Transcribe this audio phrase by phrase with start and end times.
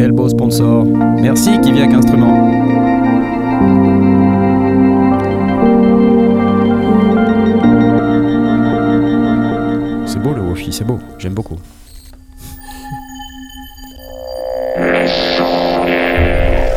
[0.00, 0.86] Quel beau sponsor.
[1.20, 2.32] Merci Kiviak Instrument.
[10.06, 10.98] C'est beau le Wofi, c'est beau.
[11.18, 11.58] J'aime beaucoup.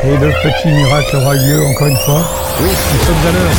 [0.03, 2.23] Et le petit miracle aura lieu encore une fois.
[2.59, 3.53] Oui, nous sommes à l'heure.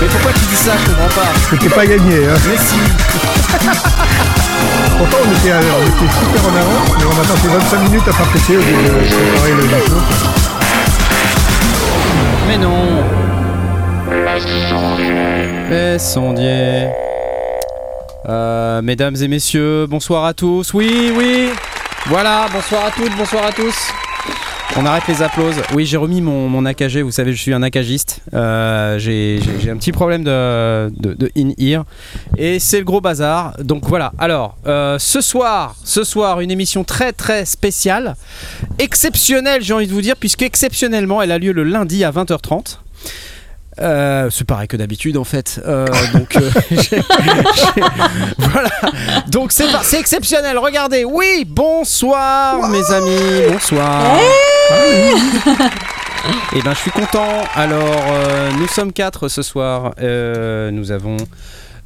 [0.00, 1.32] Mais pourquoi tu dis ça Je comprends pas.
[1.50, 2.36] C'était pas gagné, hein.
[2.48, 4.35] Mais si.
[4.98, 7.78] Pourtant, on était, à l'heure, on était super en avance, mais on a passé 25
[7.82, 10.00] minutes à s'apprêter au lieu de préparer le vaisseau.
[12.48, 13.04] Mais non.
[15.70, 16.88] Les sondiers.
[18.28, 20.72] Euh, mesdames et messieurs, bonsoir à tous.
[20.72, 21.50] Oui, oui.
[22.06, 23.92] Voilà, bonsoir à toutes, bonsoir à tous.
[24.78, 25.54] On arrête les applauses.
[25.74, 26.98] Oui, j'ai remis mon, mon AKG.
[26.98, 28.20] Vous savez, je suis un AKGiste.
[28.34, 29.40] Euh, j'ai
[29.70, 31.86] un petit problème de, de, de in-ear.
[32.36, 33.54] Et c'est le gros bazar.
[33.62, 34.12] Donc voilà.
[34.18, 38.16] Alors, euh, ce soir, ce soir, une émission très très spéciale.
[38.78, 42.78] Exceptionnelle, j'ai envie de vous dire, puisque exceptionnellement, elle a lieu le lundi à 20h30.
[43.78, 45.60] Euh, c'est pareil que d'habitude en fait.
[45.66, 47.82] Euh, donc euh, j'ai- j'ai-
[48.38, 48.70] voilà.
[49.28, 50.56] Donc c'est par- c'est exceptionnel.
[50.58, 51.04] Regardez.
[51.04, 51.44] Oui.
[51.46, 53.50] Bonsoir mes amis.
[53.52, 54.02] Bonsoir.
[56.54, 57.28] Et ben je suis content.
[57.54, 59.92] Alors euh, nous sommes quatre ce soir.
[60.00, 61.16] Euh, nous avons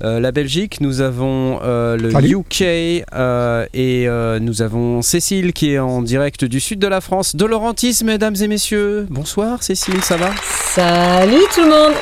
[0.02, 2.36] la Belgique, nous avons euh, le Salut.
[2.38, 7.00] UK euh, et euh, nous avons Cécile qui est en direct du sud de la
[7.00, 9.06] France, de Laurentis, mesdames et messieurs.
[9.10, 10.30] Bonsoir Cécile, ça va?
[10.74, 11.94] Salut tout le monde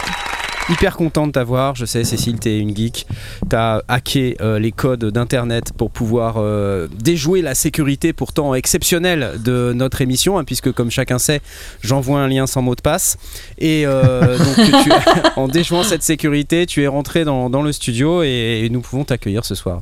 [0.71, 3.07] Hyper content de t'avoir, je sais Cécile, t'es une geek,
[3.49, 9.73] t'as hacké euh, les codes d'internet pour pouvoir euh, déjouer la sécurité pourtant exceptionnelle de
[9.75, 11.41] notre émission, hein, puisque comme chacun sait,
[11.81, 13.17] j'envoie un lien sans mot de passe.
[13.57, 14.91] Et euh, donc tu-
[15.37, 19.05] en déjouant cette sécurité, tu es rentré dans, dans le studio et, et nous pouvons
[19.05, 19.81] t'accueillir ce soir.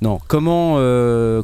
[0.00, 0.76] Non, comment,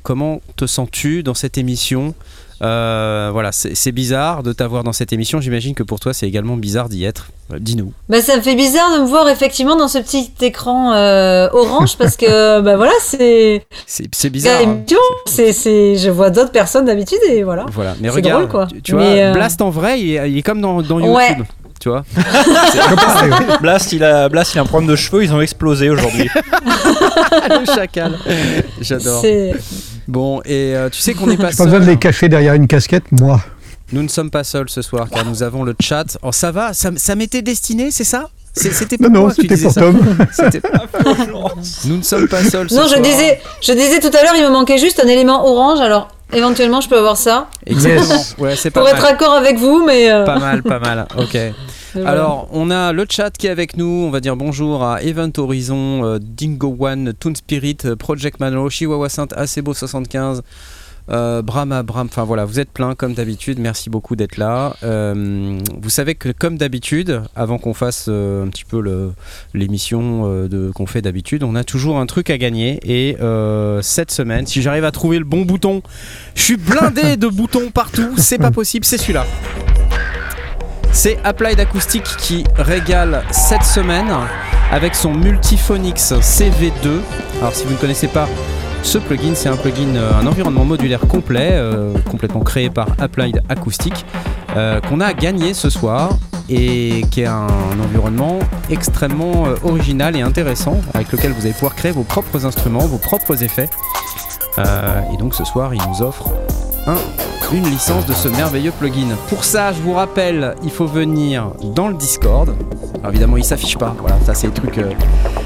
[0.03, 2.14] comment te sens-tu dans cette émission?
[2.62, 5.41] Euh, voilà, c'est bizarre de t'avoir dans cette émission.
[5.41, 7.27] J'imagine que pour toi, c'est également bizarre d'y être.
[7.53, 7.92] Euh, Dis-nous.
[8.08, 11.97] Bah ça me fait bizarre de me voir effectivement dans ce petit écran euh, orange
[11.98, 14.63] parce que bah voilà c'est C'est c'est bizarre.
[14.67, 14.79] hein.
[15.27, 17.67] c'est c'est je vois d'autres personnes d'habitude et voilà.
[17.73, 18.67] Voilà, mais regarde, drôle, quoi.
[18.67, 21.29] tu, tu vois, euh, Blast en vrai, il est, il est comme dans, dans Ouais.
[21.30, 21.45] YouTube.
[21.79, 22.05] Tu vois.
[23.61, 26.29] Blast, il a, Blast, il a un problème de cheveux, ils ont explosé aujourd'hui.
[27.51, 28.19] Le chacal.
[28.80, 29.23] J'adore.
[30.08, 31.92] Bon, et euh, tu sais qu'on n'est pas J'ai pas besoin de seul.
[31.94, 33.40] les cacher derrière une casquette, moi.
[33.92, 36.18] Nous ne sommes pas seuls ce soir car nous avons le chat.
[36.22, 38.28] Oh, ça va Ça, ça m'était destiné, c'est ça?
[38.52, 39.80] C'était Non, pour non, moi tu c'était pour ça.
[39.83, 39.98] Tom.
[40.33, 40.62] C'était-
[41.84, 43.00] Nous ne sommes pas seuls ce Non, je soir.
[43.02, 46.80] disais je disais tout à l'heure il me manquait juste un élément orange alors éventuellement
[46.80, 48.14] je peux avoir ça Exactement.
[48.14, 48.34] Yes.
[48.38, 48.98] Ouais, c'est pas pour mal.
[48.98, 51.06] être d'accord avec vous mais euh, Pas mal, pas mal.
[51.18, 51.36] Ok.
[52.05, 54.05] Alors, on a le chat qui est avec nous.
[54.07, 58.70] On va dire bonjour à Event Horizon, euh, Dingo One, Toon Spirit, euh, Project Manor,
[58.70, 60.42] Chihuahua Saint, Acebo75,
[61.11, 62.08] euh, Brahma Bram.
[62.11, 63.58] Enfin voilà, vous êtes plein comme d'habitude.
[63.58, 64.77] Merci beaucoup d'être là.
[64.83, 68.83] Euh, vous savez que comme d'habitude, avant qu'on fasse euh, un petit peu
[69.55, 72.80] l'émission qu'on fait d'habitude, on a toujours un truc à gagner.
[72.85, 73.17] Et
[73.83, 75.83] cette semaine, si j'arrive à trouver le bon bouton,
[76.35, 78.14] je suis blindé de boutons partout.
[78.17, 79.24] C'est pas possible, c'est celui-là.
[80.96, 84.08] C'est Applied Acoustic qui régale cette semaine
[84.73, 87.01] avec son Multiphonics CV2.
[87.39, 88.27] Alors si vous ne connaissez pas
[88.83, 93.42] ce plugin, c'est un plugin, euh, un environnement modulaire complet, euh, complètement créé par Applied
[93.51, 94.06] Acoustic,
[94.56, 96.17] euh, qu'on a gagné ce soir
[96.48, 98.39] et qui est un environnement
[98.70, 103.42] extrêmement original et intéressant avec lequel vous allez pouvoir créer vos propres instruments, vos propres
[103.42, 103.68] effets.
[105.12, 106.30] Et donc ce soir, il nous offre
[106.86, 106.97] un
[107.52, 109.14] une licence de ce merveilleux plugin.
[109.29, 112.55] Pour ça, je vous rappelle, il faut venir dans le Discord.
[112.98, 113.95] Alors évidemment, il s'affiche pas.
[114.01, 114.79] Voilà, ça c'est les trucs.
[114.79, 114.91] euh,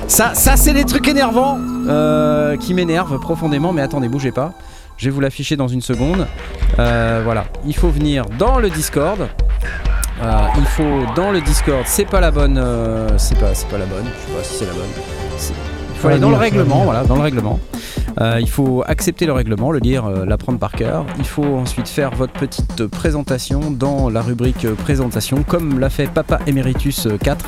[0.08, 1.58] Ça, ça c'est les trucs énervants
[1.88, 3.72] euh, qui m'énervent profondément.
[3.72, 4.52] Mais attendez, bougez pas.
[4.96, 6.26] Je vais vous l'afficher dans une seconde.
[6.78, 9.28] Euh, voilà, il faut venir dans le Discord.
[10.22, 11.82] Il faut dans le Discord.
[11.86, 12.62] C'est pas la bonne.
[13.16, 14.04] c'est pas, c'est pas la bonne.
[14.04, 15.69] Je sais pas si c'est la bonne.
[16.00, 16.84] Faut dans le règlement.
[16.84, 17.60] Voilà, dans le règlement.
[18.22, 21.04] Euh, il faut accepter le règlement, le lire, euh, l'apprendre par cœur.
[21.18, 26.08] Il faut ensuite faire votre petite présentation dans la rubrique euh, présentation, comme l'a fait
[26.08, 27.44] Papa Emeritus euh, 4.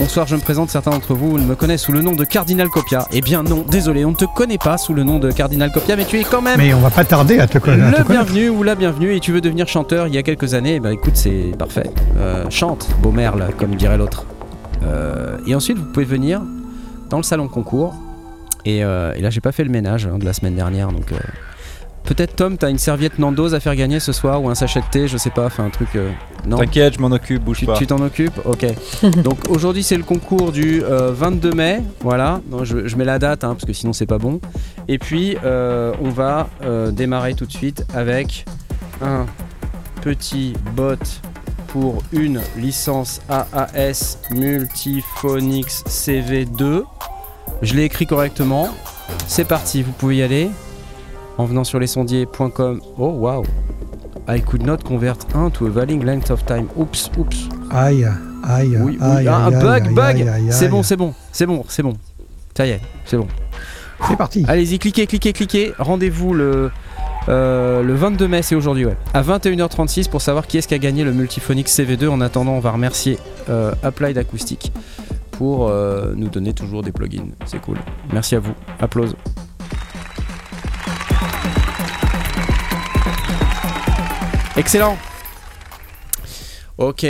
[0.00, 0.68] Bonsoir, je me présente.
[0.68, 3.06] Certains d'entre vous me connaissent sous le nom de Cardinal Copia.
[3.12, 5.94] Eh bien non, désolé, on ne te connaît pas sous le nom de Cardinal Copia,
[5.94, 8.00] mais tu es quand même Mais on va pas tarder à te connaître.
[8.00, 10.24] à te le bienvenu ou la bienvenue et tu veux devenir chanteur il y a
[10.24, 11.88] quelques années, bah écoute, c'est parfait.
[12.18, 14.26] Euh, chante, beau merle, comme dirait l'autre.
[15.46, 16.40] Et ensuite, vous pouvez venir
[17.10, 17.94] dans le salon de concours.
[18.64, 21.12] Et, euh, et là, j'ai pas fait le ménage hein, de la semaine dernière, donc
[21.12, 21.16] euh,
[22.04, 24.86] peut-être Tom, t'as une serviette Nando's à faire gagner ce soir ou un sachet de
[24.90, 25.88] thé, je sais pas, enfin un truc.
[25.94, 26.10] euh,
[26.46, 26.58] non.
[26.58, 27.74] T'inquiète, je m'en occupe, bouge Tu pas.
[27.76, 28.38] tu t'en occupes?
[28.44, 28.66] Ok.
[29.24, 31.82] Donc aujourd'hui c'est le concours du euh, 22 mai.
[32.00, 32.40] Voilà.
[32.50, 34.40] Donc, je, je mets la date hein, parce que sinon c'est pas bon.
[34.88, 38.44] Et puis euh, on va euh, démarrer tout de suite avec
[39.02, 39.26] un
[40.02, 40.94] petit bot
[41.66, 46.82] pour une licence AAS Multiphonics CV2.
[47.62, 48.68] Je l'ai écrit correctement.
[49.26, 50.50] C'est parti, vous pouvez y aller
[51.38, 52.80] en venant sur lesondiers.com.
[52.98, 53.44] Oh waouh!
[54.28, 56.66] I could not convert 1 to a valid length of time.
[56.76, 57.48] Oups, oups.
[57.70, 58.06] Aïe,
[58.44, 58.98] aïe, Oui, oui.
[59.00, 60.26] aïe, Ah, un bug, bug.
[60.50, 61.94] C'est bon, c'est bon, c'est bon, c'est bon.
[62.56, 63.28] Ça y est, c'est bon.
[64.08, 64.44] C'est parti.
[64.48, 65.72] Allez-y, cliquez, cliquez, cliquez.
[65.78, 66.70] Rendez-vous le,
[67.28, 68.96] euh, le 22 mai, c'est aujourd'hui, ouais.
[69.14, 72.08] À 21h36 pour savoir qui est-ce qui a gagné le Multiphonics CV2.
[72.08, 73.18] En attendant, on va remercier
[73.48, 74.72] euh, Applied Acoustic
[75.32, 77.28] pour euh, nous donner toujours des plugins.
[77.44, 77.78] C'est cool.
[78.12, 78.54] Merci à vous.
[78.80, 79.16] Applause.
[84.56, 84.96] Excellent.
[86.78, 87.06] Ok.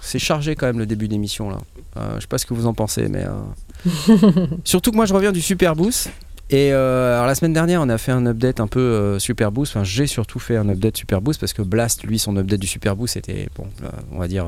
[0.00, 1.58] C'est chargé quand même le début d'émission là.
[1.96, 5.14] Euh, je sais pas ce que vous en pensez, mais euh, surtout que moi je
[5.14, 6.10] reviens du Super Boost.
[6.50, 9.50] Et euh, alors la semaine dernière, on a fait un update un peu euh, Super
[9.50, 9.72] Boost.
[9.72, 12.66] Enfin, j'ai surtout fait un update Super Boost parce que Blast, lui, son update du
[12.66, 14.46] Super Boost était, bon, euh, on va dire,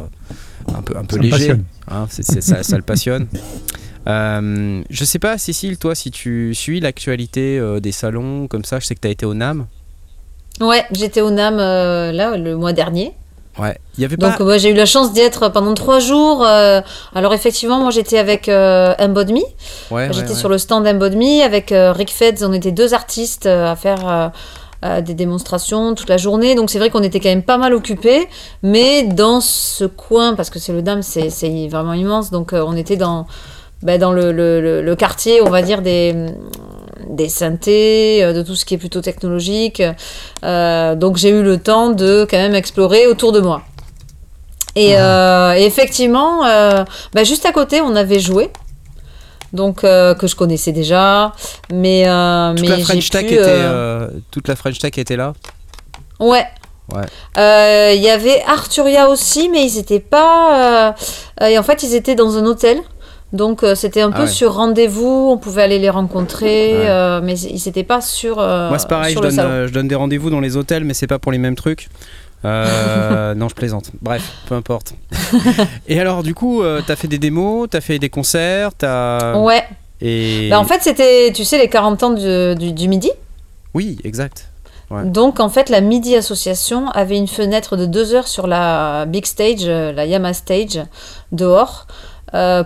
[0.74, 1.54] un peu, un peu Ça léger.
[1.88, 3.26] Hein, ça, ça le passionne.
[4.06, 8.78] Euh, je sais pas, Cécile, toi, si tu suis l'actualité euh, des salons comme ça,
[8.78, 9.66] je sais que tu as été au NAM.
[10.60, 13.12] Ouais, j'étais au NAM euh, là le mois dernier.
[13.58, 13.78] Ouais.
[13.96, 16.44] Il y avait Donc ouais, j'ai eu la chance d'y être pendant trois jours.
[16.44, 16.80] euh,
[17.14, 18.94] alors effectivement, moi j'étais avec euh.
[19.90, 22.42] Ouais, J'étais sur le stand Embod Me avec euh, Rick Feds.
[22.44, 24.32] On était deux artistes euh, à faire
[25.02, 26.54] des démonstrations toute la journée.
[26.54, 28.28] Donc c'est vrai qu'on était quand même pas mal occupés.
[28.62, 32.30] Mais dans ce coin, parce que c'est le DAM, c'est vraiment immense.
[32.30, 33.26] Donc on était dans,
[33.82, 36.14] bah, dans le, le- le- le quartier, on va dire, des,
[37.08, 39.82] des synthés, euh, de tout ce qui est plutôt technologique.
[40.44, 43.62] Euh, donc j'ai eu le temps de quand même explorer autour de moi.
[44.74, 46.84] Et, euh, et effectivement, euh,
[47.14, 48.50] bah, juste à côté, on avait joué.
[49.54, 51.32] Donc, euh, que je connaissais déjà.
[51.72, 54.92] Mais, euh, toute mais la French Tech pu, était, euh, euh, toute la French Tech
[54.98, 55.32] était là.
[56.20, 56.44] Ouais.
[56.92, 57.04] Ouais.
[57.38, 60.90] Euh, Il y avait Arturia aussi, mais ils étaient pas.
[60.90, 60.92] euh,
[61.40, 62.78] euh, et en fait, ils étaient dans un hôtel.
[63.32, 64.28] Donc, euh, c'était un Ah peu ouais.
[64.28, 65.28] sur rendez-vous.
[65.32, 66.72] On pouvait aller les rencontrer.
[66.78, 66.84] Ouais.
[66.88, 68.38] euh, mais ils n'étaient pas sur.
[68.38, 69.66] euh, Moi, c'est pareil, je donne, salon.
[69.66, 71.88] je donne des rendez-vous dans les hôtels, mais c'est pas pour les mêmes trucs.
[72.44, 73.90] Non, je plaisante.
[74.02, 74.94] Bref, peu importe.
[75.88, 79.36] Et alors, du coup, t'as fait des démos, t'as fait des concerts, t'as.
[79.38, 79.64] Ouais.
[80.00, 80.48] Et.
[80.50, 83.10] Bah, en fait, c'était, tu sais, les 40 ans du, du, du midi.
[83.74, 84.48] Oui, exact.
[84.90, 85.04] Ouais.
[85.04, 89.26] Donc, en fait, la Midi Association avait une fenêtre de deux heures sur la big
[89.26, 90.78] stage, la Yama Stage,
[91.32, 91.88] dehors,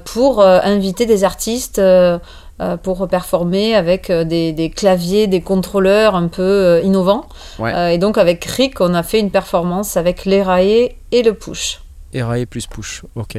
[0.05, 2.19] pour euh, inviter des artistes euh,
[2.61, 7.25] euh, pour performer avec euh, des, des claviers, des contrôleurs un peu euh, innovants.
[7.59, 7.73] Ouais.
[7.75, 11.81] Euh, et donc, avec Rick, on a fait une performance avec l'Erae et le Push.
[12.13, 13.39] Erae plus push, ok.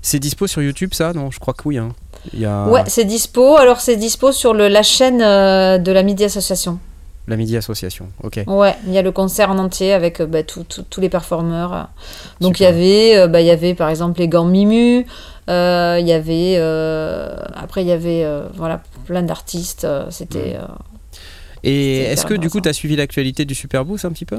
[0.00, 1.12] C'est dispo sur YouTube, ça?
[1.12, 1.78] Non, je crois que oui.
[1.78, 1.88] hein.
[2.32, 3.56] Il y a Ouais, c'est dispo.
[3.56, 6.78] Alors, c'est dispo sur le- la chaîne euh, de la Midi Association.
[7.26, 8.40] la Midi Association, ok.
[8.46, 11.88] Ouais, il y a le concert en entier avec euh, bah, tous les performeurs.
[12.40, 12.68] Donc il y Super.
[12.68, 15.06] avait, euh, bah, il y avait par exemple les gants Mimu.
[15.48, 19.86] Euh, Il y avait, euh, après il y avait, euh, voilà, plein d'artistes.
[20.10, 20.56] C'était.
[20.58, 20.66] euh,
[21.62, 22.60] Et est-ce que du coup, intéressant.
[22.60, 24.38] t'as suivi l'actualité du Super Boost un petit peu?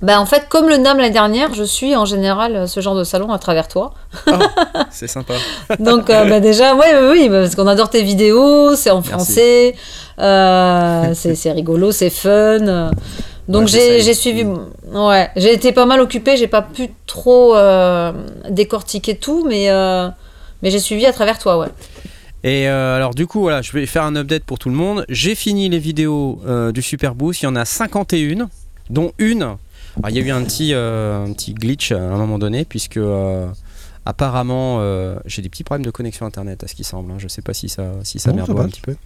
[0.00, 3.02] Bah, en fait, comme le NAM l'année dernière, je suis en général ce genre de
[3.02, 3.94] salon à travers toi.
[4.92, 5.34] C'est sympa.
[5.80, 9.10] Donc euh, bah, déjà, ouais, ouais, oui, parce qu'on adore tes vidéos, c'est en Merci.
[9.10, 9.74] français,
[10.20, 12.92] euh, c'est c'est rigolo, c'est fun.
[13.48, 14.44] Donc Ouais, j'ai suivi,
[14.92, 18.12] ouais, j'ai été pas mal occupée, j'ai pas pu trop euh,
[18.50, 20.08] décortiquer tout, mais euh,
[20.62, 21.68] mais j'ai suivi à travers toi, ouais.
[22.44, 25.06] Et euh, alors du coup, voilà, je vais faire un update pour tout le monde.
[25.08, 26.42] J'ai fini les vidéos
[26.74, 27.40] du Super Boost.
[27.40, 28.48] Il y en a 51,
[28.90, 29.42] dont une.
[29.42, 33.00] Alors, il y a eu un petit, un petit glitch à un moment donné, puisque
[34.08, 37.12] apparemment, euh, j'ai des petits problèmes de connexion Internet, à ce qui semble.
[37.12, 37.16] hein.
[37.18, 38.96] Je sais pas si ça, si ça Non, ça merdoie un petit peu.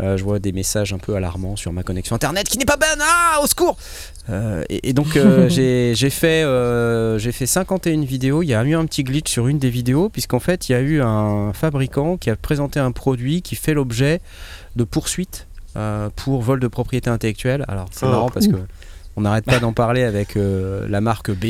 [0.00, 2.76] Euh, je vois des messages un peu alarmants sur ma connexion Internet qui n'est pas
[2.76, 3.00] bonne.
[3.02, 3.76] Ah, au secours
[4.30, 5.08] Euh, et, et donc
[5.48, 6.44] j'ai fait,
[7.18, 8.42] j'ai fait 51 vidéos.
[8.42, 10.74] Il y a eu un petit glitch sur une des vidéos, puisqu'en fait, il y
[10.76, 14.20] a eu un fabricant qui a présenté un produit qui fait l'objet
[14.76, 15.46] de poursuites
[16.16, 17.64] pour vol de propriété intellectuelle.
[17.68, 18.10] Alors c'est Oh.
[18.10, 18.56] marrant parce que
[19.18, 21.44] on n'arrête pas d'en parler avec euh, la marque B.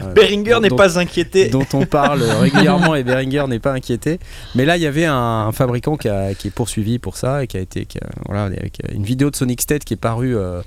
[0.00, 1.48] euh, Beringer n'est pas inquiété.
[1.50, 4.18] dont on parle régulièrement et Behringer n'est pas inquiété.
[4.54, 7.44] Mais là, il y avait un, un fabricant qui, a- qui est poursuivi pour ça
[7.44, 9.98] et qui a été, qui a- voilà, avec une vidéo de Sonic State qui est
[9.98, 10.62] parue euh,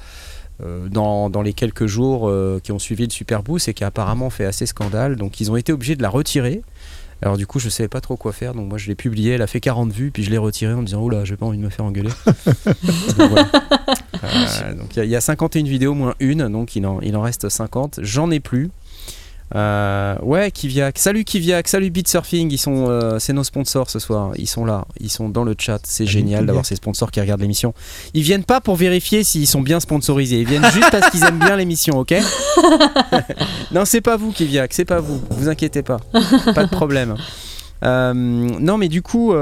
[0.89, 2.31] dans, dans les quelques jours
[2.63, 5.15] qui ont suivi le Super Boost et qui a apparemment fait assez scandale.
[5.15, 6.61] Donc, ils ont été obligés de la retirer.
[7.23, 9.41] Alors du coup, je savais pas trop quoi faire, donc moi je l'ai publié, elle
[9.41, 11.57] a fait 40 vues, puis je l'ai retirée en me disant oula, j'ai pas envie
[11.57, 12.09] de me faire engueuler.
[13.17, 13.49] Donc, voilà.
[14.23, 16.99] Euh, donc il y a- il y, a 51 vidéos moins une, donc il en,
[17.01, 17.99] il en reste 50.
[18.03, 18.71] J'en ai plus.
[19.55, 20.97] Euh, ouais, Kiviak.
[20.97, 22.51] Salut Kiviak, salut Beatsurfing.
[22.51, 24.31] Ils sont, euh, c'est nos sponsors ce soir.
[24.37, 25.79] Ils sont là, ils sont dans le chat.
[25.83, 27.73] C'est génial d'avoir ces sponsors qui regardent l'émission.
[28.15, 30.39] Ils viennent pas pour vérifier s'ils sont bien sponsorisés.
[30.41, 32.15] Ils viennent juste parce qu'ils aiment bien l'émission, ok
[33.71, 35.21] Non, c'est pas vous Kiviak, c'est pas vous.
[35.29, 35.97] Vous inquiétez pas,
[36.55, 37.15] pas de problème.
[37.83, 39.33] Euh, non, mais du coup,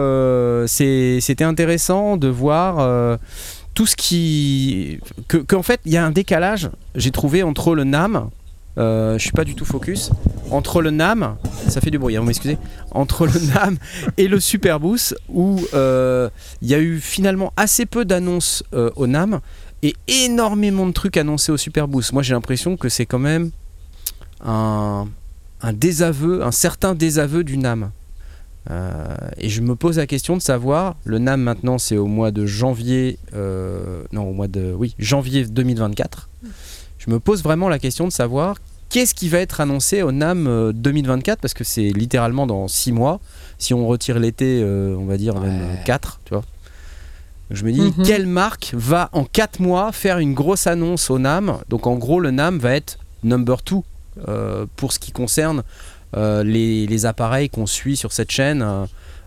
[0.68, 3.18] c'était intéressant de voir
[3.74, 5.00] tout ce qui.
[5.30, 8.30] que- Qu'en fait, il y a un décalage, j'ai trouvé, entre le NAM.
[8.78, 10.12] Euh, je suis pas du tout focus.
[10.50, 11.38] Entre le NAM,
[11.68, 12.58] ça fait du bruit, hein, vous m'excusez.
[12.92, 13.78] Entre le NAM
[14.18, 16.30] et le Superboost, où euh,
[16.62, 19.40] il y a eu finalement assez peu d'annonces euh, au NAM
[19.84, 22.14] et énormément de trucs annoncés au Superboost.
[22.14, 23.52] Moi, j'ai l'impression que c'est quand même
[24.44, 25.08] un,
[25.62, 27.92] un désaveu, un certain désaveu du NAM.
[28.70, 32.32] Euh, et je me pose la question de savoir, le NAM maintenant c'est au mois
[32.32, 36.30] de janvier, euh, non au mois de, oui, janvier 2024.
[37.04, 38.58] Je me pose vraiment la question de savoir
[38.90, 42.92] qu'est-ce qui va être annoncé au NAM euh, 2024 parce que c'est littéralement dans 6
[42.92, 43.20] mois.
[43.58, 45.82] Si on retire l'été, euh, on va dire même Ouais.
[45.86, 46.44] 4, tu vois.
[47.50, 48.06] Je me dis, Mhm.
[48.06, 52.20] quelle marque va en 4 mois faire une grosse annonce au NAM Donc en gros,
[52.20, 53.78] le NAM va être number 2
[54.28, 55.64] euh, pour ce qui concerne
[56.16, 58.62] euh, les, les appareils qu'on suit sur cette chaîne.
[58.62, 58.86] euh,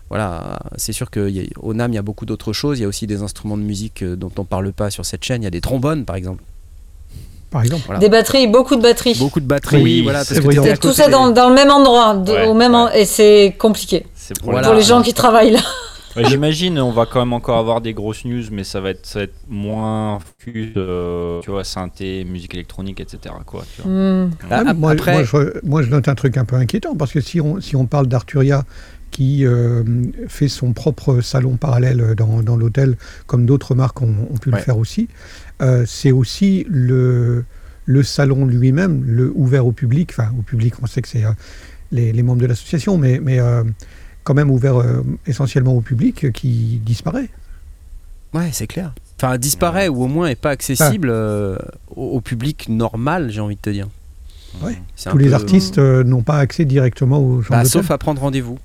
[0.09, 2.77] voilà, c'est sûr qu'au NAM, il y a beaucoup d'autres choses.
[2.79, 5.23] Il y a aussi des instruments de musique euh, dont on parle pas sur cette
[5.23, 5.41] chaîne.
[5.41, 6.43] Il y a des trombones, par exemple.
[7.55, 7.83] Par exemple.
[7.85, 7.99] Voilà.
[8.01, 9.15] Des batteries, beaucoup de batteries.
[9.17, 10.39] Beaucoup de batteries, Oui, voilà, parce que
[10.75, 12.77] tout côté ça dans, dans le même endroit, de- Ouais, au même ouais.
[12.77, 14.67] en- et c'est compliqué C'est pour, Voilà.
[14.67, 15.59] pour les gens qui travaillent là.
[16.17, 19.05] Ouais, J'imagine, on va quand même encore avoir des grosses news, mais ça va être,
[19.05, 23.33] ça va être moins focus, euh, tu vois, synthé, musique électronique, etc.
[23.45, 23.91] Quoi, tu vois.
[23.91, 24.31] Hmm.
[24.51, 27.21] Ah, moi, après- moi, je, moi, je note un truc un peu inquiétant parce que
[27.21, 28.63] si on, si on parle d'Arturia
[29.11, 29.83] qui euh,
[30.27, 32.97] fait son propre salon parallèle dans, dans l'hôtel,
[33.27, 34.57] comme d'autres marques ont, ont pu Ouais.
[34.57, 35.07] le faire aussi,
[35.61, 37.45] euh, c'est aussi le,
[37.85, 40.09] le salon lui-même, le ouvert au public.
[40.11, 41.31] Enfin, au public, on sait que c'est euh,
[41.91, 43.63] les, les membres de l'association, mais, mais euh,
[44.23, 44.75] quand même ouvert
[45.27, 47.29] essentiellement au public qui disparaît.
[48.33, 48.93] Ouais, c'est clair.
[49.17, 51.55] Enfin, disparaît ou au moins est pas accessible au,
[51.95, 53.87] au public normal, j'ai envie de te dire.
[54.61, 54.77] Ouais.
[55.09, 58.21] Tous les peu- artistes euh, n'ont pas accès directement aux chambres Bah, sauf à prendre
[58.21, 58.57] rendez-vous.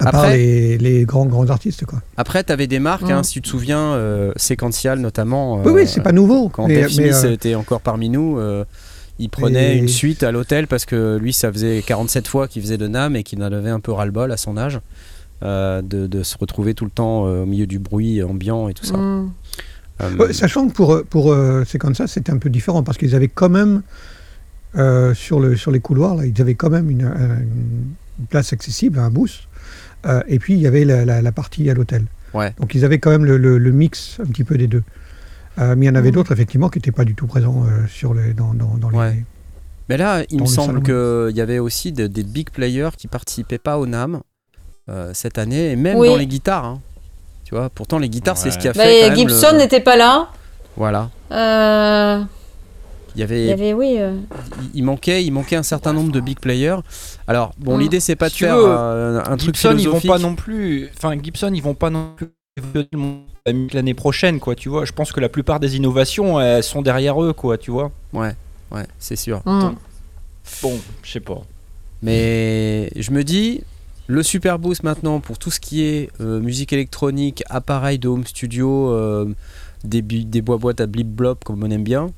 [0.00, 1.84] À part après- les, les grands grands artistes.
[1.86, 2.00] Quoi.
[2.16, 3.24] Après, tu avais des marques, hein, Mm.
[3.24, 5.56] si tu te souviens, euh, Séquential notamment.
[5.56, 6.48] oui, euh, oui, c'est pas nouveau.
[6.48, 8.64] Quand mais, Dave mais, Smith euh, était encore parmi nous, euh,
[9.18, 12.62] il prenait Et- une suite à l'hôtel parce que lui, ça faisait 47 fois qu'il
[12.62, 14.80] faisait de NAM et qu'il en avait un peu ras-le-bol à son âge.
[15.44, 18.74] euh, de, de se retrouver tout le temps euh, au milieu du bruit ambiant et
[18.74, 18.96] tout ça.
[18.96, 19.24] Euh,
[20.18, 23.14] Ouais, sachant que pour, pour euh, c'est comme ça, c'était un peu différent parce qu'ils
[23.14, 23.82] avaient quand même
[24.76, 28.52] euh, sur, le, sur les couloirs, là, ils avaient quand même une, un- une place
[28.52, 29.47] accessible, un booth.
[30.06, 32.04] Euh, et puis il y avait la, la- la partie à l'hôtel.
[32.34, 32.54] Ouais.
[32.60, 34.82] Donc ils avaient quand même le, le- le mix un petit peu des deux.
[35.58, 36.14] Euh, mais il y en avait Mhm.
[36.14, 39.24] d'autres effectivement qui n'étaient pas du tout présents euh, sur les, dans, dans, dans les.
[39.88, 43.08] Mais là, il me le semble qu'il y avait aussi de- des big players qui
[43.08, 44.20] participaient pas au NAM
[44.90, 46.08] euh, cette année, et même Oui.
[46.08, 46.64] dans les guitares.
[46.64, 46.80] hein.
[47.44, 49.00] Tu vois, pourtant les guitares, c'est ce qui a Bah, fait.
[49.00, 50.28] quand même Gibson le- n'était pas là.
[50.76, 51.10] Voilà.
[51.32, 52.22] Euh,
[53.18, 53.96] Il y il avait, y avait, oui.
[53.98, 54.14] euh,
[54.74, 56.76] il- manquait, il manquait un certain nombre de big players.
[57.26, 57.80] Alors bon, Mm.
[57.80, 60.10] l'idée c'est pas de Si faire veux, euh, un truc Gibson, ils vont philosophique.
[60.10, 60.88] pas non plus.
[60.96, 62.28] Enfin, Gibson, ils vont pas non plus
[63.72, 64.54] l'année prochaine, quoi.
[64.54, 67.58] Tu vois, je pense que la plupart des innovations, elles sont derrière eux, quoi.
[67.58, 67.90] Tu vois.
[68.12, 68.34] Ouais,
[68.70, 69.42] ouais, c'est sûr.
[69.44, 69.72] hmm.
[70.62, 71.42] Bon, je sais pas.
[72.02, 73.62] Mais je me dis,
[74.06, 78.24] le Super Boost maintenant, pour tout ce qui est euh, musique électronique, appareil de home
[78.24, 79.26] studio, euh,
[79.84, 82.10] des, des bois-boîtes à blip-blop, comme on aime bien,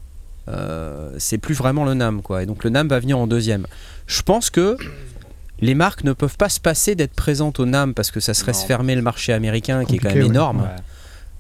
[0.50, 2.22] euh, c'est plus vraiment le NAM.
[2.22, 2.42] Quoi.
[2.42, 3.66] Et donc le NAM va venir en deuxième.
[4.06, 4.76] Je pense que
[5.60, 8.52] les marques ne peuvent pas se passer d'être présentes au NAM parce que ça serait
[8.52, 8.58] Non.
[8.58, 10.62] se fermer le marché américain qui est quand même énorme.
[10.62, 10.68] Ouais.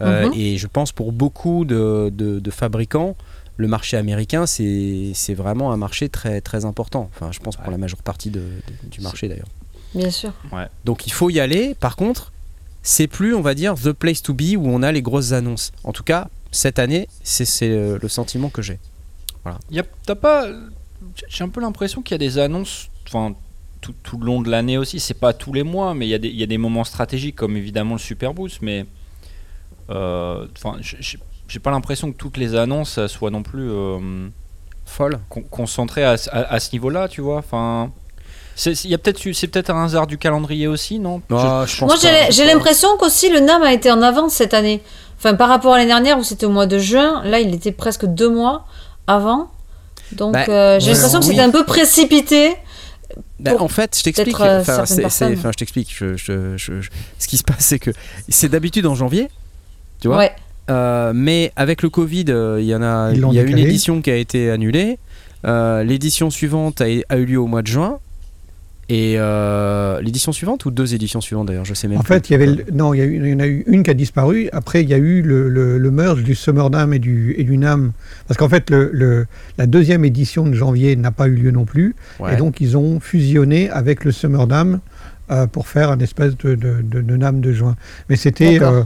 [0.06, 0.32] Euh, Mhm.
[0.34, 3.16] Et je pense pour beaucoup de, de- de fabricants,
[3.58, 7.10] le marché américain, c'est vraiment un marché très, très important.
[7.14, 7.72] Enfin, je pense pour Ouais.
[7.72, 9.48] la majeure partie de- de- du marché d'ailleurs.
[9.94, 10.32] Bien sûr.
[10.84, 11.74] Donc il faut y aller.
[11.78, 12.32] Par contre,
[12.82, 15.72] c'est plus, on va dire, the place to be où on a les grosses annonces.
[15.84, 18.78] En tout cas, cette année, c'est le sentiment que j'ai.
[19.70, 20.46] Y a- T'as pas.
[21.28, 22.88] J'ai un peu l'impression qu'il y a des annonces.
[23.06, 23.34] Enfin.
[23.80, 26.14] Tout, tout le long de l'année aussi, c'est pas tous les mois, mais il y,
[26.14, 28.84] a des- il y a des moments stratégiques comme évidemment le Super Boost, mais
[29.90, 34.28] euh, enfin, j'ai- pas l'impression que toutes les annonces euh, soient non plus euh,
[34.84, 35.18] Folle.
[35.30, 37.38] con- concentrées à, ce- à- à ce niveau-là, tu vois.
[37.38, 37.90] Enfin,
[38.54, 41.22] c'est y a peut-être c'est peut-être un hasard du calendrier aussi, non?
[41.30, 42.26] Ah, je pense Moi, pas.
[42.26, 44.82] j'ai j'ai l'impression qu'aussi le NAM a été en avance cette année.
[45.16, 47.72] Enfin, par rapport à l'année dernière où c'était au mois de juin, là, il était
[47.72, 48.66] presque deux mois
[49.14, 49.50] avant.
[50.12, 51.30] Donc, Bah, euh, j'ai ouais, l'impression que oui.
[51.30, 52.56] c'était un peu précipité.
[53.38, 54.40] Bah, en fait, je t'explique.
[54.40, 55.32] euh, Enfin, certaines c'est- c'est- personnes.
[55.38, 55.94] enfin, je t'explique.
[55.96, 57.90] Je- je- je- je- Ce qui se passe, c'est que
[58.28, 59.28] c'est d'habitude en janvier.
[60.00, 60.32] Tu vois Ouais.
[60.70, 63.62] Euh, mais avec le Covid, euh, il y en a, il y a une décalé.
[63.62, 64.98] édition qui a été annulée.
[65.46, 67.98] Euh, L'édition suivante a, a eu lieu au mois de juin.
[68.92, 72.32] Et euh, l'édition suivante ou deux éditions suivantes d'ailleurs, je sais même En fait, il
[72.32, 73.90] y avait le- non, il y, a eu- il y en a eu une qui
[73.90, 74.48] a disparu.
[74.52, 77.44] Après, il y a eu le, le- le merge du Summer Dam et du, et
[77.44, 77.92] du Nam.
[78.26, 79.26] Parce qu'en fait, le, le-
[79.58, 81.94] la deuxième édition de janvier n'a pas eu lieu non plus.
[82.18, 82.34] Ouais.
[82.34, 84.80] Et donc, ils ont fusionné avec le Summer Dam
[85.30, 87.76] euh, pour faire un espèce de, de, de- de Nam de juin.
[88.08, 88.82] Mais c'était euh,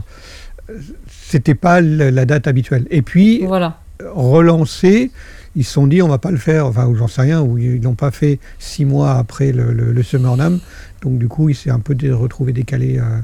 [1.09, 2.85] c'était pas la, la date habituelle.
[2.91, 3.79] Et puis, Voilà.
[4.13, 5.11] relancé,
[5.55, 7.57] ils se sont dit on va pas le faire, enfin ou j'en sais rien, ou
[7.57, 10.59] ils l'ont pas fait six mois après le, le, le Summer Dam.
[11.01, 13.19] Donc du coup, il s'est un peu retrouvé décalé euh,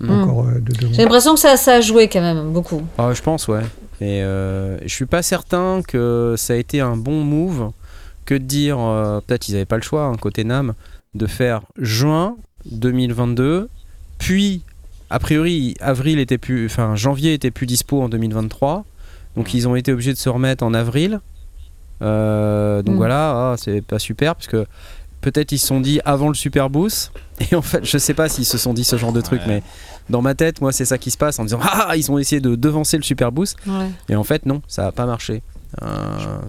[0.00, 0.10] Mm.
[0.10, 0.96] encore euh, de deux mois.
[0.96, 2.82] J'ai l'impression que ça, ça a joué quand même beaucoup.
[2.98, 3.62] Ah, je pense, ouais.
[4.00, 7.70] Et euh, je suis pas certain que ça a été un bon move
[8.24, 10.72] que de dire, euh, peut-être ils avaient pas le choix, hein, côté NAM,
[11.14, 12.36] de faire juin
[12.70, 13.68] 2022,
[14.18, 14.62] puis
[15.10, 18.84] a priori avril était plus, enfin janvier était plus dispo en 2023,
[19.36, 21.20] donc ils ont été obligés de se remettre en avril.
[22.02, 22.98] Euh, donc Mm.
[22.98, 24.66] voilà, ah, c'est pas super parce que
[25.20, 27.12] peut-être ils se sont dit avant le Super Boost
[27.50, 29.46] et en fait je sais pas s'ils se sont dit ce genre de truc Ouais.
[29.48, 29.62] mais
[30.08, 32.40] dans ma tête moi c'est ça qui se passe en disant ah ils ont essayé
[32.40, 33.90] de devancer le Super Boost Ouais.
[34.08, 35.42] et en fait non ça a pas marché
[35.82, 35.86] Euh,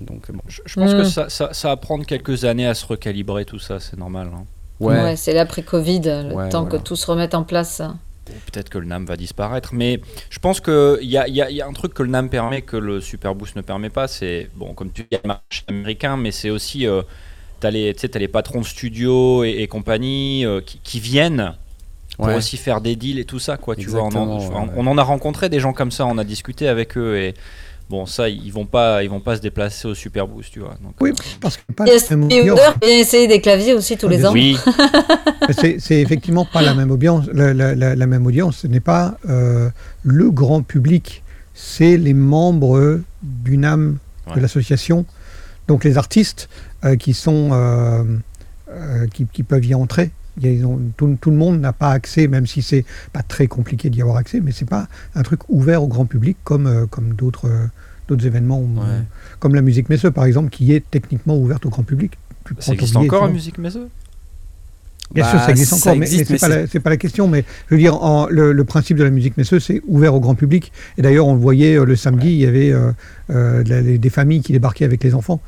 [0.08, 0.98] donc bon Je, je pense Mm.
[0.98, 4.29] que ça, ça, ça va prendre quelques années à se recalibrer tout ça, c'est normal.
[4.34, 4.46] hein.
[4.79, 6.77] ouais, Ouais, c'est l'après-Covid, le Ouais, temps voilà.
[6.79, 7.81] que tout se remette en place.
[8.25, 10.00] Peut-être que le NAM va disparaître, mais
[10.30, 12.62] je pense qu'il y y a- il y a un truc que le NAM permet
[12.62, 14.08] que le Super Boost ne permet pas.
[14.08, 17.01] C'est, bon, comme tu dis, il y a le marché américain, mais c'est aussi, euh,
[17.60, 21.00] t'as les, tu sais, t'as les patrons de studios et, et compagnie euh, qui, qui
[21.00, 21.56] viennent
[22.22, 22.36] pour Ouais.
[22.36, 23.58] aussi faire des deals et tout ça.
[23.58, 26.18] Quoi, tu vois, on, en, ouais, on en a rencontré des gens comme ça, on
[26.18, 27.34] a discuté avec eux et
[27.91, 30.75] bon, ça, ils vont pas, ils vont pas se déplacer au Super Boost, tu vois.
[30.81, 32.60] Donc, Oui, euh, parce que pas Il y a la même audience.
[32.81, 34.31] Vient essayer des claviers aussi tous les ans.
[34.33, 34.57] oui,
[35.79, 37.25] C'est effectivement pas la même audience.
[37.33, 38.57] La, la- la- la même audience.
[38.60, 39.69] Ce n'est pas euh,
[40.03, 41.24] le grand public.
[41.53, 44.36] C'est les membres du NAM Ouais.
[44.36, 45.05] de l'association.
[45.67, 46.48] Donc les artistes
[46.86, 48.03] euh, qui sont euh,
[48.69, 50.12] euh, qui, qui peuvent y entrer.
[50.38, 52.85] Il y a- ils ont- tout, tout le monde n'a pas accès, même si c'est
[53.13, 56.38] pas très compliqué d'y avoir accès, mais c'est pas un truc ouvert au grand public
[56.43, 57.65] comme, euh, comme d'autres euh,
[58.07, 58.61] d'autres événements,
[59.39, 62.17] comme la musique Messeux par exemple, qui est techniquement ouverte au grand public.
[62.59, 63.87] Ça existe billet, encore la musique Messeux
[65.13, 66.79] Bien Bah, sûr, ça existe ça encore, mais- existe, mais, mais c'est pas, la- c'est
[66.79, 67.27] pas la question.
[67.27, 70.22] Mais je veux dire, en- le, le principe de la musique messeux, c'est ouvert au
[70.22, 70.72] grand public.
[70.98, 72.91] Et d'ailleurs, on le voyait euh, le samedi, il y avait euh,
[73.29, 75.41] euh, des familles qui débarquaient avec les enfants.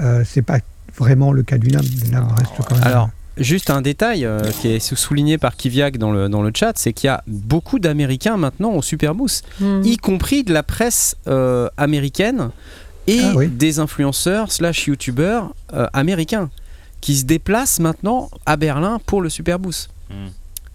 [0.00, 0.58] Euh, c'est pas
[0.96, 1.82] vraiment le cas du NAM.
[2.04, 2.84] Le NAM reste quand même.
[2.84, 6.50] Alors, juste un détail euh, qui est sou- souligné par Kiviak dans le, dans le
[6.54, 9.82] chat, c'est qu'il y a beaucoup d'Américains maintenant au Super Boost, Mhm.
[9.84, 12.50] y compris de la presse euh, américaine
[13.06, 13.48] et Ah oui.
[13.48, 16.50] des influenceurs slash youtubeurs euh, américains
[17.00, 19.88] qui se déplacent maintenant à Berlin pour le Super Boost.
[20.10, 20.14] Mm.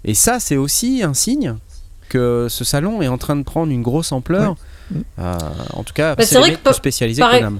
[0.06, 1.56] Et ça, c'est aussi un signe
[2.10, 4.56] que ce salon est en train de prendre une grosse ampleur.
[4.91, 5.02] Ouais.
[5.20, 5.36] Euh,
[5.74, 7.60] en tout cas, Bah, c'est c'est vrai que par- plus spécialisés pareil- que Nam.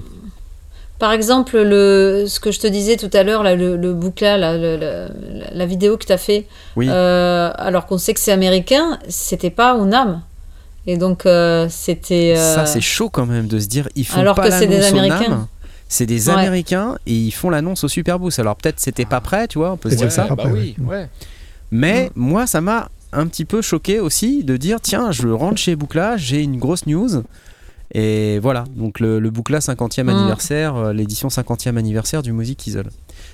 [0.98, 4.38] Par exemple, le, ce que je te disais tout à l'heure, là, le, le boucla,
[4.38, 5.08] là, le- le-
[5.40, 6.86] la, la vidéo que tu as fait, Oui.
[6.88, 10.22] euh, alors qu'on sait que c'est américain, c'était pas au NAM.
[10.86, 12.34] Et donc, euh, c'était.
[12.36, 14.66] euh, Ça, c'est chaud quand même de se dire ils font Alors pas que c'est
[14.68, 15.48] des Américains.
[15.88, 16.34] C'est des Ouais.
[16.34, 18.38] Américains et ils font l'annonce au Super Boost.
[18.40, 20.22] Alors peut-être c'était pas prêt, tu vois, on peut se dire ça.
[20.26, 20.34] ça.
[20.34, 21.08] bah après, oui, ouais.
[21.70, 25.76] Mais moi, ça m'a un petit peu choqué aussi de dire tiens, je rentre chez
[25.76, 27.22] Boucla, j'ai une grosse news.
[27.98, 30.08] Et voilà, donc le, le Boucla 50e Mm.
[30.10, 32.90] anniversaire, euh, l'édition 50e anniversaire du Music Isole.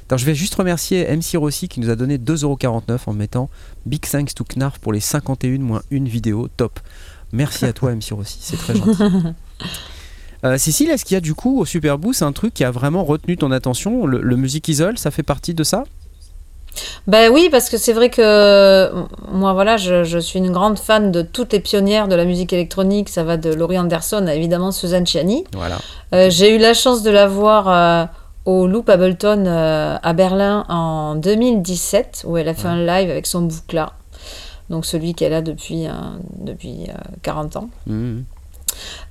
[0.08, 3.50] Alors je vais juste remercier MC Rossi qui nous a donné 2,49€ en mettant
[3.86, 6.78] Big thanks to Knarf pour les 51 moins une vidéo, top.
[7.32, 9.02] Merci à toi MC Rossi, c'est très gentil.
[10.44, 12.72] Euh, Cécile, est-ce qu'il y a du coup au Super Boost un truc qui a
[12.72, 15.84] vraiment retenu ton attention Le, le Music Isole, ça fait partie de ça?
[17.06, 18.90] Ben oui, parce que c'est vrai que
[19.30, 22.52] moi, voilà, je, je suis une grande fan de toutes les pionnières de la musique
[22.52, 23.08] électronique.
[23.08, 25.44] Ça va de Laurie Anderson à évidemment Suzanne Ciani.
[25.54, 25.78] Voilà.
[26.14, 28.04] Euh, J'ai eu la chance de la voir euh,
[28.44, 33.26] au Loop Ableton euh, à Berlin en 2017, où elle a fait un live avec
[33.26, 33.92] son boucla.
[34.70, 35.90] Donc celui qu'elle a depuis, euh,
[36.38, 37.68] depuis euh, 40 ans.
[37.86, 38.24] Mhm.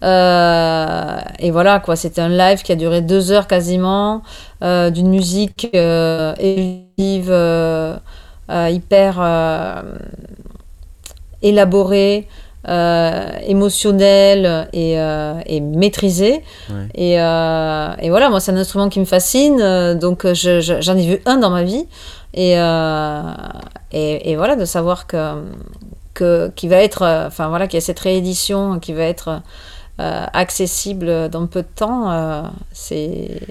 [0.04, 4.22] Euh, et voilà, quoi, c'était un live qui a duré deux heures quasiment,
[4.64, 6.34] euh, d'une musique euh,
[7.00, 7.98] euh,
[8.70, 9.20] hyper
[11.42, 12.28] élaborée,
[13.48, 14.94] émotionnelle et,
[15.46, 16.44] et maîtrisée.
[16.70, 16.88] Ouais.
[16.96, 19.58] Et, et voilà, moi, c'est un instrument qui me fascine,
[20.00, 21.86] donc je- je- j'en ai vu un dans ma vie.
[22.34, 22.52] Et,
[23.92, 25.42] et, et voilà, de savoir que,
[26.22, 29.42] que, qui va être, euh, enfin voilà, qu'il y a cette réédition qui va être
[30.00, 33.42] euh, accessible dans peu de temps, euh, c'est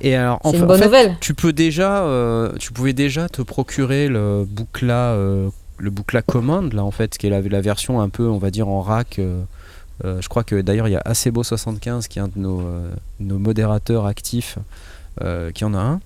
[0.00, 1.16] Et alors, en c'est fa- une en bonne fait, nouvelle.
[1.20, 6.84] tu peux déjà, euh, tu pouvais déjà te procurer le Boucla, le Boucla Command là
[6.84, 9.20] en fait, qui est la, la version un peu, on va dire en rack,
[10.02, 12.62] je crois que d'ailleurs il y a Acebo75 qui est un de nos,
[13.20, 14.58] nos modérateurs actifs
[15.54, 16.00] qui en a un.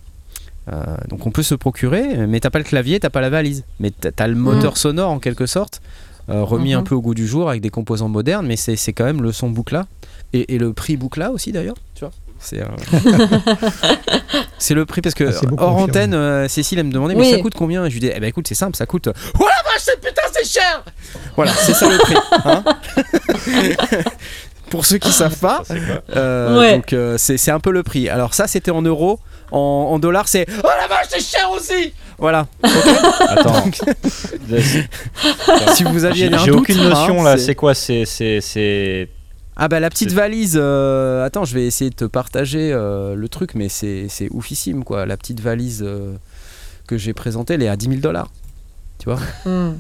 [0.73, 3.65] Euh, donc on peut se procurer, mais t'as pas le clavier, t'as pas la valise.
[3.81, 5.83] Mais t'as le moteur sonore en quelque sorte,
[6.31, 6.85] euh, remis un Mhm.
[6.85, 9.31] peu au goût du jour avec des composants modernes, mais c'est c'est quand même le
[9.33, 9.87] son boucla.
[10.33, 12.11] Et, et le prix boucla aussi d'ailleurs, tu vois.
[12.41, 12.67] C'est euh,
[14.59, 17.39] c'est le prix parce que Ah, hors antenne, euh, Cécile elle me demandait mais ça
[17.39, 17.85] coûte combien?
[17.85, 19.09] Et Je lui dis eh ben écoute c'est simple, ça coûte.
[19.09, 20.85] Oh la vache, c'est putain c'est cher
[21.37, 22.17] Voilà, c'est ça le prix.
[22.45, 22.65] hein.
[24.75, 25.63] Pour ceux qui savent pas,
[26.17, 26.75] euh, Ouais.
[26.75, 28.09] donc euh, c'est c'est un peu le prix.
[28.09, 29.21] Alors ça c'était en euros,
[29.53, 29.59] en,
[29.93, 31.95] en dollars c'est oh la vache c'est cher aussi.
[32.19, 32.49] Voilà.
[33.29, 33.71] Attends.
[35.75, 37.37] si vous aviez J'ai un j'ai doute, aucune hein, notion là.
[37.37, 37.75] c'est- C'est quoi?
[37.75, 39.09] C'est c'est c'est
[39.57, 40.59] Ah bah la petite C'est- valise.
[40.61, 44.85] euh, Attends, je vais essayer de te partager euh, le truc, mais c'est c'est oufissime
[44.85, 45.07] quoi.
[45.07, 46.15] La petite valise euh,
[46.87, 48.31] que j'ai présentée, elle est à 10 000 dollars.
[48.99, 49.19] Tu vois?
[49.45, 49.75] Hmm.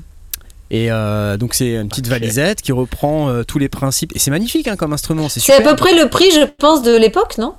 [0.70, 2.12] Et euh, donc c'est une petite Ok.
[2.12, 4.12] valisette qui reprend euh, tous les principes.
[4.16, 5.28] Et c'est magnifique hein, comme instrument.
[5.28, 5.72] C'est C'est à super.
[5.72, 7.54] peu près le prix, je pense, de l'époque, non?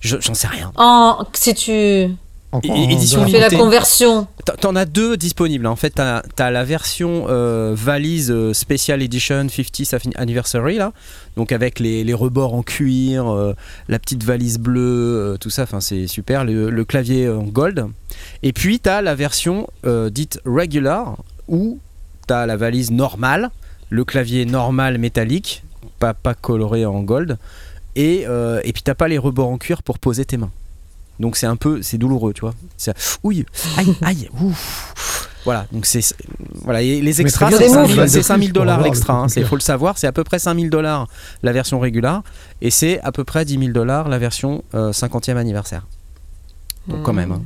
[0.00, 0.72] Je- J'en sais rien.
[0.76, 2.06] En si tu
[2.50, 4.26] En, édition fais la conversion.
[4.44, 5.66] T'en- T'en as deux disponibles.
[5.66, 10.92] En fait, t'as as la version euh, valise Special Edition 50th Anniversary, là.
[11.36, 13.54] Donc avec les, les rebords en cuir, euh,
[13.88, 15.62] la petite valise bleue, euh, tout ça.
[15.62, 16.44] Enfin, c'est super.
[16.44, 17.86] Le, le clavier en gold.
[18.42, 21.16] Et puis, t'as la version euh, dite regular,
[21.48, 21.78] où
[22.26, 23.50] t'as la valise normale,
[23.90, 25.62] le clavier normal métallique,
[25.98, 27.38] pas, pas coloré en gold.
[27.96, 30.50] Et, euh, et puis, t'as pas les rebords en cuir pour poser tes mains.
[31.20, 32.54] Donc c'est un peu, c'est douloureux, tu vois.
[32.78, 33.44] C'est- Ouille,
[33.76, 35.28] aïe, aïe, ouf.
[35.44, 36.00] Voilà, donc c'est
[36.62, 38.08] voilà, et les extras, c'est bien, 5000 des moufles.
[38.08, 39.14] c'est 5000 Pour dollars l'extra.
[39.14, 39.48] hein, c'est clair.
[39.48, 41.08] faut le savoir, c'est à peu près 5000 dollars
[41.42, 42.22] la version régulière
[42.60, 45.84] et c'est à peu près 10 000 dollars la version euh, 50e anniversaire.
[46.86, 47.16] Donc quand Hmm.
[47.16, 47.32] même.
[47.32, 47.42] hein.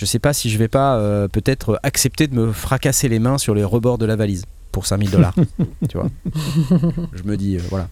[0.00, 3.36] Je sais pas si je vais pas euh, peut-être accepter de me fracasser les mains
[3.36, 5.34] sur les rebords de la valise pour 5000 dollars.
[5.90, 6.08] tu vois.
[7.12, 7.90] Je me dis euh, voilà.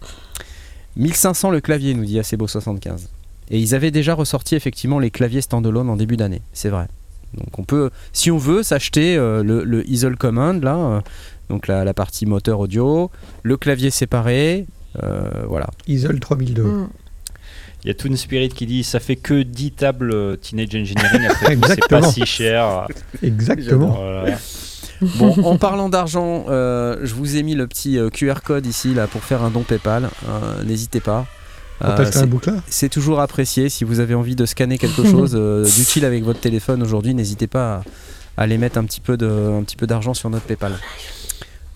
[0.95, 3.09] 1500 le clavier nous dit Acebo 75.
[3.51, 6.87] Et ils avaient déjà ressorti effectivement les claviers standalone en début d'année, c'est vrai.
[7.35, 11.01] Donc on peut, si on veut, s'acheter euh, le, le Easel Command là, euh,
[11.47, 13.11] donc la, la partie moteur audio,
[13.43, 14.65] le clavier séparé,
[15.03, 15.69] euh, voilà.
[15.87, 16.63] Isol 3002.
[16.63, 16.87] Hmm.
[17.83, 21.25] Il y a Toon Spirit qui dit ça fait que 10 tables euh, Teenage Engineering.
[21.29, 21.51] Après c'est pas
[21.99, 22.11] Exactement.
[22.11, 22.87] si cher.
[23.23, 23.91] Exactement.
[23.91, 24.37] Voilà.
[25.17, 28.93] Bon, en parlant d'argent, euh, je vous ai mis le petit euh, QR code ici
[28.93, 30.09] là pour faire un don PayPal.
[30.27, 31.25] Euh, N'hésitez pas.
[31.85, 32.05] Euh,
[32.67, 33.69] c'est- toujours apprécié.
[33.69, 37.47] Si vous avez envie de scanner quelque chose euh, d'utile avec votre téléphone aujourd'hui, n'hésitez
[37.47, 40.43] pas à, à aller mettre un petit peu de, un petit peu d'argent sur notre
[40.43, 40.73] PayPal.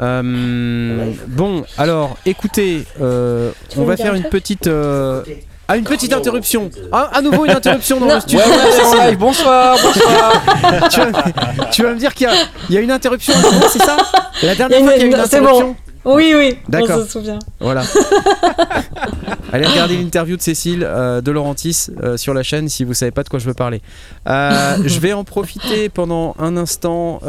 [0.02, 5.24] Euh, bon, alors, écoutez, euh, on va faire un une petite, euh,
[5.68, 6.70] ah, une petite interruption.
[6.92, 8.16] Ah, à nouveau une interruption dans Non.
[8.16, 8.40] le studio.
[8.40, 9.16] Ouais, ouais.
[9.16, 10.44] Bonsoir, bonsoir.
[10.90, 12.36] tu, vas, tu vas me dire qu'il y, a-
[12.70, 13.34] il y a une interruption,
[13.72, 13.98] c'est ça?
[14.44, 15.24] La dernière fois qu'il y a une- une bon.
[15.24, 15.76] interruption?
[16.06, 17.00] Oui, oui, D'accord.
[17.00, 17.40] on se souvient.
[17.62, 17.84] Voilà.
[19.54, 23.12] Allez regarder l'interview de Cécile euh, de Laurentis euh, sur la chaîne si vous savez
[23.12, 23.82] pas de quoi je veux parler.
[24.28, 27.20] Euh, je vais en profiter pendant un instant.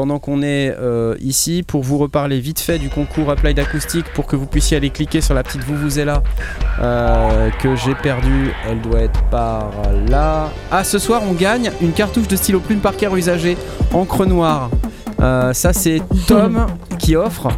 [0.00, 4.24] Pendant qu'on est euh, ici pour vous reparler vite fait du concours Applied Acoustic pour
[4.24, 6.22] que vous puissiez aller cliquer sur la petite Vuvuzela
[6.80, 8.50] euh, que j'ai perdue.
[8.66, 9.70] Elle doit être par
[10.08, 10.48] là.
[10.70, 13.58] Ah, ce soir on gagne une cartouche de stylo plume Parker usagé
[13.92, 14.70] encre noire.
[15.20, 16.66] Euh, ça c'est Tom
[16.98, 17.48] qui offre.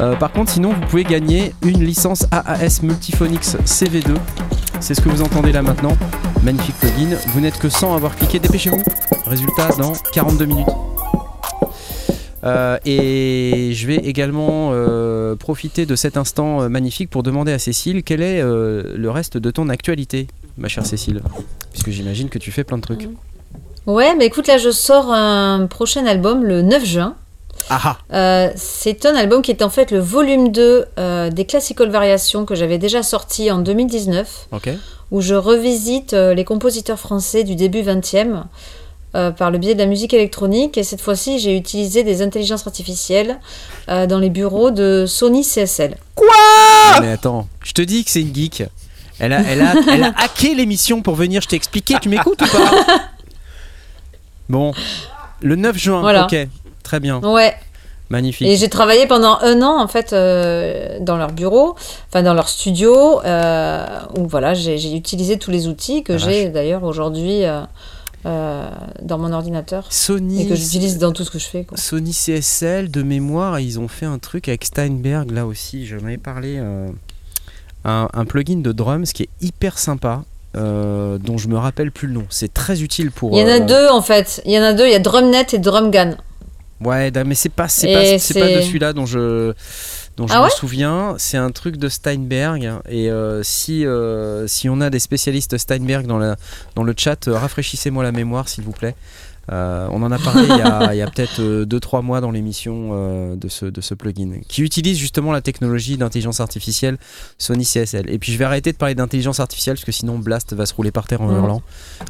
[0.00, 4.16] Euh, par contre, sinon, vous pouvez gagner une licence AAS Multiphonics CV2.
[4.80, 5.96] C'est ce que vous entendez là maintenant.
[6.42, 7.16] Magnifique plugin.
[7.28, 8.40] Vous n'êtes que 100 à avoir cliqué.
[8.40, 8.82] Dépêchez-vous.
[9.26, 10.66] Résultat dans 42 minutes.
[12.44, 17.58] Euh, et je vais également euh, profiter de cet instant euh, magnifique pour demander à
[17.58, 20.26] Cécile quel est euh, le reste de ton actualité,
[20.58, 21.22] ma chère Cécile.
[21.72, 23.08] Puisque j'imagine que tu fais plein de trucs.
[23.86, 27.14] Ouais, mais écoute, là, je sors un prochain album le 9 juin.
[27.70, 31.88] Ah ah c'est un album qui est en fait le volume 2 euh, des Classical
[31.88, 34.68] Variations que j'avais déjà sorti en 2019, Ok.
[35.12, 38.42] où je revisite les compositeurs français du début 20e
[39.14, 40.76] euh, par le biais de la musique électronique.
[40.78, 43.38] Et cette fois-ci, j'ai utilisé des intelligences artificielles
[43.88, 45.96] euh, dans les bureaux de Sony CSL.
[46.18, 48.64] Non, mais attends, je te dis que c'est une geek.
[49.20, 52.42] Elle a, elle, a, elle a hacké l'émission pour venir, je t'ai expliqué, tu m'écoutes
[52.42, 52.70] ou pas?
[54.48, 54.72] Bon,
[55.40, 56.24] le 9 juin, Voilà.
[56.26, 56.36] ok,
[56.82, 57.54] très bien, Ouais,
[58.10, 58.46] magnifique.
[58.46, 61.76] et j'ai travaillé pendant un an en fait euh, dans leur bureau,
[62.10, 63.86] enfin dans leur studio, euh,
[64.18, 67.62] où voilà, j'ai utilisé tous les outils que j'ai d'ailleurs aujourd'hui euh,
[68.26, 68.70] euh,
[69.02, 71.64] dans mon ordinateur et Sony, que j'utilise dans tout ce que je fais.
[71.64, 71.76] Quoi.
[71.76, 76.16] Sony CSL, de mémoire, ils ont fait un truc avec Steinberg, là aussi, j'en avais
[76.18, 76.88] parlé, euh,
[77.84, 80.24] un, un plugin de drums qui est hyper sympa.
[80.56, 82.26] euh, dont je me rappelle plus le nom.
[82.30, 83.32] C'est très utile pour.
[83.36, 84.40] Il y en a deux en fait.
[84.44, 84.86] Il y en a deux.
[84.86, 86.16] Il y a Drumnet et Drumgun.
[86.80, 89.52] Ouais, mais c'est pas, c'est Et pas, c'est pas de celui-là dont je,
[90.16, 91.14] dont je Ah me souviens.
[91.18, 92.80] C'est un truc de Steinberg.
[92.88, 96.36] Et euh, si, euh, si on a des spécialistes Steinberg dans, la,
[96.74, 98.94] dans le chat, euh, rafraîchissez-moi la mémoire, s'il vous plaît.
[99.50, 103.80] On en a parlé il y a, peut-être 2-3 mois dans l'émission de, ce, de
[103.82, 106.96] ce plugin, qui utilise justement la technologie d'intelligence artificielle
[107.36, 108.08] Sony CSL.
[108.08, 110.72] Et puis je vais arrêter de parler d'intelligence artificielle, parce que sinon Blast va se
[110.72, 111.60] rouler par terre en hurlant.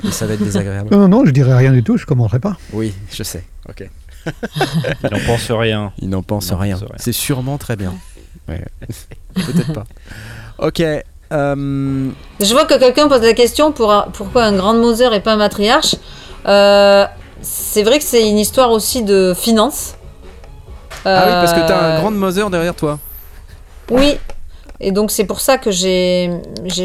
[0.05, 0.91] Et ça va être désagréable.
[0.95, 2.57] Non, non, je dirais rien du tout, je commenterai pas.
[2.73, 3.43] Oui, je sais.
[3.69, 3.91] Ok.
[4.27, 5.93] Il n'en pense rien.
[6.01, 6.77] Il n'en pense rien.
[6.77, 6.97] pense rien.
[6.99, 7.95] C'est sûrement très bien.
[8.49, 8.65] Ouais.
[9.35, 9.85] Peut-être pas.
[10.59, 10.81] Ok.
[10.81, 12.11] euh,
[12.41, 15.33] Je vois que quelqu'un pose la question pour un- pourquoi un grand Moser et pas
[15.33, 15.97] un matriarche.
[16.47, 17.07] Euh,
[17.43, 19.95] c'est vrai que c'est une histoire aussi de finance.
[21.07, 22.99] Ah oui, parce que t'as un Euh, grand Mother derrière toi.
[23.91, 24.17] Oui,
[24.81, 26.31] et donc c'est pour ça que j'ai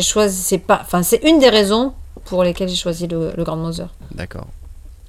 [0.02, 0.42] choisi.
[0.42, 1.94] C'est pas, enfin c'est une des raisons
[2.26, 3.86] pour lesquelles j'ai choisi le, le Grand Moser.
[4.12, 4.48] D'accord.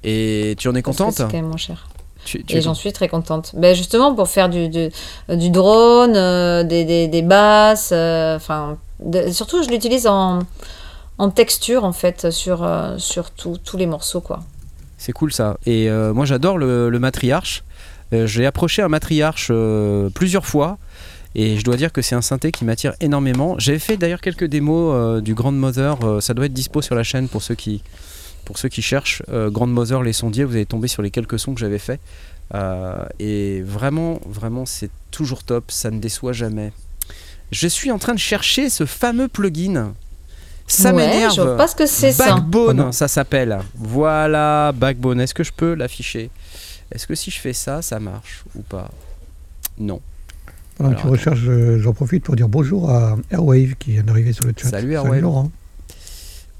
[0.03, 1.87] Et tu en es Parce contente C'est quand même moins cher.
[2.25, 3.51] Tu, tu Et j'en suis très contente.
[3.55, 4.89] Ben justement pour faire du, du,
[5.29, 8.77] du drone, euh, des, des, des basses, euh, enfin
[9.31, 10.39] surtout je l'utilise en,
[11.17, 14.41] en texture en fait sur, euh, sur tout- tous les morceaux quoi.
[14.97, 15.57] C'est cool ça.
[15.65, 17.63] Et moi j'adore le, le matriarche.
[18.11, 19.51] J'ai approché un matriarche
[20.13, 20.77] plusieurs fois.
[21.33, 23.55] Et je dois dire que c'est un synthé qui m'attire énormément.
[23.57, 25.97] J'avais fait d'ailleurs quelques démos du Grand Mother.
[26.03, 27.81] euh, ça doit être dispo sur la chaîne pour ceux qui,
[28.51, 29.23] pour ceux qui cherchent.
[29.29, 32.01] Euh, Grand Mother, les sondiers, vous allez tomber sur les quelques sons que j'avais fait.
[32.53, 35.71] Euh, et vraiment, vraiment, c'est toujours top.
[35.71, 36.73] Ça ne déçoit jamais.
[37.53, 39.93] Je suis en train de chercher ce fameux plugin.
[40.67, 41.33] Ça Ouais, m'énerve.
[41.33, 42.35] Je vois pas ce que c'est ça.
[42.35, 43.59] Backbone, Oh ça s'appelle.
[43.75, 45.21] Voilà, Backbone.
[45.21, 46.29] Est-ce que je peux l'afficher?
[46.91, 48.89] Est-ce que si je fais ça, ça marche ou pas?
[49.77, 50.01] Non.
[50.77, 54.33] Pendant que tu recherches, je- j'en profite pour dire bonjour à Airwave qui vient d'arriver
[54.33, 54.69] sur le chat.
[54.69, 55.21] Salut, Airwave.
[55.21, 55.51] Laurent.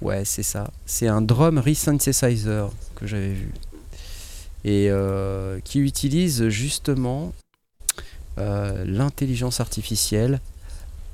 [0.01, 0.71] Ouais, c'est ça.
[0.85, 3.51] C'est un drum resynthesizer que j'avais vu.
[4.63, 7.33] Et euh, qui utilise justement
[8.39, 10.39] euh, l'intelligence artificielle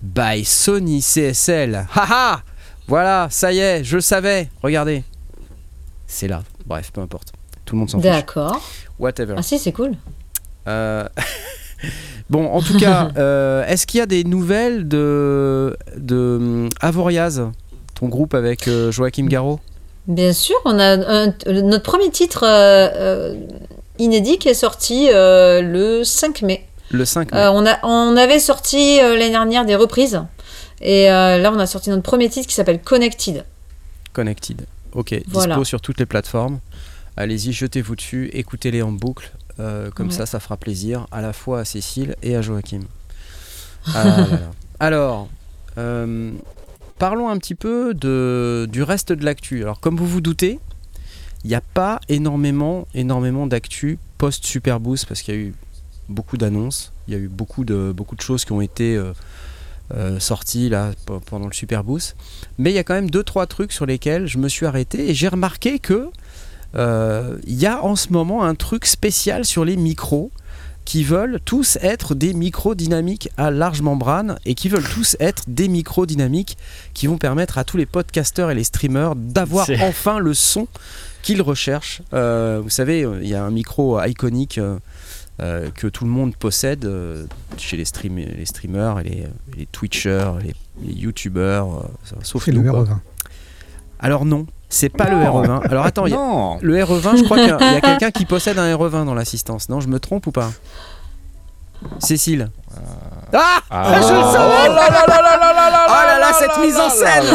[0.02, 1.88] by Sony CSL.
[1.94, 2.44] Haha
[2.88, 4.50] Voilà, ça y est, je le savais.
[4.64, 5.04] Regardez.
[6.08, 6.44] C'est là.
[6.66, 7.34] Bref, peu importe.
[7.66, 8.10] Tout le monde s'en fiche.
[8.10, 8.62] D'accord.
[9.00, 9.36] Whatever.
[9.38, 9.92] Ah si, c'est cool.
[10.68, 11.08] Euh,
[12.30, 13.10] bon, en tout cas,
[13.68, 17.52] est-ce qu'il y a des nouvelles de, de hum, Avoriaz,
[18.00, 19.60] ton groupe avec euh, Joachim Garraud?
[20.08, 20.94] Bien sûr, on a
[21.26, 23.36] un- notre premier titre euh, euh,
[24.00, 26.66] inédit qui est sorti euh, le 5 mai.
[26.92, 27.38] Le 5 mai.
[27.40, 30.22] Euh, on, a, on avait sorti euh, l'année dernière des reprises.
[30.82, 33.44] Et euh, là, on a sorti notre premier titre qui s'appelle Connected.
[34.14, 34.66] Connected.
[34.94, 35.56] Ok, Voilà.
[35.56, 36.60] dispo sur toutes les plateformes.
[37.18, 39.32] Allez-y, jetez-vous dessus, écoutez-les en boucle.
[39.60, 40.14] Euh, comme Ouais.
[40.14, 42.82] ça, ça fera plaisir à la fois à Cécile et à Joachim.
[43.94, 44.26] Ah là là.
[44.80, 45.28] Alors,
[45.80, 46.32] euh,
[46.98, 49.62] parlons un petit peu de, du reste de l'actu.
[49.62, 50.60] Alors, comme vous vous doutez,
[51.44, 52.88] il n'y a pas énormément,
[53.48, 55.54] d'actu post-Superboost parce qu'il y a eu
[56.10, 59.14] beaucoup d'annonces, il y a eu beaucoup de, choses qui ont été euh,
[59.94, 60.72] euh, sorties
[61.26, 62.16] pendant le Superboost.
[62.58, 65.10] Mais il y a quand même deux trois trucs sur lesquels je me suis arrêté
[65.10, 66.10] et j'ai remarqué que
[66.76, 70.32] euh, il y a en ce moment un truc spécial sur les micros
[70.88, 75.44] qui veulent tous être des micros dynamiques à large membrane et qui veulent tous être
[75.46, 76.58] des micros dynamiques
[76.94, 80.66] qui vont permettre à tous les podcasteurs et les streamers d'avoir enfin le son
[81.24, 82.02] qu'ils recherchent.
[82.14, 84.80] Euh, vous savez, euh, il y a un micro iconique euh,
[85.42, 87.26] euh, que tout le monde possède euh,
[87.58, 89.26] chez les, stream- les streamers les,
[89.58, 90.56] les twitchers, les,
[90.88, 92.62] les youtubeurs, euh, sauf le.
[92.86, 92.98] R20.
[94.00, 95.20] Alors non, c'est pas Non.
[95.20, 95.70] le RE20.
[95.70, 98.58] Alors attends, il y a- le RE20, je crois qu'il y a, quelqu'un qui possède
[98.60, 99.70] un RE20 dans l'assistance.
[99.70, 100.50] Non, je me trompe ou pas
[102.00, 102.50] Cécile.
[103.34, 103.94] Ah, Ah.
[103.94, 106.58] Je le savais Oh là là là là là là là Oh là là, cette
[106.60, 107.26] mise en scène.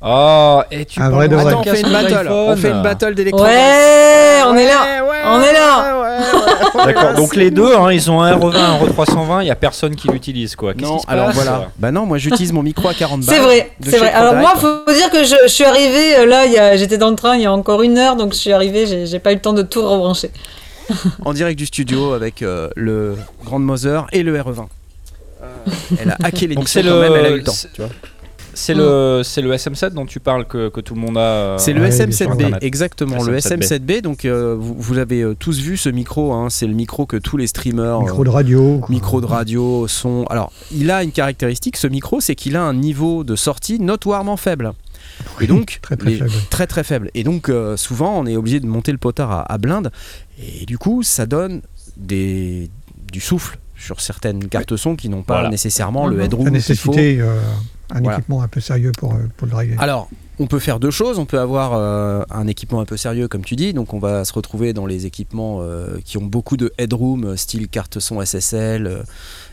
[0.00, 1.52] Oh, et tu Un vrai de d'un vrai.
[1.52, 2.28] Attends, on fait une battle.
[2.30, 3.42] On fait une battle d'électro.
[3.44, 5.04] Ouais, on est là.
[5.26, 5.94] on est là.
[6.84, 9.94] D'accord, donc les deux, hein, ils ont un RE20, un RE320, il n'y a personne
[9.96, 10.72] qui l'utilise quoi.
[10.74, 11.68] Non, alors passe voilà.
[11.78, 13.34] Bah non, moi j'utilise mon micro à 40 balles.
[13.34, 14.12] C'est vrai, c'est vrai.
[14.12, 14.84] Alors moi, Prodirect.
[14.86, 17.36] faut dire que je, je suis arrivée euh, là, il y j'étais dans le train
[17.36, 19.52] il y a encore une heure, donc je suis arrivée, j'ai pas eu le temps
[19.52, 20.30] de tout rebrancher.
[21.24, 24.66] en direct du studio avec euh, le Grand Mother et le RE20.
[25.42, 25.46] Euh,
[26.00, 27.52] elle a hacké les Donc c'est quand le- même, elle a eu le temps.
[27.74, 27.90] tu vois.
[28.60, 31.20] C'est le, c'est le SM7 dont tu parles que, que tout le monde a.
[31.20, 32.58] euh, C'est le Ouais, sur SM7B, Internet.
[32.62, 33.62] exactement, le SM7B.
[33.62, 34.00] SM7B.
[34.02, 37.16] Donc euh, vous, vous l'avez euh, tous vu ce micro, hein, c'est le micro que
[37.16, 38.80] tous les streamers, Micro de radio.
[38.88, 40.24] micro de radio, son.
[40.28, 44.36] Alors il a une caractéristique, ce micro, c'est qu'il a un niveau de sortie notoirement
[44.36, 44.72] faible.
[45.38, 46.30] Oui, Et donc très très les- faible.
[46.50, 47.10] très très faible.
[47.14, 49.90] Et donc euh, souvent on est obligé de monter le potard à, à blinde
[50.42, 51.62] et du coup ça donne
[51.96, 52.70] des,
[53.12, 55.48] du souffle sur certaines cartes son qui n'ont pas Voilà.
[55.50, 56.22] nécessairement le Mhm.
[56.22, 57.38] headroom La nécessité euh,
[57.90, 58.18] un Voilà.
[58.18, 59.80] équipement un peu sérieux pour, euh, pour le driver.
[59.80, 60.08] Alors
[60.40, 61.18] on peut faire deux choses.
[61.18, 63.72] On peut avoir euh, un équipement un peu sérieux, comme tu dis.
[63.72, 67.66] Donc, on va se retrouver dans les équipements euh, qui ont beaucoup de headroom, style
[67.68, 69.02] carte son SSL euh,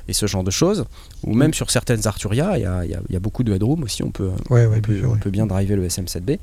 [0.08, 0.86] et ce genre de choses.
[1.24, 3.82] Ou même sur certaines Arturia, il y y a- il y a beaucoup de headroom
[3.82, 4.04] aussi.
[4.04, 5.20] On peut, Ouais, ouais, on, bien peut, sûr, on ouais.
[5.20, 6.38] peut bien driver le SM7B.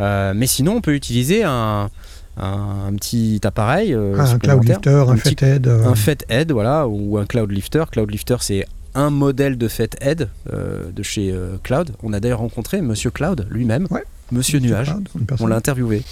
[0.00, 1.88] Euh, mais sinon, on peut utiliser un,
[2.36, 3.94] un, un petit appareil.
[4.18, 5.66] Ah, un cloud lifter, un, Fathead.
[5.66, 7.84] euh, un Fathead, voilà, ou un Cloud Lifter.
[7.90, 11.90] Cloud Lifter, c'est un modèle de Fathead euh, de chez euh, Cloud.
[12.02, 14.04] On a d'ailleurs rencontré Monsieur Cloud lui-même, Ouais.
[14.30, 14.86] Monsieur Nuage.
[14.86, 15.08] cloud,
[15.40, 16.02] On l'a interviewé.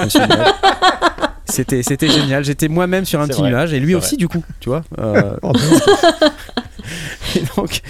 [0.00, 0.48] Monsieur Nuage.
[1.52, 2.44] C'était, c'était génial.
[2.44, 4.84] J'étais moi-même sur un petit vrai, nuage et lui aussi du coup, tu vois.
[4.98, 5.36] Euh.
[7.36, 7.80] et donc,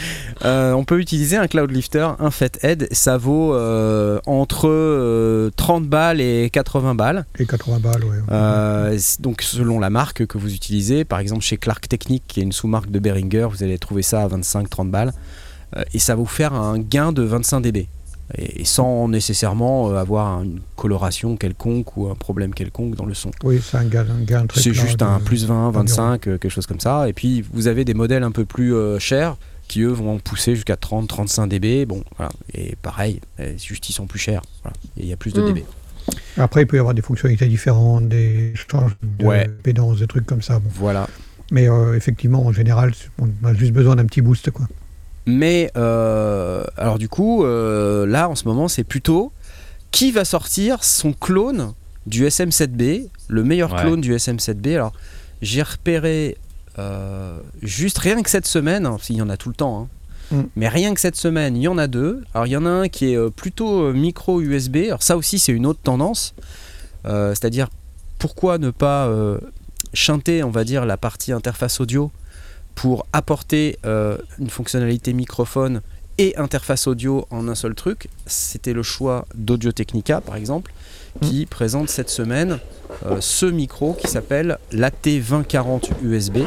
[0.45, 2.89] euh, on peut utiliser un Cloud Lifter, un Fathead.
[2.93, 7.25] Ça vaut euh, entre euh, 30 balles et 80 balles.
[7.39, 8.03] Et 80 balles.
[8.31, 12.41] Euh, c- donc selon la marque que vous utilisez, par exemple chez Clark Technique, qui
[12.41, 15.13] est une sous-marque de Behringer, vous allez trouver ça à 25-30 balles.
[15.77, 17.89] Euh, et ça va vous faire un gain de 25 dB.
[18.39, 23.15] Et, et sans nécessairement euh, avoir une coloration quelconque ou un problème quelconque dans le
[23.15, 23.31] son.
[23.45, 25.71] Oui, c'est un gain, un gain très C'est juste de- un plus 20, d'environ.
[25.85, 27.09] 25, euh, quelque chose comme ça.
[27.09, 29.37] Et puis vous avez des modèles un peu plus euh, chers
[29.69, 31.87] qui eux vont pousser jusqu'à 30, 35 dB.
[31.87, 32.31] Bon, voilà.
[32.55, 34.43] Et pareil, euh, juste ils sont plus chers.
[34.63, 34.77] Voilà.
[34.97, 35.53] Et il y a plus de Mm.
[35.55, 35.65] dB.
[36.37, 39.49] Après, il peut y avoir des fonctionnalités différentes, des changes de Ouais.
[39.63, 40.59] pédance, des trucs comme ça.
[40.59, 40.69] bon.
[40.75, 41.07] Voilà.
[41.53, 44.51] Mais euh, effectivement, en général, on a juste besoin d'un petit boost.
[44.51, 44.67] Quoi.
[45.27, 49.33] Mais euh, alors du coup, euh, là en ce moment, c'est plutôt
[49.91, 51.73] qui va sortir son clone
[52.07, 53.81] du SM7B, le meilleur Ouais.
[53.83, 54.75] clone du SM7B.
[54.75, 54.93] Alors
[55.43, 56.37] j'ai repéré
[56.79, 59.83] euh, juste rien que cette semaine, hein, parce qu'il y en a tout le temps,
[59.83, 59.89] hein,
[60.31, 60.43] Mm.
[60.57, 62.23] mais rien que cette semaine, il y en a deux.
[62.33, 64.77] Alors il y en a un qui est plutôt micro USB.
[64.87, 66.35] Alors ça aussi, c'est une autre tendance,
[67.05, 67.69] Euh, c'est-à-dire
[68.19, 69.39] pourquoi ne pas euh,
[69.93, 72.11] chanter, on va dire, la partie interface audio
[72.75, 75.81] pour apporter euh, une fonctionnalité microphone
[76.19, 78.09] et interface audio en un seul truc.
[78.27, 80.73] C'était le choix d'Audio Technica, par exemple,
[81.21, 82.59] qui présente cette semaine
[83.07, 86.39] euh, ce micro qui s'appelle l'AT2040 USB.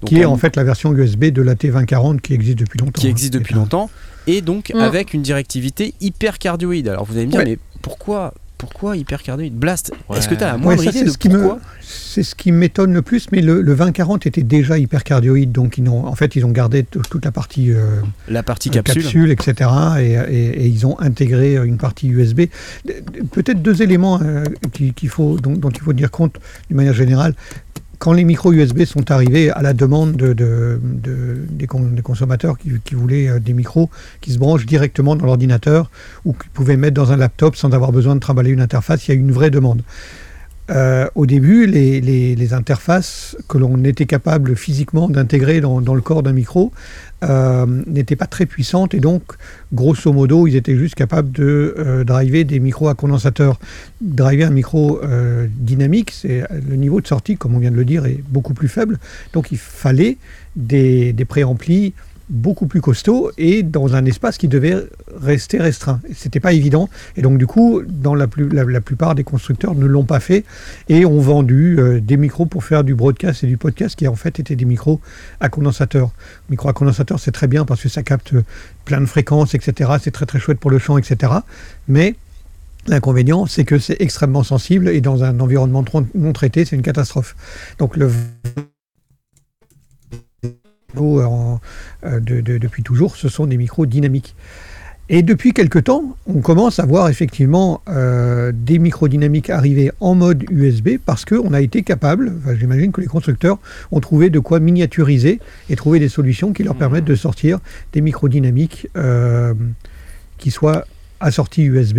[0.00, 3.00] Donc qui est en fait la version USB de la T2040 qui existe depuis longtemps.
[3.00, 3.10] qui hein.
[3.10, 3.90] existe depuis longtemps
[4.26, 4.78] et donc Mm.
[4.80, 6.88] avec une directivité hyper cardioïde.
[6.88, 7.46] Alors vous allez me dire, Ouais.
[7.46, 10.18] mais pourquoi, pourquoi hyper cardioïde Blast, Ouais.
[10.18, 12.34] est-ce que tu as la Ouais, moindre ça, idée c'est de ce me- C'est ce
[12.34, 16.14] qui m'étonne le plus, mais le, le 2040 était déjà hypercardioïde, donc ils ont, en
[16.14, 19.30] fait ils ont gardé toute la partie euh, La partie euh, capsule.
[19.30, 19.70] etc.
[19.98, 22.42] Et, et- et ils ont intégré euh, une partie USB.
[23.32, 26.36] Peut-être deux éléments euh, qui- qu'il faut, dont, dont il faut tenir compte
[26.68, 27.34] d'une manière générale.
[28.00, 32.00] Quand les micros USB sont arrivés à la demande de, de- de- des, con- des
[32.00, 33.90] consommateurs qui, qui voulaient euh, des micros
[34.22, 35.90] qui se branchent directement dans l'ordinateur
[36.24, 39.10] ou qu'ils pouvaient mettre dans un laptop sans avoir besoin de trimballer une interface, il
[39.10, 39.82] y a eu une vraie demande.
[40.70, 46.32] Euh, au début, les, interfaces que l'on était capable physiquement d'intégrer dans, le corps d'un
[46.32, 46.72] micro
[47.22, 49.22] euh, n'étaient pas très puissantes et donc,
[49.72, 53.60] grosso modo, ils étaient juste capables de euh, driver des micros à condensateur.
[54.00, 55.00] Driver un micro
[55.58, 58.68] dynamique, c'est le niveau de sortie, comme on vient de le dire, est beaucoup plus
[58.68, 58.98] faible.
[59.32, 60.18] Donc, il fallait
[60.56, 61.94] des, des préamplis
[62.30, 64.76] beaucoup plus costauds et dans un espace qui devait
[65.20, 66.00] rester restreint.
[66.14, 70.20] C'était pas évident et donc du coup, dans la, plupart des constructeurs ne l'ont pas
[70.20, 70.44] fait
[70.88, 74.14] et ont vendu euh, des micros pour faire du broadcast et du podcast qui en
[74.14, 75.00] fait étaient des micros
[75.40, 76.10] à condensateur.
[76.48, 78.32] Micro à condensateur, c'est très bien parce que ça capte
[78.84, 79.90] plein de fréquences, etc.
[80.00, 81.32] C'est très très chouette pour le chant, etc.
[81.88, 82.14] Mais
[82.86, 87.36] L'inconvénient, c'est que c'est extrêmement sensible et dans un environnement non traité, c'est une catastrophe.
[87.78, 88.10] Donc le
[90.98, 91.60] en-
[92.04, 94.34] euh, de- de- depuis toujours, ce sont des micros dynamiques.
[95.12, 100.14] Et depuis quelque temps, on commence à voir effectivement euh, des micros dynamiques arriver en
[100.14, 103.58] mode USB parce qu'on a été capable, enfin, j'imagine que les constructeurs
[103.90, 107.58] ont trouvé de quoi miniaturiser et trouver des solutions qui leur permettent de sortir
[107.92, 109.52] des micros dynamiques euh,
[110.38, 110.84] qui soient
[111.18, 111.98] assortis USB.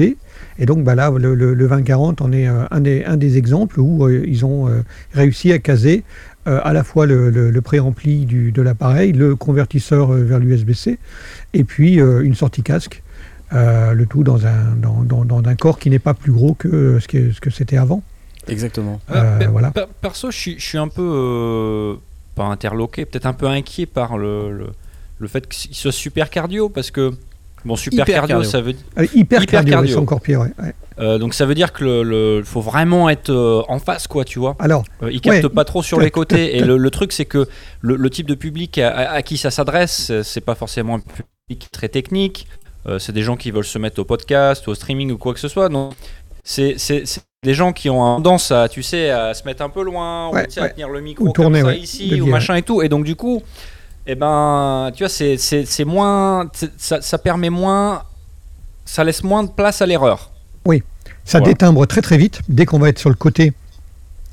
[0.58, 3.38] Et donc bah là, le, le- le 2040 en est euh, un, des, un des
[3.38, 6.04] exemples où euh, ils ont euh, réussi à caser
[6.48, 10.40] euh, à la fois le, le, le préampli du- de l'appareil, le convertisseur euh, vers
[10.40, 10.98] l'USB-C,
[11.54, 13.04] et puis euh, une sortie casque.
[13.54, 16.54] euh, le tout dans un, dans, dans- dans un corps qui n'est pas plus gros
[16.54, 18.02] que ce que, ce que c'était avant.
[18.48, 19.00] Exactement.
[19.12, 19.72] Euh, per- voilà.
[19.72, 21.96] per- perso, je suis, je suis un peu euh,
[22.36, 24.68] pas interloqué, peut-être un peu inquiet par le, le,
[25.20, 27.12] le fait qu'il soit super cardio parce que
[27.66, 28.50] bon super Hyper cardio, cardio.
[28.50, 29.94] ça veut Euh, hyper, Hyper cardio, cardio.
[29.96, 30.40] c'est encore pire.
[30.40, 30.74] ouais, ouais.
[31.02, 34.24] Euh, donc ça veut dire que le, le- faut vraiment être euh, en face quoi,
[34.24, 34.56] tu vois.
[34.60, 35.50] Alors, Euh, il capte Ouais.
[35.50, 37.48] pas trop sur les côtés et le, le truc c'est que
[37.82, 41.00] le, type de public à, à- à qui ça s'adresse, euh, c'est pas forcément un
[41.00, 42.48] public très technique.
[42.98, 45.48] C'est des gens qui veulent se mettre au podcast, au streaming ou quoi que ce
[45.48, 45.70] soit.
[45.70, 45.94] Donc
[46.44, 46.76] c'est
[47.44, 50.44] des gens qui ont tendance à, tu sais, à se mettre un peu loin, Ouais,
[50.44, 52.64] ou tu sais, à tenir le micro Ou comme tourner, ça ici, ou machin et
[52.64, 52.82] tout.
[52.82, 53.44] Et donc du coup,
[54.08, 58.02] eh ben, tu vois, c'est moins, ça, ça permet moins
[58.84, 60.32] ça laisse moins de place à l'erreur.
[61.26, 61.54] Ça Voilà.
[61.54, 62.42] détimbre très très vite.
[62.50, 63.54] Dès qu'on va être sur le côté,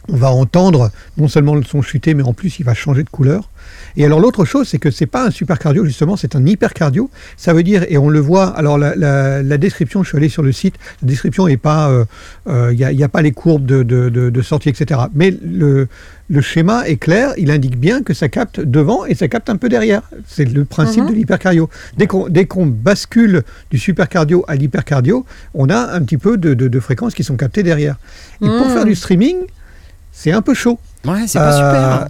[0.09, 3.11] on va entendre non seulement le son chuter, mais en plus il va changer de
[3.11, 3.51] couleur.
[3.97, 6.73] Et alors l'autre chose, c'est que c'est pas un super cardio justement, c'est un hyper
[6.75, 7.11] cardio.
[7.37, 8.47] Ça veut dire, et on le voit.
[8.49, 10.75] Alors la, la- la description, je suis allé sur le site.
[11.03, 12.05] La description est pas, euh,
[12.49, 15.01] euh, il n'y a, pas les courbes de, de- de- de sortie, etc.
[15.15, 15.89] Mais le,
[16.31, 17.33] le schéma est clair.
[17.39, 20.03] Il indique bien que ça capte devant et ça capte un peu derrière.
[20.27, 21.09] C'est le principe Mhm.
[21.11, 21.71] de l'hypercardio.
[21.97, 25.25] Dès qu'on dès qu'on bascule du supercardio à l'hypercardio,
[25.55, 27.97] on a un petit peu de, de- de fréquences qui sont captées derrière.
[28.43, 28.73] Et pour Mhm.
[28.75, 29.37] faire du streaming,
[30.13, 30.79] c'est un peu chaud.
[31.05, 31.93] Ouais, c'est pas Euh, super.
[32.05, 32.09] hein.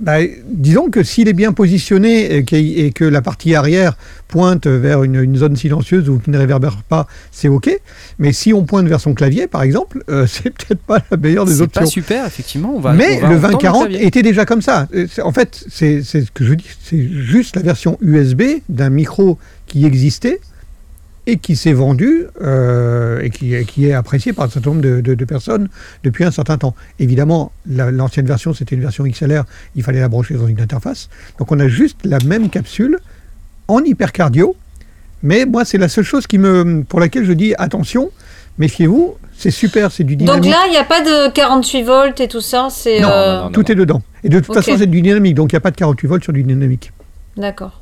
[0.00, 0.16] Bah,
[0.48, 3.96] disons que s'il est bien positionné et, qu'il- et que la partie arrière
[4.28, 7.70] pointe vers une, une zone silencieuse ou qui ne réverbère pas, c'est OK.
[8.18, 11.44] Mais si on pointe vers son clavier, par exemple, euh, c'est peut-être pas la meilleure
[11.44, 11.86] des C'est pas options.
[11.86, 12.72] super, effectivement.
[12.76, 14.06] On va, Mais on va le entendre 2040 clavier.
[14.06, 14.88] était déjà comme ça.
[14.94, 19.38] Euh, En fait, c'est ce que je dis, c'est juste la version USB d'un micro
[19.66, 20.40] qui existait
[21.30, 24.82] et qui s'est vendu euh, et qui, et qui est apprécié par un certain nombre
[24.82, 25.68] de, de- de personnes
[26.04, 26.74] depuis un certain temps.
[26.98, 29.44] Évidemment, la- l'ancienne version, c'était une version XLR,
[29.76, 31.08] il fallait la brancher dans une interface.
[31.38, 32.98] Donc on a juste la même capsule
[33.68, 34.56] en hypercardio,
[35.22, 38.10] mais moi c'est la seule chose qui me, pour laquelle je dis attention,
[38.58, 40.42] méfiez-vous, c'est super, c'est du dynamique.
[40.44, 42.68] Donc là, il n'y a pas de 48 volts et tout ça.
[42.70, 43.00] C'est.
[43.00, 43.50] Non, euh, non, non.
[43.50, 44.02] Tout est dedans.
[44.24, 46.24] Et de toute façon, c'est du dynamique, donc il n'y a pas de 48 volts
[46.24, 46.92] sur du dynamique.
[47.36, 47.80] D'accord.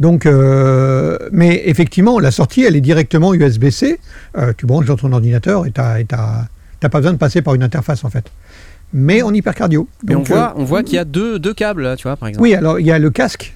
[0.00, 4.00] Donc, euh, mais effectivement, la sortie, elle est directement USB-C.
[4.38, 6.08] Euh, tu branches dans ton ordinateur et tu n'as
[6.80, 8.24] pas besoin de passer par une interface, en fait.
[8.94, 9.86] Mais en hypercardio.
[10.08, 12.16] Mais on Donc, voit, euh, on voit qu'il y a deux, deux câbles, tu vois,
[12.16, 12.42] par exemple.
[12.42, 13.54] Oui, alors il y a le casque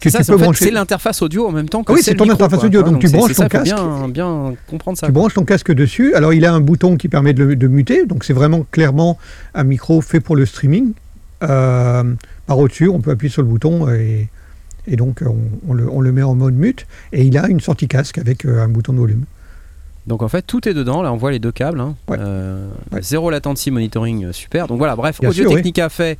[0.00, 2.66] que C'est l'interface audio en même temps que Ah oui, c'est ton micro, interface quoi,
[2.66, 3.64] audio, donc tu branches ça, ton casque.
[3.72, 5.06] Bien, bien comprendre ça.
[5.06, 6.14] Tu branches ton casque dessus.
[6.14, 8.04] Alors, il a un bouton qui permet de, le- de muter.
[8.06, 9.16] Donc, c'est vraiment clairement
[9.54, 10.92] un micro fait pour le streaming.
[11.44, 12.02] Euh,
[12.46, 14.28] par au-dessus, on peut appuyer sur le bouton et,
[14.86, 15.36] et donc on,
[15.68, 16.86] on le, on le met en mode mute.
[17.12, 19.24] Et il a une sortie casque avec euh, un bouton de volume.
[20.08, 21.00] Donc en fait, tout est dedans.
[21.02, 21.78] Là, on voit les deux câbles.
[21.80, 21.94] hein.
[22.08, 22.16] Ouais.
[22.18, 23.00] Euh, Ouais.
[23.02, 24.66] Zéro latency monitoring, euh, super.
[24.66, 25.56] Donc voilà, bref, Bien Audio sûr, oui.
[25.58, 26.18] Technica fait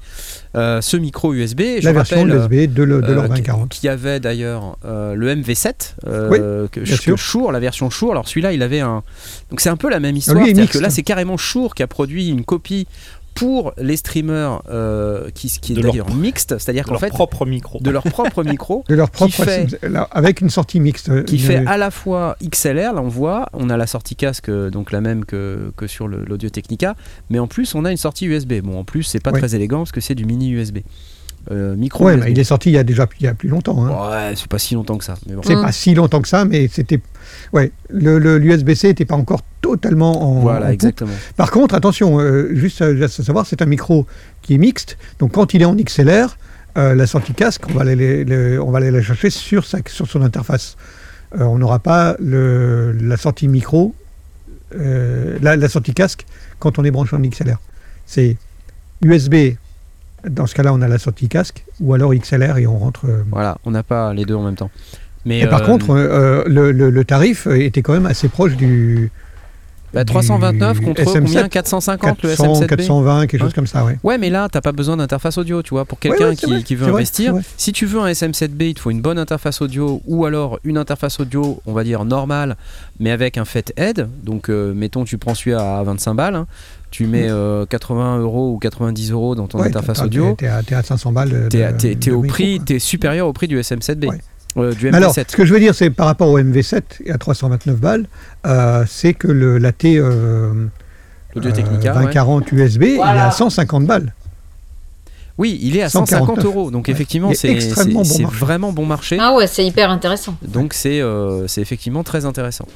[0.54, 1.62] euh, ce micro USB.
[1.80, 3.70] Je la version rappelle, euh, USB de, le- de leur euh, 2040.
[3.70, 6.38] qui avait d'ailleurs euh, le MV7 euh, Oui,
[6.70, 7.16] que, que.
[7.16, 8.12] Shure, la version Shure.
[8.12, 9.02] Alors celui-là, il avait un.
[9.50, 10.44] Donc c'est un peu la même histoire.
[10.44, 12.86] lui que là, c'est carrément Shure qui a produit une copie
[13.34, 17.46] pour les streamers euh, qui, qui est d'ailleurs mixte, c'est-à-dire De qu'en leur fait propre
[17.46, 17.78] micro.
[17.80, 18.84] de leur propre micro.
[18.88, 19.66] De leur qui propre fait-
[20.10, 21.24] avec une sortie mixte.
[21.24, 24.48] qui une- fait à la fois XLR, là on voit, on a la sortie casque,
[24.48, 26.94] euh, donc la même que, que sur l'Audio Technica,
[27.30, 28.60] mais en plus on a une sortie USB.
[28.62, 29.38] Bon, en plus c'est pas Ouais.
[29.40, 30.78] très élégant parce que c'est du mini USB.
[31.50, 33.48] Euh, micro Ouais, bah, il est sorti il y a déjà il y a plus
[33.48, 33.84] longtemps.
[33.84, 34.10] hein.
[34.28, 35.14] Ouais, c'est pas si longtemps que ça.
[35.26, 35.40] Bon.
[35.44, 35.62] C'est Mm.
[35.62, 37.00] pas si longtemps que ça, mais c'était.
[37.52, 40.36] Ouais, le, le- l'USB-C n'était pas encore totalement en.
[40.38, 40.74] en Voilà, poupe.
[40.74, 41.12] exactement.
[41.36, 44.06] Par contre, attention, euh, juste à, juste à savoir, c'est un micro
[44.42, 44.98] qui est mixte.
[45.18, 46.36] Donc quand il est en XLR,
[46.78, 49.78] euh, la sortie casque, on va aller, les- on va aller la chercher sur, sa,
[49.86, 50.76] sur son interface.
[51.34, 53.94] Euh, on n'aura pas le, la sortie micro,
[54.76, 56.24] euh, la, la sortie casque
[56.60, 57.58] quand on est branché en XLR.
[58.06, 58.36] C'est
[59.04, 59.56] USB.
[60.28, 63.06] Dans ce cas-là, on a la sortie casque, ou alors XLR et on rentre.
[63.06, 64.70] euh, Voilà, on n'a pas les deux en même temps.
[65.24, 68.56] Mais et par euh, contre, euh, le, le- le tarif était quand même assez proche
[68.56, 69.10] du
[69.94, 71.48] bah, 329 du contre SM7, combien?
[71.48, 73.52] 450 le 400, SM7B 420, quelque chose Ouais.
[73.54, 73.98] comme ça, ouais.
[74.02, 75.84] Ouais, mais là, t'as pas besoin d'interface audio, tu vois.
[75.84, 77.42] Pour quelqu'un Ouais, qui, veut investir, vrai.
[77.56, 80.78] si tu veux un SM7B, il te faut une bonne interface audio ou alors une
[80.78, 82.56] interface audio, on va dire normale,
[83.00, 84.08] mais avec un FET Head.
[84.24, 86.46] Donc, euh, mettons, tu prends celui-là à 25 balles, hein.
[86.90, 90.34] tu mets euh, 80 euros ou 90 euros dans ton Ouais, interface audio.
[90.38, 91.48] T'es à, à 500 balles.
[91.50, 94.18] T'es au prix, t'es supérieur au prix du SM7B, Ouais.
[94.56, 95.30] Euh, du alors, MV7.
[95.30, 98.06] ce que je veux dire, c'est par rapport au MV7 et à 329 balles,
[98.46, 100.66] euh, c'est que le, la T euh,
[101.34, 102.00] L'Audio euh, Technica, ouais.
[102.00, 104.12] 2040 USB, il est à 150 balles.
[105.38, 106.28] Oui, il est à 149.
[106.28, 106.70] 150 euros.
[106.70, 106.92] Donc Ouais.
[106.92, 107.54] effectivement, c'est
[107.92, 109.16] bon vraiment bon marché.
[109.20, 110.36] Ah ouais, c'est hyper intéressant.
[110.42, 112.68] Donc c'est euh, c'est effectivement très intéressant.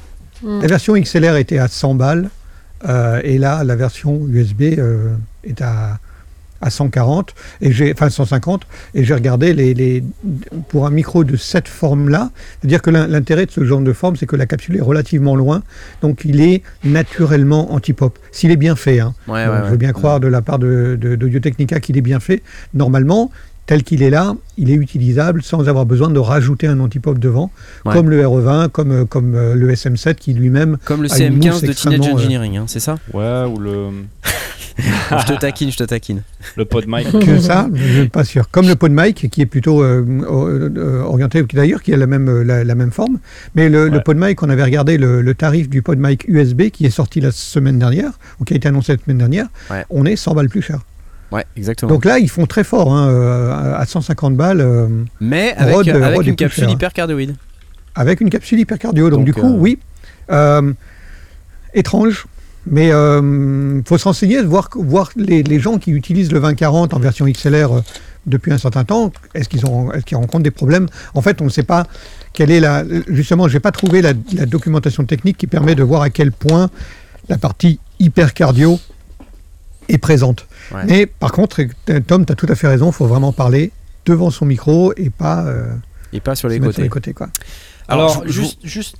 [0.43, 0.61] Mm.
[0.61, 2.29] La version XLR était à 100 balles,
[2.87, 5.99] euh, et là, la version USB euh, est à,
[6.61, 10.03] à 140, et j'ai, enfin 150, et j'ai regardé les, les,
[10.69, 12.31] pour un micro de cette forme-là,
[12.61, 15.35] c'est-à-dire que l'in- l'intérêt de ce genre de forme, c'est que la capsule est relativement
[15.35, 15.63] loin,
[16.01, 18.99] donc il est naturellement anti-pop, s'il est bien fait.
[18.99, 19.13] hein.
[19.27, 21.15] Ouais, Donc, ouais, je veux bien croire de la part de, de,
[21.79, 22.41] qu'il est bien fait.
[22.73, 23.31] Normalement,
[23.67, 27.51] tel qu'il est là, il est utilisable sans avoir besoin de rajouter un anti-pop devant,
[27.85, 27.93] Ouais.
[27.93, 31.39] comme le RE20, comme, euh, comme euh, le SM7 qui lui-même Comme le Ah, une
[31.39, 33.89] CM15 mousse de Teenage euh, Engineering, hein, c'est ça Ouais, ou le,
[34.77, 36.21] Je te taquine, je te taquine.
[36.55, 37.11] le pod mic.
[37.25, 38.49] que ça, je ne suis pas sûr.
[38.51, 42.63] Comme le pod mic, qui est plutôt euh, orienté, d'ailleurs, qui a la même, la,
[42.63, 43.17] la même forme.
[43.55, 44.03] Mais le, le Ouais.
[44.03, 47.19] pod mic, on avait regardé le, le tarif du pod mic USB qui est sorti
[47.21, 49.47] la semaine dernière, ou qui a été annoncé la semaine dernière.
[49.71, 49.83] Ouais.
[49.89, 50.79] On est 100 balles plus cher.
[51.31, 51.91] Ouais, exactement.
[51.91, 54.61] Donc là, ils font très fort, hein, euh, à 150 balles.
[54.61, 54.87] euh,
[55.19, 56.71] Mais avec, Rod- avec Rod est une capsule cher.
[56.73, 57.35] hyper cardioïde.
[57.95, 59.09] avec une capsule hypercardio.
[59.09, 59.79] Donc, Donc, du coup, euh, oui,
[60.31, 60.71] euh,
[61.73, 62.25] étrange.
[62.69, 66.99] Mais il faut se renseigner, voir, voir les, les gens qui utilisent le 2040 en
[66.99, 67.81] version XLR euh,
[68.25, 70.87] depuis un certain temps, est-ce qu'ils rencontrent des problèmes?
[71.13, 71.87] En fait, on ne sait pas
[72.33, 72.83] quelle est la.
[73.07, 76.69] Justement, j'ai pas trouvé la, la documentation technique qui permet de voir à quel point
[77.29, 78.79] la partie hypercardio
[79.87, 80.45] est présente.
[80.73, 80.81] Ouais.
[80.85, 83.71] Mais par contre, euh, Tom, tu as tout à fait raison, il faut vraiment parler
[84.05, 85.73] devant son micro et pas euh,
[86.13, 86.73] Et pas sur les côtés.
[86.73, 87.13] sur les côtés.
[87.13, 87.27] Quoi.
[87.89, 88.97] Alors, juste,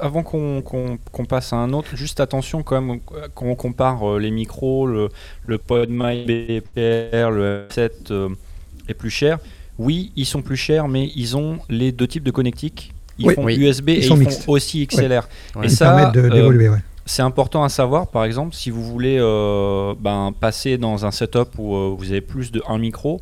[0.00, 4.18] avant qu'on passe à un autre, juste attention quand même, euh, quand on compare euh,
[4.18, 5.10] les micros, le,
[5.46, 8.28] le PodMic BPR, le 7 euh,
[8.88, 9.38] est plus cher.
[9.78, 12.92] Oui, ils sont plus chers, mais ils ont les deux types de connectiques.
[13.18, 13.34] Ils Oui.
[13.34, 13.56] font Oui.
[13.56, 14.42] USB Ils et ils mixtes.
[14.44, 15.28] font aussi XLR.
[15.56, 15.64] Ouais.
[15.64, 16.68] Et Ils ça, euh, d'évoluer.
[16.70, 16.78] ouais.
[17.06, 21.48] C'est important à savoir, par exemple, si vous voulez euh, ben, passer dans un setup
[21.58, 23.20] où euh, vous avez plus de un micro,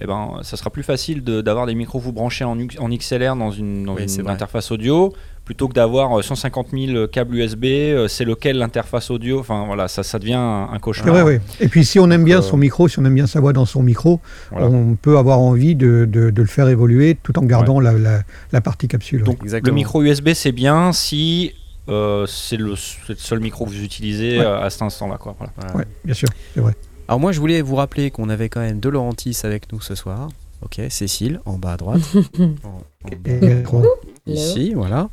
[0.00, 3.50] eh ben, ça sera plus facile de- d'avoir des micros vous branchez en, XLR dans
[3.50, 4.32] une, dans Oui, une c'est vrai.
[4.32, 5.12] interface audio,
[5.44, 9.88] plutôt que d'avoir euh, 150 000 câbles USB, euh, c'est lequel l'interface audio, enfin voilà,
[9.88, 11.28] ça, ça devient un, cauchemar.
[11.60, 13.52] Et puis si on aime bien euh, son micro, si on aime bien sa voix
[13.52, 14.20] dans son micro,
[14.52, 14.68] Voilà.
[14.68, 18.20] on peut avoir envie de, de- de le faire évoluer tout en gardant la, la-
[18.52, 19.24] la partie capsule.
[19.24, 21.54] Donc le micro USB c'est bien si
[21.88, 24.44] euh, c'est le, c'est le seul micro que vous utilisez Ouais.
[24.44, 25.16] euh, à cet instant-là.
[25.18, 25.34] Quoi.
[25.38, 25.74] Voilà.
[25.76, 26.74] Ouais, bien sûr, c'est vrai.
[27.08, 29.94] Alors moi je voulais vous rappeler qu'on avait quand même de Laurentis avec nous ce
[29.94, 30.28] soir.
[30.60, 32.00] Ok, Cécile en bas à droite.
[32.64, 33.88] En- en bas.
[34.26, 35.08] Ici, voilà.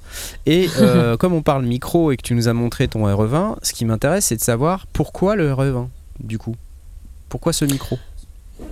[0.46, 3.72] Et euh, comme on parle micro et que tu nous as montré ton RE20, ce
[3.74, 5.88] qui m'intéresse c'est de savoir pourquoi le RE20
[6.20, 6.56] du coup?
[7.30, 7.98] Pourquoi ce micro?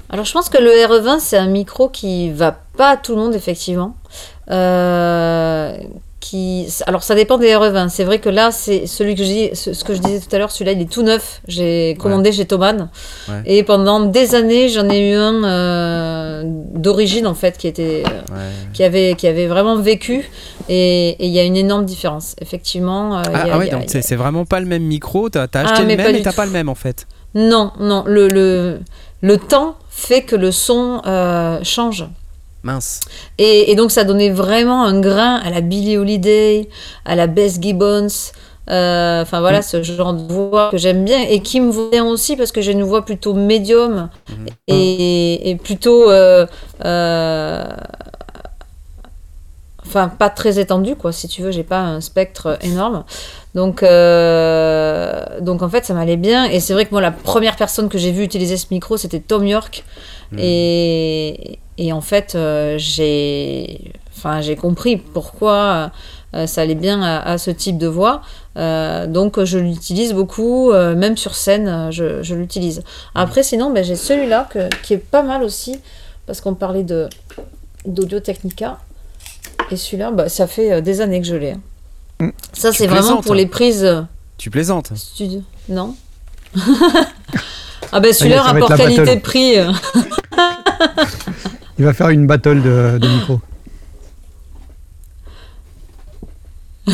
[0.09, 3.21] Alors je pense que le RE20 c'est un micro qui va pas à tout le
[3.21, 3.95] monde effectivement.
[4.49, 5.77] Euh,
[6.23, 6.67] qui...
[6.87, 7.89] Alors ça dépend des RE20.
[7.89, 10.33] C'est vrai que là c'est celui que je dis, ce ce que je disais tout
[10.33, 11.41] à l'heure, celui-là il est tout neuf.
[11.49, 12.89] J'ai commandé chez Thomann
[13.27, 13.41] Ouais.
[13.45, 18.33] et pendant des années j'en ai eu un euh, d'origine en fait qui était euh,
[18.33, 18.51] Ouais.
[18.73, 20.29] qui avait qui avait vraiment vécu
[20.69, 23.17] et il y a une énorme différence effectivement.
[23.17, 25.71] euh, Ah, ah a- donc a- c'est vraiment pas le même micro, t'as t'as Ah,
[25.73, 27.05] acheté mais le même et t'as pas le même en fait.
[27.35, 28.79] Non non le le
[29.21, 31.01] le temps fait que le son
[31.63, 32.05] change.
[32.63, 33.01] Mince.
[33.37, 36.69] Et, et donc ça donnait vraiment un grain à la Billie Holiday,
[37.05, 38.07] à la Bess Gibbons.
[38.69, 39.63] euh, Enfin voilà, Mm.
[39.63, 42.71] ce genre de voix que j'aime bien et qui me bien aussi parce que j'ai
[42.71, 44.45] une voix plutôt médium Mhm.
[44.67, 46.09] et, et plutôt.
[46.09, 46.45] euh,
[46.85, 47.63] euh,
[49.85, 53.03] Enfin, pas très étendue, quoi, si tu veux, j'ai pas un spectre énorme.
[53.55, 56.45] Donc, euh, donc en fait, ça m'allait bien.
[56.45, 59.19] Et c'est vrai que moi, la première personne que j'ai vu utiliser ce micro, c'était
[59.19, 59.83] Tom York.
[60.31, 60.39] Mhm.
[60.41, 65.91] Et, et en fait, euh, j'ai enfin, j'ai compris pourquoi
[66.33, 68.21] euh, ça allait bien à, à ce type de voix.
[68.55, 72.83] Donc, je l'utilise beaucoup, même sur scène, je, je l'utilise.
[73.15, 75.79] Après, sinon, ben, j'ai celui-là que- qui est pas mal aussi,
[76.25, 77.07] parce qu'on parlait de
[77.85, 78.77] d'Audio Technica.
[79.71, 81.55] Et celui-là, bah, ça fait des années que je l'ai.
[82.23, 82.27] Hein.
[82.27, 82.31] Mm.
[82.53, 83.35] Ça, c'est vraiment pour hein.
[83.35, 84.01] les prises euh,
[84.37, 84.91] Tu plaisantes.
[84.95, 85.41] studio.
[85.69, 85.95] Non
[87.91, 89.59] Ah ben celui-là, rapport qualité-prix.
[89.59, 89.71] euh,
[91.79, 93.39] Il va faire une battle de, de micro.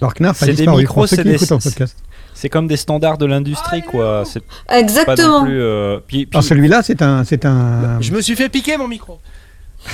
[0.00, 1.96] Enfin, C'est des micros, c'est des- écoutent en podcast.
[2.34, 4.24] c'est comme des standards de l'industrie, quoi.
[4.70, 5.40] Exactement.
[5.40, 5.60] non plus.
[5.60, 8.88] euh, puis- puis- Alors celui-là, c'est un, c'est un, Je me suis fait piquer mon
[8.88, 9.18] micro.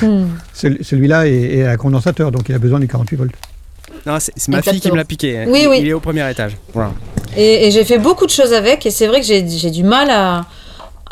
[0.01, 0.25] Hmm.
[0.55, 3.35] celui- celui-là est, est à condensateur, donc il a besoin du 48 volts.
[4.07, 5.39] Non, c'est ma fille qui me l'a piqué.
[5.39, 5.45] hein.
[5.49, 5.79] Oui, il, oui.
[5.81, 6.57] il est au premier étage.
[6.75, 6.93] Voilà.
[7.37, 10.11] Et, et j'ai fait beaucoup de choses avec, et c'est vrai que j'ai du mal
[10.11, 10.45] à,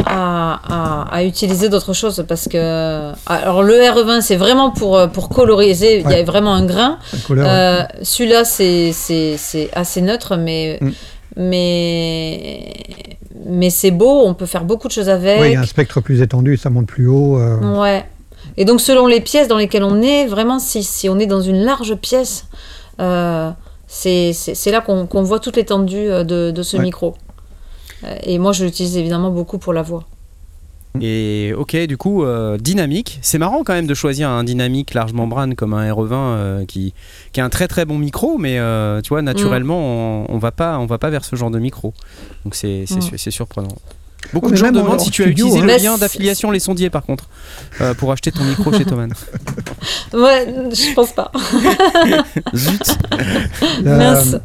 [0.06, 3.12] à, à- à utiliser d'autres choses parce que.
[3.26, 6.98] Alors le RE20, c'est vraiment pour, euh, pour coloriser, il y a vraiment un grain.
[7.26, 7.52] Couleur, ouais.
[7.52, 8.92] Euh, Celui-là, c'est-
[9.74, 10.78] assez neutre, mais.
[10.80, 10.90] Mm.
[11.36, 12.72] Mais,
[13.46, 15.40] mais c'est beau, on peut faire beaucoup de choses avec.
[15.40, 17.38] Ouais, il y a un spectre plus étendu, ça monte plus haut.
[17.38, 18.04] euh, Ouais.
[18.56, 21.40] Et donc, selon les pièces dans lesquelles on est, vraiment, si, si on est dans
[21.40, 22.56] une large pièce, euh,
[23.86, 26.82] c'est c'est- là qu'on voit toute l'étendue euh, de, de ce Ouais.
[26.84, 27.14] micro.
[28.04, 30.04] Euh, Et moi, je l'utilise évidemment beaucoup pour la voix.
[31.00, 33.20] Et ok, du coup, euh, dynamique.
[33.22, 36.94] C'est marrant quand même de choisir un dynamique large membrane comme un RE20 euh, qui,
[37.32, 40.50] qui a un très très bon micro, mais euh, tu vois, naturellement, on, on va
[40.50, 41.94] pas, on va pas vers ce genre de micro.
[42.44, 43.16] Donc c'est Mm.
[43.30, 43.68] surprenant.
[44.32, 45.76] Beaucoup Ouais, de gens demandent en si tu as studio, utilisé hein.
[45.78, 47.28] le lien d'affiliation Les Sondiers par contre
[47.80, 49.12] euh, pour acheter ton micro chez Thomann.
[50.12, 51.32] Ouais, je pense pas.
[52.54, 52.98] Zut
[53.82, 54.36] la- Mince.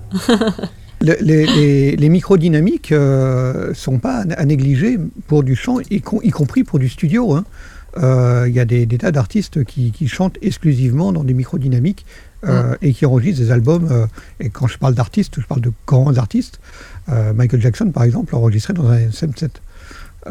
[1.01, 4.97] le- les, les, les micros dynamiques euh, sont pas à, négliger
[5.27, 7.33] pour du chant, y, com- y compris pour du studio.
[7.33, 7.43] hein.
[7.97, 11.57] Euh, Il y a des, des tas d'artistes qui, qui chantent exclusivement dans des micros
[11.57, 12.05] dynamiques
[12.45, 13.87] euh, et qui enregistrent des albums.
[13.91, 14.05] euh,
[14.39, 16.59] et quand je parle d'artistes, je parle de grands artistes.
[17.09, 19.49] Euh, Michael Jackson, par exemple, enregistrait dans un SM7.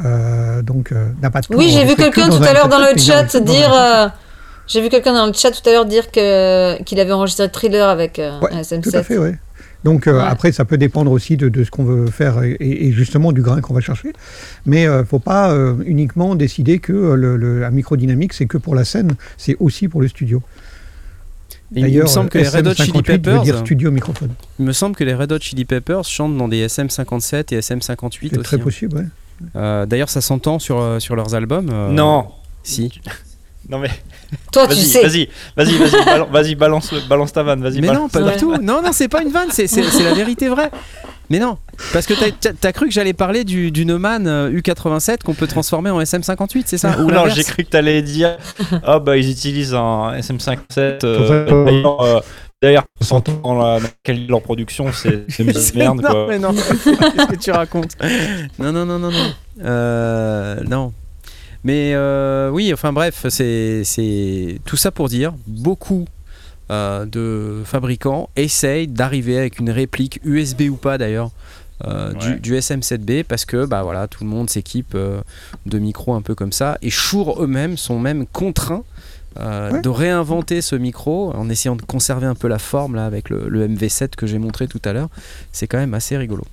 [0.05, 2.69] Euh, donc, euh, n'a pas tout Oui, j'ai vu enregistré que quelqu'un tout à l'heure
[2.69, 4.05] dans SM7, le chat dire SM7.
[4.07, 4.09] euh,
[4.67, 7.89] J'ai vu quelqu'un dans le chat tout à l'heure dire que qu'il avait enregistré Thriller
[7.89, 8.81] avec Ouais, un SM7.
[8.81, 9.31] Tout à fait, oui.
[9.85, 10.19] Donc Ouais.
[10.19, 13.43] après, ça peut dépendre aussi de, de ce qu'on veut faire et, et justement du
[13.43, 14.13] grain qu'on va chercher.
[14.67, 15.55] Mais il ne faut pas
[15.85, 19.87] uniquement décider que le, le- un micro dynamique, c'est que pour la scène, c'est aussi
[19.89, 20.43] pour le studio.
[21.77, 24.31] Il me semble que les Red Hot Chili SM58 veut Peppers, dire studio microphone.
[24.59, 28.29] il me semble que les Red Hot Chili Peppers chantent dans des SM57 et SM58
[28.31, 28.43] C'est aussi.
[28.43, 28.61] très hein.
[28.61, 29.05] possible, ouais.
[29.57, 31.69] Euh, D'ailleurs, ça s'entend sur, euh, sur leurs albums.
[31.73, 32.29] euh, Non.
[32.63, 33.01] Si.
[33.69, 33.89] Non mais
[34.53, 35.03] Toi, tu vas-y, sais.
[35.03, 37.81] vas-y, vas-y, vas-y, vas-y, balance, le- balance ta vanne, vas-y.
[37.81, 38.13] Mais balance.
[38.15, 38.55] non, pas du tout.
[38.57, 40.71] Non, non, c'est pas une vanne, c'est c'est- c'est la vérité vraie.
[41.31, 41.57] Mais non,
[41.95, 45.89] parce que t'as- cru que j'allais parler du, du Neumann euh, U87 qu'on peut transformer
[45.89, 46.99] en SM58, c'est ça?
[47.01, 48.37] Ou non, j'ai cru que t'allais dire.
[48.83, 50.99] Ah bah ils utilisent un SM57.
[51.01, 52.21] Pour Euh, euh, D'ailleurs, euh,
[52.61, 53.33] d'ailleurs, On s'entend.
[53.43, 56.27] dans la dans quelle leur production, c'est c'est C'est- merde non, quoi.
[56.29, 56.53] mais non,
[56.85, 57.93] qu'est-ce que tu racontes?
[58.59, 59.33] Non, non, non, non, non.
[59.65, 60.93] Euh, non.
[61.65, 66.05] Mais euh, oui, enfin bref, c'est tout ça pour dire, beaucoup
[66.71, 71.31] euh, de fabricants essayent d'arriver avec une réplique USB ou pas d'ailleurs.
[71.87, 72.39] euh, du, Ouais.
[72.39, 74.97] du SM7B parce que bah voilà tout le monde s'équipe
[75.67, 78.85] de micros un peu comme ça et Shure eux-mêmes sont même contraints
[79.37, 79.81] Ouais.
[79.83, 83.49] de réinventer ce micro en essayant de conserver un peu la forme là avec le,
[83.49, 85.09] le MV7 que j'ai montré tout à l'heure
[85.51, 86.45] c'est quand même assez rigolo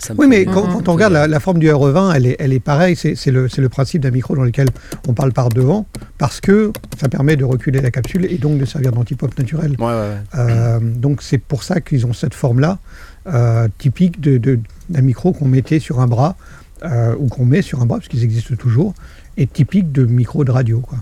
[0.00, 2.36] Ça Oui, mais fait- quand, quand on regarde la, la forme du RE20, elle est,
[2.38, 2.96] elle est pareille.
[2.96, 4.68] C'est c'est le, c'est le principe d'un micro dans lequel
[5.08, 5.86] on parle par devant,
[6.18, 9.76] parce que ça permet de reculer la capsule et donc de servir d'antipop naturel.
[9.78, 10.16] Ouais, ouais, ouais.
[10.38, 12.78] Euh, donc c'est pour ça qu'ils ont cette forme-là,
[13.26, 16.36] euh, typique de- de- d'un micro qu'on mettait sur un bras,
[16.84, 18.94] euh, ou qu'on met sur un bras, parce qu'ils existent toujours,
[19.36, 20.80] et typique de micro de radio.
[20.80, 20.98] Quoi.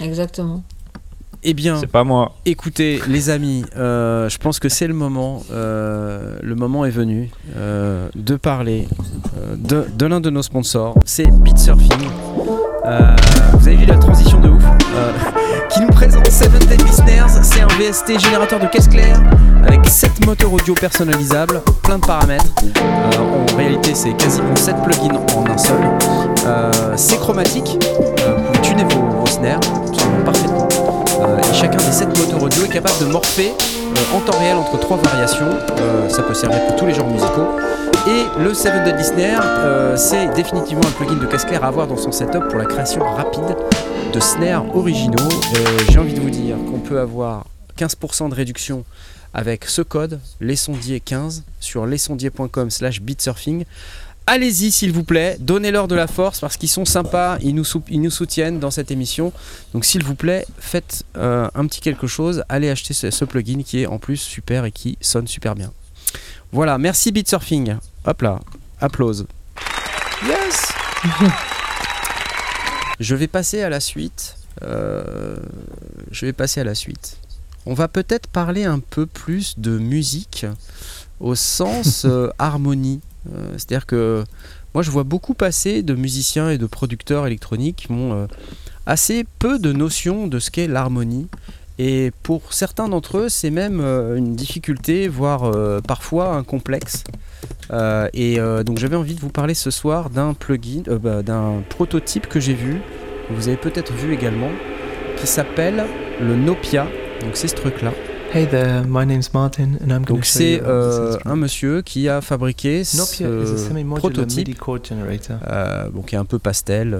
[0.00, 0.62] Exactement.
[1.44, 2.34] Eh bien, C'est pas moi.
[2.46, 5.42] écoutez, les amis, euh, je pense que c'est le moment.
[5.52, 8.86] euh, le moment est venu euh, de parler
[9.56, 10.94] de, de l'un de nos sponsors.
[11.04, 11.90] C'est Beatsurfing.
[13.54, 14.62] Vous avez vu la transition de ouf
[15.70, 17.26] Qui nous présente Seven Dead Listeners.
[17.42, 19.20] C'est un VST générateur de caisse claire
[19.66, 22.44] avec 7 moteurs audio personnalisables, plein de paramètres.
[22.76, 25.80] Euh, en réalité, c'est quasiment 7 plugins en un seul.
[26.46, 27.78] Euh, c'est chromatique.
[28.20, 30.68] Euh, vous tuner vos, vos snares absolument parfaitement.
[31.22, 34.56] Euh, et chacun des 7 moteurs audio est capable de morpher euh, en temps réel
[34.56, 35.50] entre trois variations.
[35.78, 37.46] Euh, ça peut servir pour tous les genres musicaux.
[38.06, 41.96] Et le 7 Dead Listener, euh, c'est définitivement un plugin de casse à avoir dans
[41.96, 43.56] son setup pour la création rapide
[44.12, 45.28] de snares originaux.
[45.90, 47.44] J'ai envie de vous dire qu'on peut avoir
[47.78, 48.84] 15% de réduction
[49.34, 53.64] avec ce code, lesondiers15, sur lesondiers.com slash beatsurfing.
[54.32, 57.82] Allez-y s'il vous plaît, donnez-leur de la force parce qu'ils sont sympas, ils nous, sou-
[57.90, 59.30] ils nous soutiennent dans cette émission.
[59.74, 63.62] Donc s'il vous plaît, faites euh, un petit quelque chose, allez acheter ce, ce plugin
[63.62, 65.70] qui est en plus super et qui sonne super bien.
[66.50, 67.76] Voilà, merci Beatsurfing.
[68.06, 68.40] Hop là,
[68.80, 69.26] applause.
[70.26, 70.72] Yes
[73.00, 74.36] Je vais passer à la suite.
[74.62, 75.36] Euh,
[76.10, 77.18] je vais passer à la suite.
[77.66, 80.46] On va peut-être parler un peu plus de musique
[81.20, 83.02] au sens euh, harmonie.
[83.30, 84.24] Euh, C'est-à-dire que
[84.74, 88.26] moi je vois beaucoup passer de musiciens et de producteurs électroniques qui ont euh,
[88.86, 91.28] assez peu de notion de ce qu'est l'harmonie.
[91.78, 95.50] Et pour certains d'entre eux, c'est même euh, une difficulté, voire
[95.82, 97.04] parfois un complexe.
[98.12, 102.38] Et donc j'avais envie de vous parler ce soir d'un plugin, bah, d'un prototype que
[102.40, 102.80] j'ai vu,
[103.28, 104.50] que vous avez peut-être vu également,
[105.16, 105.84] qui s'appelle
[106.20, 106.86] le Nopia.
[107.22, 107.92] Donc c'est ce truc-là.
[108.34, 112.82] Hey there, my name's Martin, and I'm Donc c'est euh, un monsieur qui a fabriqué
[112.82, 112.96] ce
[113.96, 115.36] prototype MIDI chord generator.
[115.50, 116.98] euh, bon, qui est un peu pastel.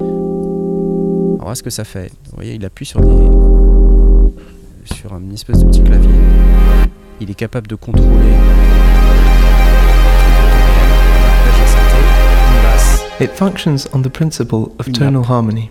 [0.00, 2.10] On ce que ça fait.
[2.24, 3.30] Vous voyez, il appuie sur des
[4.92, 6.10] sur une espèce de petit clavier.
[7.20, 8.34] Il est capable de contrôler.
[13.20, 15.70] It functions on the principle of tonal harmony.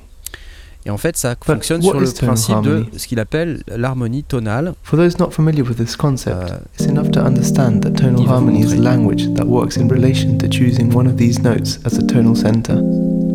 [0.86, 4.74] Et en fait, ça fonctionne sur le principe de ce qu'il appelle l'harmonie tonale.
[4.84, 8.62] For those not familiar with this concept, Euh, it's enough to understand that tonal harmony
[8.64, 12.36] is language that works in relation to choosing one of these notes as a tonal
[12.36, 12.76] center.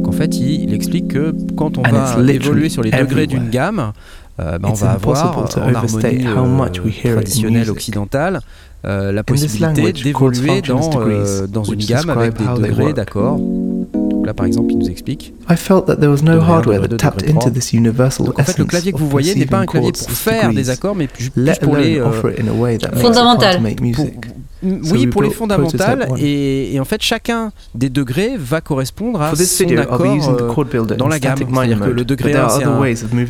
[0.07, 3.49] En fait, il, il explique que quand on And va évoluer sur les degrés d'une
[3.51, 3.93] gamme,
[4.41, 8.41] euh, ben, on va avoir en harmonie euh, traditionnelle occidentale
[8.85, 13.39] euh, la possibilité d'évoluer dans, euh, dans une gamme avec des degrés work.
[14.29, 15.33] Là, par exemple, il nous explique.
[15.51, 18.59] I felt that there was no hardware that tapped into this universal Donc en fait,
[18.59, 20.95] le essence clavier que of vous voyez n'est pas un clavier pour faire des accords,
[20.95, 21.09] mais
[21.63, 23.53] pour les, alone euh, offer it in a way that makes it Fondamental.
[23.53, 24.27] fun to make pour- music.
[24.58, 26.07] So oui, we pour les fondamentales.
[26.11, 26.19] one.
[26.19, 30.01] Et, et en fait, chacun des degrés va correspondre à son video, accord.
[30.03, 31.37] euh, dans la gamme.
[31.39, 32.79] C'est-à-dire que le degré but there un, are c'est other un-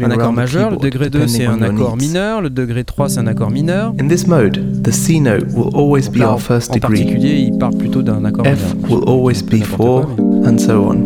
[0.05, 3.27] un accord majeur, le degré 2 c'est un accord mineur, le degré 3 c'est un
[3.27, 3.95] accord mineur.
[4.01, 6.89] In this mode, the C note will always be en, our first en degree.
[7.05, 8.91] particulier, il parle plutôt d'un accord F mineur.
[8.91, 10.07] will always be n'importe quoi,
[10.45, 11.05] 4, and so on.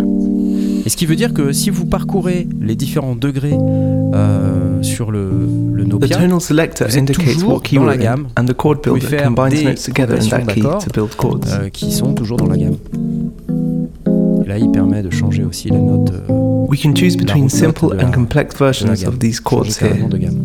[0.85, 3.55] Et ce qui veut dire que si vous parcourez les différents degrés
[4.15, 5.31] euh, sur le,
[5.87, 8.27] Nopia, selector Vous êtes indicates toujours what key dans la gamme.
[8.39, 11.41] and the chord builder combines notes together in that key to build chords.
[11.49, 12.77] euh, qui sont toujours dans la gamme.
[14.45, 16.11] Et là, il permet de changer aussi la note.
[16.13, 20.09] euh, We can choose between simple and complex versions of these chords here.
[20.09, 20.39] de gamme.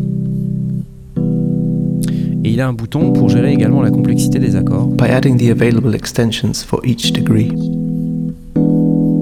[2.44, 4.88] Et il a un bouton pour gérer également la complexité des accords.
[4.88, 7.52] by adding the available extensions for each degree.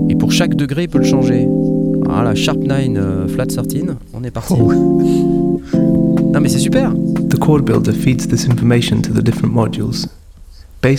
[0.09, 1.47] Et pour chaque degré, il peut le changer.
[2.09, 3.65] Ah la Sharp 9 euh, Flat 13,
[4.13, 4.53] on est parti.
[4.59, 5.61] Oh.
[6.33, 6.91] Non mais c'est super.
[7.29, 10.07] The chord builder feeds this information to the different modules.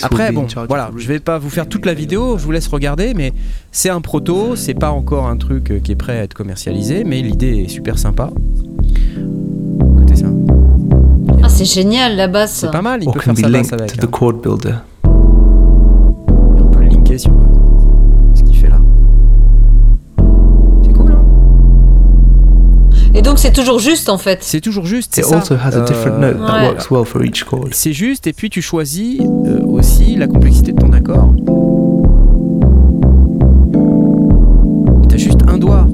[0.01, 3.13] Après bon, voilà, je vais pas vous faire toute la vidéo, je vous laisse regarder,
[3.13, 3.31] mais
[3.71, 7.05] c'est un proto, c'est pas encore un truc euh, qui est prêt à être commercialisé,
[7.05, 8.29] mais l'idée est super sympa.
[9.95, 10.25] Écoutez ça,
[11.41, 12.51] Ah, c'est génial la basse.
[12.53, 13.93] c'est pas mal, il or peut faire sa basse avec.
[13.93, 14.07] to the hein.
[14.11, 14.75] chord builder.
[15.05, 15.07] Et
[16.61, 17.56] on peut le linker si on veut.
[23.17, 24.39] Et donc c'est toujours juste en fait.
[24.43, 25.37] C'est toujours juste, c'est It ça.
[25.37, 26.67] also has a different Euh, note that Ouais.
[26.67, 27.69] works well for each chord.
[27.71, 31.33] C'est juste, et puis tu choisis euh, aussi la complexité de ton accord.
[35.09, 35.87] T'as juste un doigt,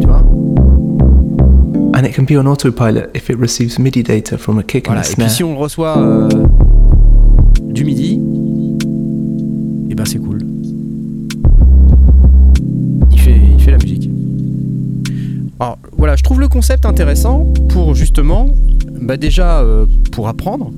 [0.00, 0.22] tu vois.
[1.94, 5.00] And it can be on autopilot if it receives MIDI data from a kick Voilà.
[5.00, 5.30] and a Et puis snare.
[5.30, 6.28] si on le reçoit euh,
[7.70, 8.20] du midi,
[9.88, 10.38] et ben c'est cool.
[13.12, 13.95] Il fait, il fait la musique.
[15.98, 18.48] Voilà, je trouve le concept intéressant pour justement,
[19.00, 20.70] bah déjà euh, pour apprendre,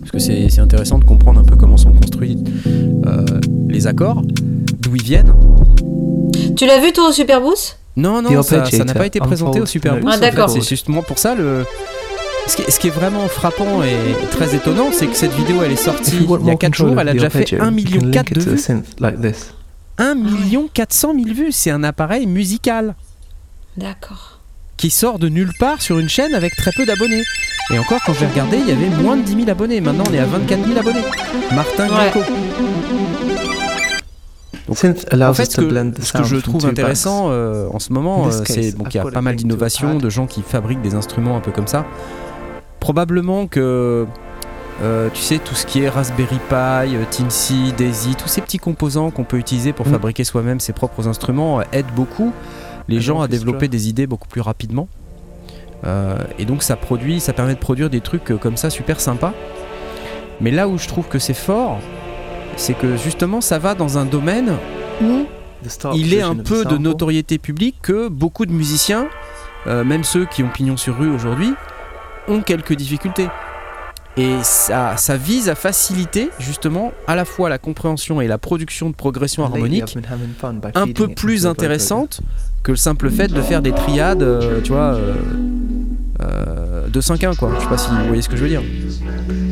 [0.00, 2.42] parce que c'est c'est intéressant de comprendre un peu comment sont construits
[3.06, 3.24] euh,
[3.68, 4.22] les accords,
[4.80, 5.32] d'où ils viennent.
[6.56, 7.78] Tu l'as vu toi au Super Boost?
[7.96, 10.08] Non, non, ça n'a pas été présenté au unfolds Super the Boost.
[10.08, 10.30] Ah, en fait.
[10.30, 10.50] d'accord.
[10.50, 11.64] C'est justement pour ça le.
[12.46, 13.94] Ce qui, est, ce qui est vraiment frappant et
[14.30, 16.88] très étonnant, c'est que cette vidéo elle est sortie il y a more 4 control
[16.88, 18.58] jours, elle a déjà fait arpeggio, 1 you million can link 4 it de vues.
[18.58, 19.52] synth like this.
[19.98, 22.94] 1 million 400 000 vues, c'est un appareil musical
[23.78, 24.38] D'accord.
[24.76, 27.22] qui sort de nulle part sur une chaîne avec très peu d'abonnés.
[27.72, 29.80] Et encore, quand j'ai regardé, il y avait moins de 10 000 abonnés.
[29.80, 31.02] Maintenant, on est à 24 000 abonnés.
[31.52, 32.10] Martin Ouais.
[32.12, 32.20] Greco.
[34.68, 37.78] Donc, En fait, ce que, blend the ce que sound je trouve intéressant euh, en
[37.78, 40.42] ce moment, In this euh, c'est qu'il y a pas mal d'innovations, de gens qui
[40.42, 41.86] fabriquent des instruments un peu comme ça.
[42.78, 44.06] Probablement que,
[44.82, 49.10] euh, tu sais, tout ce qui est Raspberry Pi, Teensy, Daisy, tous ces petits composants
[49.10, 49.92] qu'on peut utiliser pour Mm.
[49.92, 52.32] fabriquer soi-même ses propres instruments euh, aident beaucoup
[52.88, 54.88] les Un gens à développer des idées beaucoup plus rapidement.
[55.84, 59.00] Euh, et donc ça produit, ça permet de produire des trucs euh, comme ça super
[59.00, 59.32] sympas.
[60.40, 61.78] Mais là où je trouve que c'est fort,
[62.56, 64.54] c'est que justement ça va dans un domaine
[65.02, 65.26] où
[65.94, 69.08] il est un peu de notoriété publique que beaucoup de musiciens,
[69.66, 71.54] euh, même ceux qui ont pignon sur rue aujourd'hui,
[72.28, 73.28] ont quelques difficultés.
[74.16, 78.90] Et ça, ça vise à faciliter justement à la fois la compréhension et la production
[78.90, 82.20] de fun by un peu plus a intéressantes
[82.62, 85.14] que le simple fait de faire des triades, euh, tu vois, euh,
[86.20, 87.50] euh, de 5-1 quoi.
[87.56, 88.62] Je sais pas si vous voyez ce que je veux dire.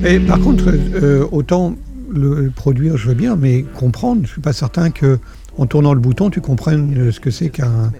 [0.05, 1.75] Et par contre, euh, autant
[2.13, 5.19] le produire, je veux bien, mais comprendre, je suis pas certain que
[5.59, 7.93] en tournant le bouton, tu comprennes ce que c'est qu'un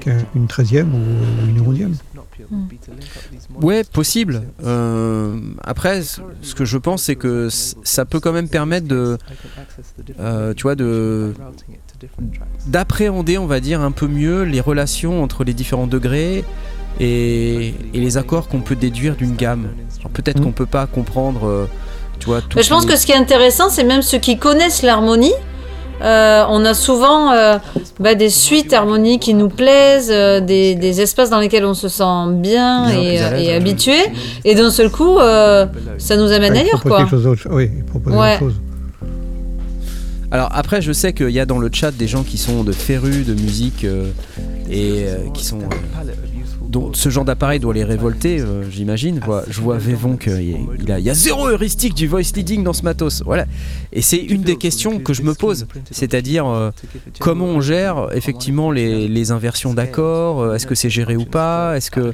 [0.00, 1.94] qu'une treizième ou une onzième.
[3.60, 4.42] Ouais, possible.
[4.64, 9.16] Euh, après, ce que je pense, c'est que c- ça peut quand même permettre de,
[10.20, 11.32] euh, tu vois, de
[12.66, 16.44] d'appréhender, on va dire, un peu mieux les relations entre les différents degrés
[17.00, 19.68] et, et les accords qu'on peut déduire d'une gamme.
[20.12, 21.66] Peut-être qu'on peut pas comprendre, euh,
[22.18, 22.56] tu vois, tout.
[22.56, 25.32] Mais je pense que ce qui est intéressant, c'est même ceux qui connaissent l'harmonie.
[26.02, 27.56] Euh, on a souvent euh,
[27.98, 31.88] bah, des suites harmoniques qui nous plaisent, euh, des, des espaces dans lesquels on se
[31.88, 33.96] sent bien Bien, et, et habitué.
[34.44, 35.64] Et d'un seul coup, euh,
[35.96, 37.06] ça nous amène Ouais, ailleurs, quoi.
[37.08, 37.26] chose.
[37.50, 38.32] Oui, il propose Ouais.
[38.34, 38.54] autre chose.
[40.30, 42.72] Alors après, je sais qu'il y a dans le chat des gens qui sont de
[42.72, 44.10] férus de musique euh,
[44.68, 49.20] et euh, qui sont euh, ce genre d'appareil doit les révolter, j'imagine.
[49.48, 49.78] Je vois
[50.80, 53.22] il a- y a zéro heuristique du voice leading dans ce matos.
[53.24, 53.46] Voilà.
[53.92, 56.72] Et c'est une des questions que je me pose, c'est-à-dire
[57.20, 60.54] comment on gère effectivement les, les inversions d'accords.
[60.54, 62.12] Est-ce que c'est géré ou pas Est-ce que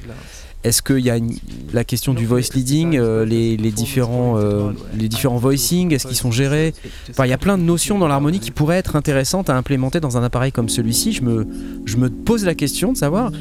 [0.65, 1.35] est-ce qu'il y a une-
[1.73, 6.17] la question du voice leading, euh, les, les différents euh, les différents voicings, est-ce qu'ils
[6.17, 6.73] sont gérés
[7.11, 9.99] Enfin, il y a plein de notions dans l'harmonie qui pourraient être intéressantes à implémenter
[10.01, 11.13] dans un appareil comme celui-ci.
[11.13, 11.47] Je me,
[11.85, 13.33] je me pose la question de savoir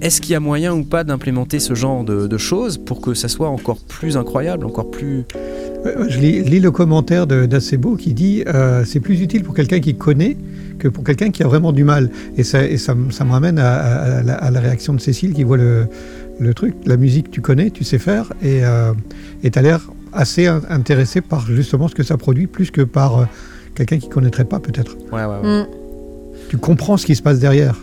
[0.00, 3.14] est-ce qu'il y a moyen ou pas d'implémenter ce genre de, de choses pour que
[3.14, 5.24] ça soit encore plus incroyable, encore plus.
[6.08, 9.94] Je lis, lis le commentaire d'Acebo qui dit euh, c'est plus utile pour quelqu'un qui
[9.96, 10.36] connaît
[10.78, 12.10] que pour quelqu'un qui a vraiment du mal.
[12.36, 14.92] Et ça, et ça, me- ça me ramène à, à- à la, à la réaction
[14.94, 15.86] de Cécile qui voit le,
[16.38, 16.74] le truc.
[16.86, 18.92] La musique, tu connais, tu sais faire, et euh,
[19.42, 19.80] tu as l'air
[20.12, 23.24] assez in- intéressé par justement ce que ça produit, plus que par euh,
[23.74, 24.96] quelqu'un qui connaîtrait pas peut-être.
[25.12, 25.60] Ouais, ouais, ouais.
[25.62, 25.66] Mm.
[26.48, 27.74] tu comprends ce qui se passe derrière.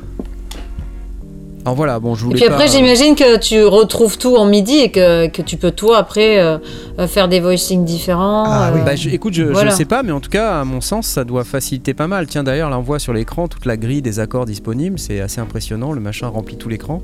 [1.63, 4.45] Alors voilà, bon, je Et voulais puis après, pas- j'imagine que tu retrouves tout en
[4.45, 6.59] midi et que, que tu peux toi après euh,
[6.99, 8.43] euh, faire des voicings différents.
[8.45, 8.81] Ah oui.
[8.81, 9.71] euh, Bah, je- écoute, je, Voilà.
[9.71, 12.27] sais pas, mais en tout cas, à mon sens, ça doit faciliter pas mal.
[12.27, 14.99] Tiens, d'ailleurs, là, on voit sur l'écran toute la grille des accords disponibles.
[14.99, 15.91] C'est assez impressionnant.
[15.91, 17.01] Le machin remplit tout l'écran.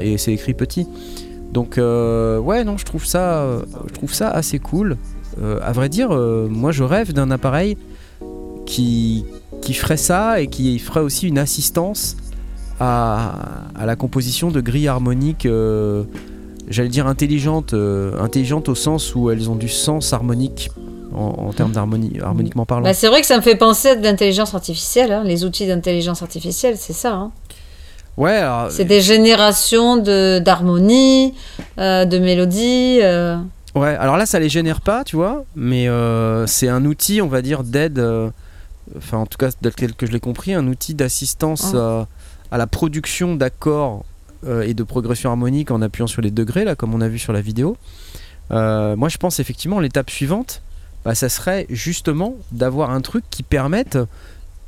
[0.00, 0.86] Et c'est écrit petit.
[1.52, 3.46] Donc, euh, ouais, non, je trouve ça,
[3.88, 4.96] je trouve ça assez cool.
[5.42, 7.76] Euh, à vrai dire, euh, moi, je rêve d'un appareil
[8.64, 9.24] qui,
[9.62, 12.16] qui ferait ça et qui ferait aussi une assistance
[12.80, 13.34] à,
[13.84, 15.46] la composition de grilles harmoniques.
[15.46, 16.04] euh,
[16.68, 17.74] J'allais dire intelligentes,
[18.18, 20.70] intelligentes au sens où elles ont du sens harmonique
[21.14, 22.82] en, termes d'harmonie, harmoniquement parlant.
[22.84, 25.12] bah, c'est vrai que ça me fait penser à l'intelligence artificielle.
[25.12, 25.22] hein.
[25.24, 27.14] Les outils d'intelligence artificielle, c'est ça.
[27.14, 27.30] hein.
[28.16, 31.34] Ouais, alors, C'est des générations de d'harmonie,
[31.78, 33.00] euh, de mélodies.
[33.02, 33.36] euh.
[33.74, 37.28] ouais, alors là, ça les génère pas, tu vois, mais euh, c'est un outil, on
[37.28, 38.02] va dire, d'aide,
[38.96, 42.04] enfin, en tout cas, tel que je l'ai compris, un outil d'assistance euh,
[42.50, 44.04] à la production d'accords
[44.62, 47.32] et de progression harmonique en appuyant sur les degrés, là, comme on a vu sur
[47.32, 47.76] la vidéo.
[48.50, 50.62] Moi, je pense effectivement l'étape suivante,
[51.04, 53.98] bah, ça serait justement d'avoir un truc qui permette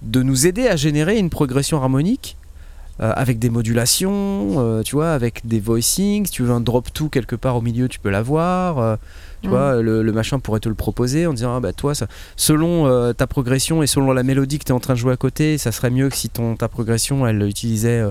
[0.03, 2.36] de nous aider à générer une progression harmonique
[3.01, 6.26] euh, avec des modulations, euh, tu vois, avec des voicings.
[6.26, 8.78] Si tu veux un drop to quelque part au milieu, tu peux l'avoir.
[8.78, 8.96] euh,
[9.40, 9.51] tu Mm.
[9.51, 13.12] vois, le, le machin pourrait te le proposer en disant ah, bah toi, ça, selon
[13.14, 15.59] ta progression et selon la mélodie que tu es en train de jouer à côté,
[15.59, 18.03] ça serait mieux que si ton ta progression elle utilisait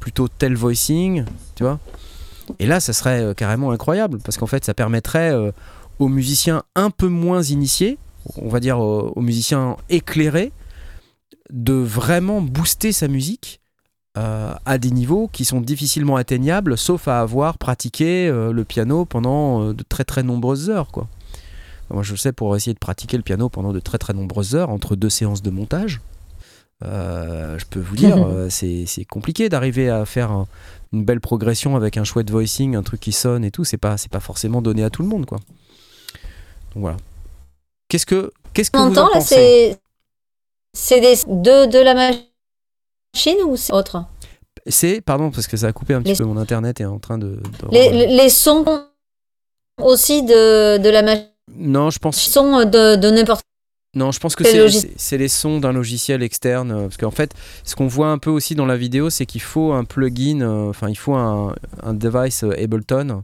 [0.00, 1.24] plutôt tel voicing,
[1.54, 1.78] tu vois.
[2.58, 5.32] Et là, ça serait carrément incroyable parce qu'en fait, ça permettrait
[6.00, 7.96] aux musiciens un peu moins initiés,
[8.34, 10.50] on va dire aux musiciens éclairés,
[11.50, 13.60] de vraiment booster sa musique
[14.18, 19.04] euh, à des niveaux qui sont difficilement atteignables, sauf à avoir pratiqué euh, le piano
[19.04, 20.88] pendant euh, de très très nombreuses heures.
[20.90, 21.08] Quoi.
[21.90, 24.70] Moi, je sais pour essayer de pratiquer le piano pendant de très très nombreuses heures,
[24.70, 26.00] entre deux séances de montage.
[26.82, 28.16] je peux vous dire,
[28.48, 30.46] c'est compliqué d'arriver à faire un-
[30.92, 33.64] une belle progression avec un chouette voicing, un truc qui sonne et tout.
[33.64, 35.38] C'est pas, pas forcément donné à tout le monde, quoi.
[36.74, 36.96] Donc voilà.
[37.88, 39.34] Qu'est-ce que, qu'est-ce que vous en entend là, pensez?
[39.34, 39.78] c'est
[40.74, 41.94] c'est des de, de la
[43.14, 44.04] machine ou c'est autre
[44.66, 46.24] C'est, pardon, parce que ça a coupé un petit Les- peu.
[46.24, 47.26] Mon internet est en train de.
[47.36, 47.40] de-
[47.70, 48.64] les, les- les sons
[49.80, 52.18] aussi de, de la machine Non, je pense.
[52.20, 53.42] sont de, de n'importe
[53.94, 54.44] Non, je pense que
[54.96, 56.70] c'est les sons d'un logiciel externe.
[56.72, 57.32] euh, Parce qu'en fait,
[57.64, 60.70] ce qu'on voit un peu aussi dans la vidéo, c'est qu'il faut un plugin, euh,
[60.70, 63.22] enfin, il faut un, un device euh, Ableton.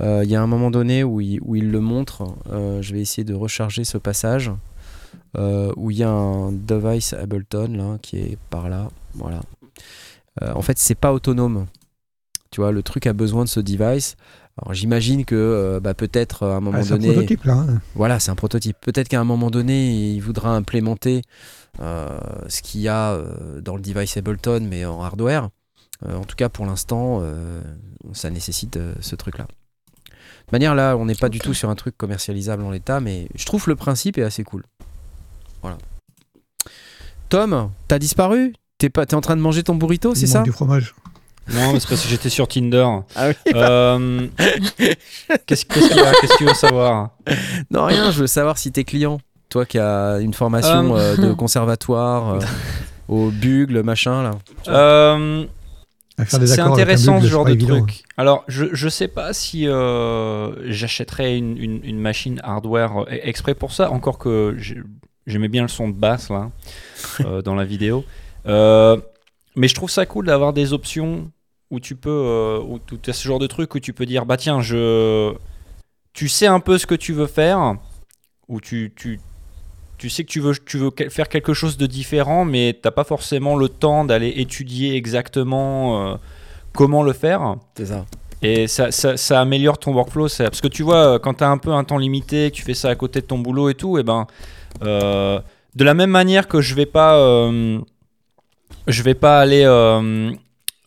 [0.00, 2.24] Euh, Il y a un moment donné où il, où il le montre.
[2.50, 4.50] euh, je vais essayer de recharger ce passage.
[5.36, 8.88] où il y a un device Ableton là, qui est par là.
[9.14, 9.40] Voilà.
[10.42, 11.66] Euh, en fait, c'est pas autonome.
[12.50, 14.16] Tu vois, le truc a besoin de ce device.
[14.60, 17.12] Alors j'imagine que euh, bah, peut-être à un moment Ah, c'est un donné.
[17.12, 17.54] prototype là.
[17.54, 17.80] hein.
[17.94, 18.76] Voilà, c'est un prototype.
[18.82, 21.22] Peut-être qu'à un moment donné, il voudra implémenter
[21.80, 25.48] euh, ce qu'il y a euh, dans le device Ableton, mais en hardware.
[26.06, 27.62] Euh, en tout cas, pour l'instant, euh,
[28.12, 29.46] ça nécessite euh, ce truc-là.
[30.08, 33.28] De manière là, on n'est pas du tout sur un truc commercialisable en l'état, mais
[33.34, 34.64] je trouve le principe est assez cool.
[35.62, 35.78] Voilà.
[37.30, 38.52] Tom, t'as disparu?
[38.82, 40.92] T'es pas, t'es en train de manger ton burrito, c'est ça Du fromage.
[41.54, 42.84] Non, mais c'est parce que j'étais sur Tinder.
[43.14, 43.34] Ah oui.
[43.54, 44.26] Euh,
[45.46, 47.10] Qu'est-ce qu'est-ce qu'il y a Qu'est-ce que tu veux savoir?
[47.70, 48.10] Non, rien.
[48.10, 49.20] Je veux savoir si t'es client.
[49.50, 51.14] Toi qui as une formation Euh.
[51.14, 52.40] euh, de conservatoire euh,
[53.06, 54.30] au bugle, machin là.
[54.66, 55.44] Euh,
[56.26, 57.78] C'est intéressant bugle, ce genre de évident.
[57.84, 58.02] truc.
[58.16, 63.70] Alors, je, je sais pas si euh, j'achèterais une, une- une machine hardware exprès pour
[63.72, 64.82] ça, encore que j'ai-
[65.28, 66.50] j'aimais bien le son de basse là,
[67.20, 68.04] euh, dans la vidéo.
[68.46, 68.96] Euh,
[69.56, 71.30] mais je trouve ça cool d'avoir des options
[71.70, 74.26] où tu peux, euh, où tu as ce genre de truc où tu peux dire,
[74.26, 75.32] bah tiens, je,
[76.12, 77.76] tu sais un peu ce que tu veux faire,
[78.48, 79.20] ou tu, tu,
[79.98, 83.04] tu sais que tu veux, tu veux faire quelque chose de différent, mais t'as pas
[83.04, 86.16] forcément le temps d'aller étudier exactement euh,
[86.74, 87.56] comment le faire.
[87.76, 88.04] C'est ça.
[88.42, 90.26] Et ça, ça, ça améliore ton workflow.
[90.28, 92.62] ça- Parce que tu vois, quand tu as un peu un temps limité, que tu
[92.62, 94.26] fais ça à côté de ton boulot et tout, et ben,
[94.82, 95.40] euh,
[95.76, 97.78] de la même manière que je vais pas, euh,
[98.86, 100.30] je vais pas aller, euh,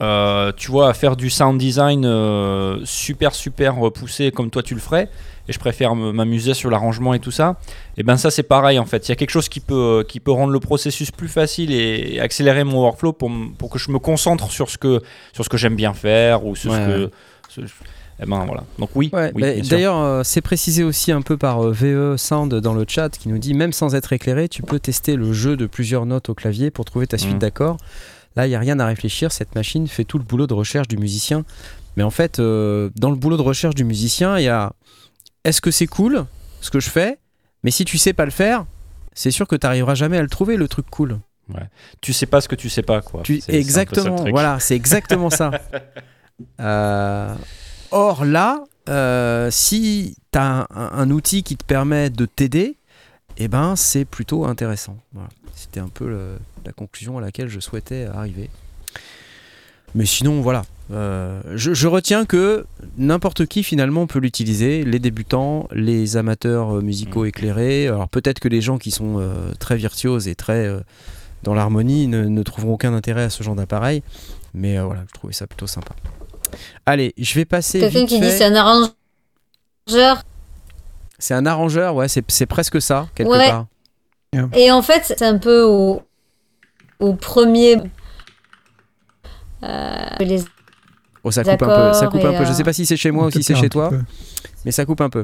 [0.01, 4.79] euh, tu vois, faire du sound design euh, super super poussé comme toi tu le
[4.81, 5.09] ferais.
[5.47, 7.57] Et je préfère m'amuser sur l'arrangement et tout ça.
[7.97, 9.07] Et ben ça c'est pareil en fait.
[9.07, 12.19] Il y a quelque chose qui peut, qui peut rendre le processus plus facile et
[12.19, 15.01] accélérer mon workflow pour, pour que je me concentre sur ce que,
[15.33, 17.11] sur ce que j'aime bien faire ou sur Ouais, ce que,
[17.67, 17.73] ce-
[18.21, 18.63] eh ben voilà.
[18.79, 19.09] Donc oui.
[19.13, 19.61] Ouais, oui, bah.
[19.69, 23.27] D'ailleurs, euh, c'est précisé aussi un peu par euh, VE Sound dans le chat qui
[23.29, 26.33] nous dit même sans être éclairé, tu peux tester le jeu de plusieurs notes au
[26.33, 27.39] clavier pour trouver ta suite Mhm.
[27.39, 27.77] d'accords.
[28.35, 29.31] Là, il n'y a rien à réfléchir.
[29.31, 31.43] Cette machine fait tout le boulot de recherche du musicien.
[31.97, 34.73] Mais en fait, euh, dans le boulot de recherche du musicien, il y a
[35.45, 36.25] est-ce que c'est cool
[36.61, 37.17] ce que je fais?
[37.63, 38.65] Mais si tu sais pas le faire,
[39.13, 41.19] c'est sûr que tu n'arriveras jamais à le trouver le truc cool.
[42.01, 43.21] Tu sais pas ce que tu sais pas, quoi.
[43.23, 45.51] Tu- exactement, voilà, c'est exactement ça.
[46.59, 47.33] Euh,
[47.95, 52.75] or là, euh, si tu as un, un outil qui te permet de t'aider,
[53.37, 54.97] eh ben c'est plutôt intéressant.
[55.13, 55.29] Voilà.
[55.55, 58.49] C'était un peu le- la conclusion à laquelle je souhaitais arriver.
[59.95, 60.63] Mais sinon, voilà.
[60.91, 62.65] Euh, je, je retiens que
[62.97, 67.27] n'importe qui finalement peut l'utiliser, les débutants, les amateurs euh, musicaux Mhm.
[67.29, 67.87] éclairés.
[67.87, 70.81] Alors peut-être que les gens qui sont euh, très virtuoses et très euh,
[71.43, 74.03] dans l'harmonie ne, ne trouveront aucun intérêt à ce genre d'appareil.
[74.53, 75.93] Mais voilà, je trouvais ça plutôt sympa.
[76.85, 77.79] Allez, je vais passer.
[77.79, 80.23] Quelqu'un qui dit c'est un arrangeur.
[81.17, 83.49] C'est un arrangeur, ouais, c'est c'est presque ça, quelque Ouais.
[83.49, 83.65] part.
[84.53, 86.01] Et en fait, c'est un peu au,
[86.99, 87.77] au premier.
[89.63, 90.43] Euh, les...
[91.23, 92.43] Oh, ça coupe un peu, ça coupe un peu.
[92.45, 94.01] Je euh, sais pas si c'est chez moi ou si c'est chez toi, peu.
[94.65, 95.23] mais ça coupe un peu.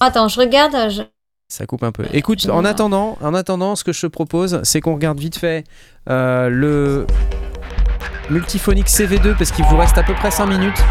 [0.00, 0.90] Attends, je regarde.
[0.90, 1.02] je-
[1.48, 2.04] Ça coupe un peu.
[2.12, 5.38] Écoute, je- en attendant, en attendant, ce que je te propose, c'est qu'on regarde vite
[5.38, 5.64] fait
[6.10, 7.06] euh, le
[8.30, 10.82] Multiphonic CV2 parce qu'il vous reste à peu près 5 minutes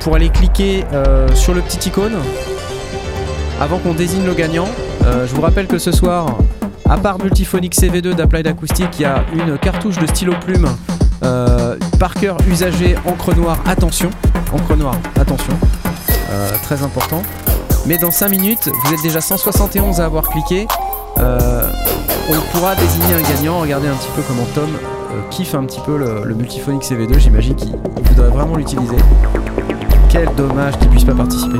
[0.00, 2.16] pour aller cliquer euh, sur le petit icône
[3.60, 4.68] avant qu'on désigne le gagnant.
[5.04, 6.36] Euh, je vous rappelle que ce soir,
[6.88, 10.68] à part Multiphonic CV2 d'Applied Acoustic, il y a une cartouche de stylo plume
[11.22, 13.58] euh, Parker usagé encre noire.
[13.66, 14.10] Attention,
[14.52, 15.54] encre noire, attention,
[16.30, 17.22] Euh, très important.
[17.86, 20.66] Mais dans 5 minutes, vous êtes déjà 171 à avoir cliqué.
[21.18, 23.60] On pourra désigner un gagnant.
[23.60, 24.70] Regardez un petit peu comment Tom
[25.30, 27.18] kiffe un petit peu le, le Multiphonic CV2.
[27.18, 28.96] J'imagine qu'il il voudrait vraiment l'utiliser.
[30.10, 31.58] Quel dommage qu'il puisse pas participer.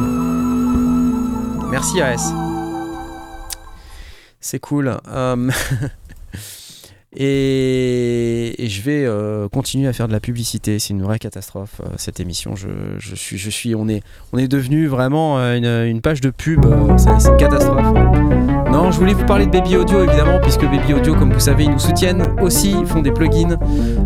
[1.71, 2.33] Merci AS.
[4.41, 4.97] C'est cool.
[5.09, 5.51] Euh,
[7.17, 10.79] et, et je vais euh, continuer à faire de la publicité.
[10.79, 12.57] C'est une vraie catastrophe euh, cette émission.
[12.57, 16.21] Je, je suis, je suis, on est, on est devenu vraiment euh, une, une page
[16.21, 16.65] de pub.
[16.67, 17.87] euh, c'est une catastrophe.
[18.73, 21.65] Non, je voulais vous parler de Baby Audio évidemment, puisque Baby Audio, comme vous savez,
[21.65, 23.59] ils nous soutiennent aussi, ils font des plugins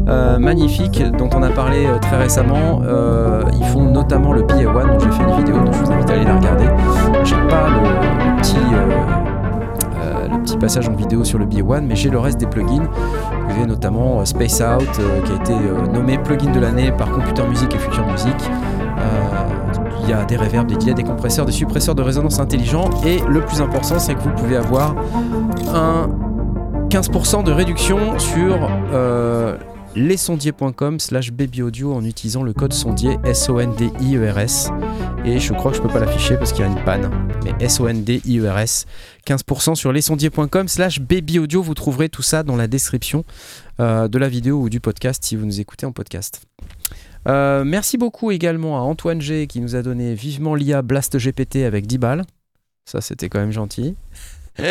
[0.08, 2.80] euh, magnifiques dont on a parlé euh, très récemment.
[2.84, 6.10] Euh, ils font notamment le BA1 dont j'ai fait une vidéo, donc je vous invite
[6.10, 6.64] à aller la regarder.
[7.22, 8.42] J'ai pas le,
[10.42, 10.56] petit.
[10.58, 12.88] passage en vidéo sur le BA1, mais j'ai le reste des plugins.
[13.48, 15.54] Vous avez notamment Space Out, qui a été
[15.92, 18.34] nommé plugin de l'année par Computer Music et Future Music.
[20.06, 22.88] Il y a des reverbs, des delays, des compresseurs, des suppresseurs de résonance intelligents.
[23.04, 24.94] Et le plus important, c'est que vous pouvez avoir
[25.74, 26.08] un
[26.88, 29.56] 15% de réduction sur euh,
[29.96, 34.70] lesondiers.com slash babyaudio en utilisant le code sondier S-O-N-D-I-E-R-S.
[35.24, 37.10] Et je crois que je peux pas l'afficher parce qu'il y a une panne.
[37.44, 38.86] Mais S-O-N-D-I-E-R-S.
[39.26, 41.62] 15% sur lesondiers.com slash babyaudio.
[41.62, 43.24] Vous trouverez tout ça dans la description
[43.80, 46.42] euh, de la vidéo ou du podcast si vous nous écoutez en podcast.
[47.26, 51.56] Euh, merci beaucoup également à Antoine G qui nous a donné vivement l'IA Blast GPT
[51.56, 52.24] avec 10 balles.
[52.84, 53.96] Ça, c'était quand même gentil.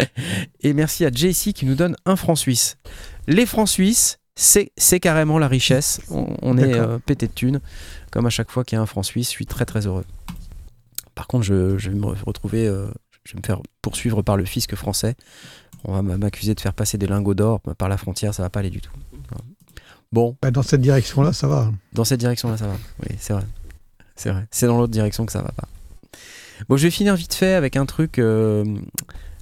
[0.62, 2.78] Et merci à JC qui nous donne un franc suisse.
[3.28, 6.02] Les francs suisses, c'est c'est carrément la richesse.
[6.10, 7.60] On, on est euh, pété de thunes.
[8.12, 10.06] Comme à chaque fois qu'il y a un franc suisse, je suis très très heureux.
[11.14, 12.88] Par contre, je, je vais me retrouver, euh,
[13.26, 15.16] je vais me faire poursuivre par le fisc français.
[15.84, 18.62] On va m'accuser de faire passer des lingots d'or par la frontière, ça va pas
[18.62, 18.92] aller du tout.
[20.12, 21.72] Bon, Bah, dans cette direction-là, ça va.
[21.94, 22.76] dans cette direction-là, ça va.
[23.04, 23.44] Oui, c'est vrai.
[24.16, 24.48] C'est vrai.
[24.52, 25.68] C'est dans l'autre direction que ça va pas.
[26.70, 28.18] Bon, je vais finir vite fait avec un truc.
[28.20, 28.64] euh,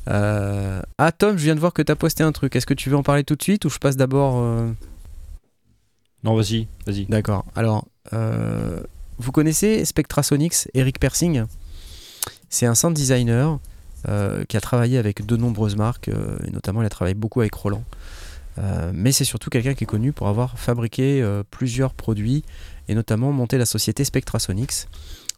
[0.10, 2.56] euh, Ah, Tom, je viens de voir que tu as posté un truc.
[2.56, 4.38] Est-ce que tu veux en parler tout de suite ou je passe d'abord.
[4.40, 4.72] euh,
[6.24, 7.06] Non, vas-y, vas-y.
[7.06, 7.46] D'accord.
[7.56, 8.80] Alors, euh,
[9.20, 11.44] vous connaissez Spectrasonics, Eric Persing?
[12.50, 13.60] C'est un sound designer
[14.10, 17.42] euh, qui a travaillé avec de nombreuses marques, euh, et notamment il a travaillé beaucoup
[17.42, 17.84] avec Roland.
[18.60, 22.44] Euh, mais c'est surtout quelqu'un qui est connu pour avoir fabriqué euh, plusieurs produits
[22.88, 24.88] et notamment monté la société Spectrasonics.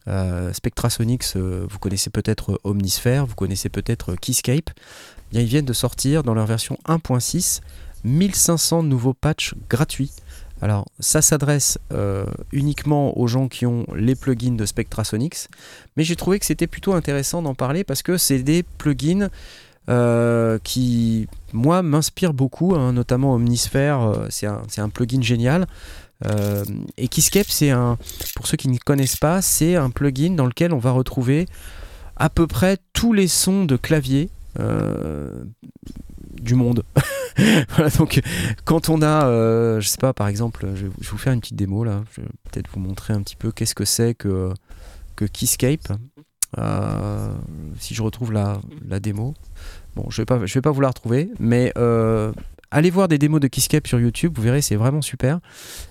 [0.08, 4.70] Euh, Spectrasonics, vous connaissez peut-être Omnisphere, vous connaissez peut-être Keyscape.
[5.32, 7.62] Bien, ils viennent de sortir dans leur version 1.6
[8.04, 10.12] 1500 nouveaux patchs gratuits.
[10.62, 11.80] Alors, ça s'adresse
[12.52, 15.48] uniquement aux gens qui ont les plugins de Spectrasonics,
[15.98, 19.30] mais j'ai trouvé que c'était plutôt intéressant d'en parler parce que c'est des plugins
[19.90, 25.68] euh, qui, moi, m'inspirent beaucoup, hein, notamment Omnisphere, euh, c'est un, un plugin génial.
[26.26, 26.64] Euh,
[26.98, 27.98] et Keyscape, c'est un,
[28.36, 31.48] pour ceux qui ne connaissent pas, c'est un plugin dans lequel on va retrouver
[32.16, 34.30] à peu près tous les sons de clavier
[36.42, 36.84] du monde.
[37.98, 38.22] donc
[38.64, 41.34] quand on a, euh, je sais pas, par exemple, je vais, je vais vous faire
[41.34, 44.14] une petite démo là, je vais peut-être vous montrer un petit peu qu'est-ce que c'est
[44.14, 44.54] que,
[45.16, 45.94] que Keyscape.
[46.58, 47.34] Euh,
[47.80, 49.34] si je retrouve la, la démo.
[49.96, 52.32] Bon, je vais pas, vais pas vous la retrouver, mais euh,
[52.72, 55.40] allez voir des démos de Keyscape sur YouTube, vous verrez, c'est vraiment super.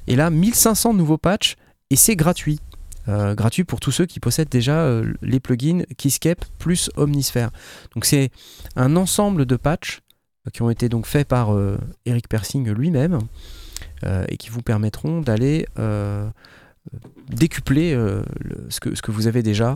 [0.06, 1.56] Et là, 1500 nouveaux patchs
[1.90, 2.60] et c'est gratuit.
[3.08, 4.88] Euh, gratuit pour tous ceux qui possèdent déjà
[5.20, 7.50] les plugins Keyscape plus Omnisphere.
[7.94, 8.30] Donc c'est
[8.76, 10.00] un ensemble de patchs
[10.52, 11.50] qui ont été donc faits par
[12.06, 13.18] Eric Persing lui-même
[14.28, 15.66] et qui vous permettront d'aller
[17.30, 18.24] décupler le-
[18.68, 19.74] ce, que, ce que vous avez déjà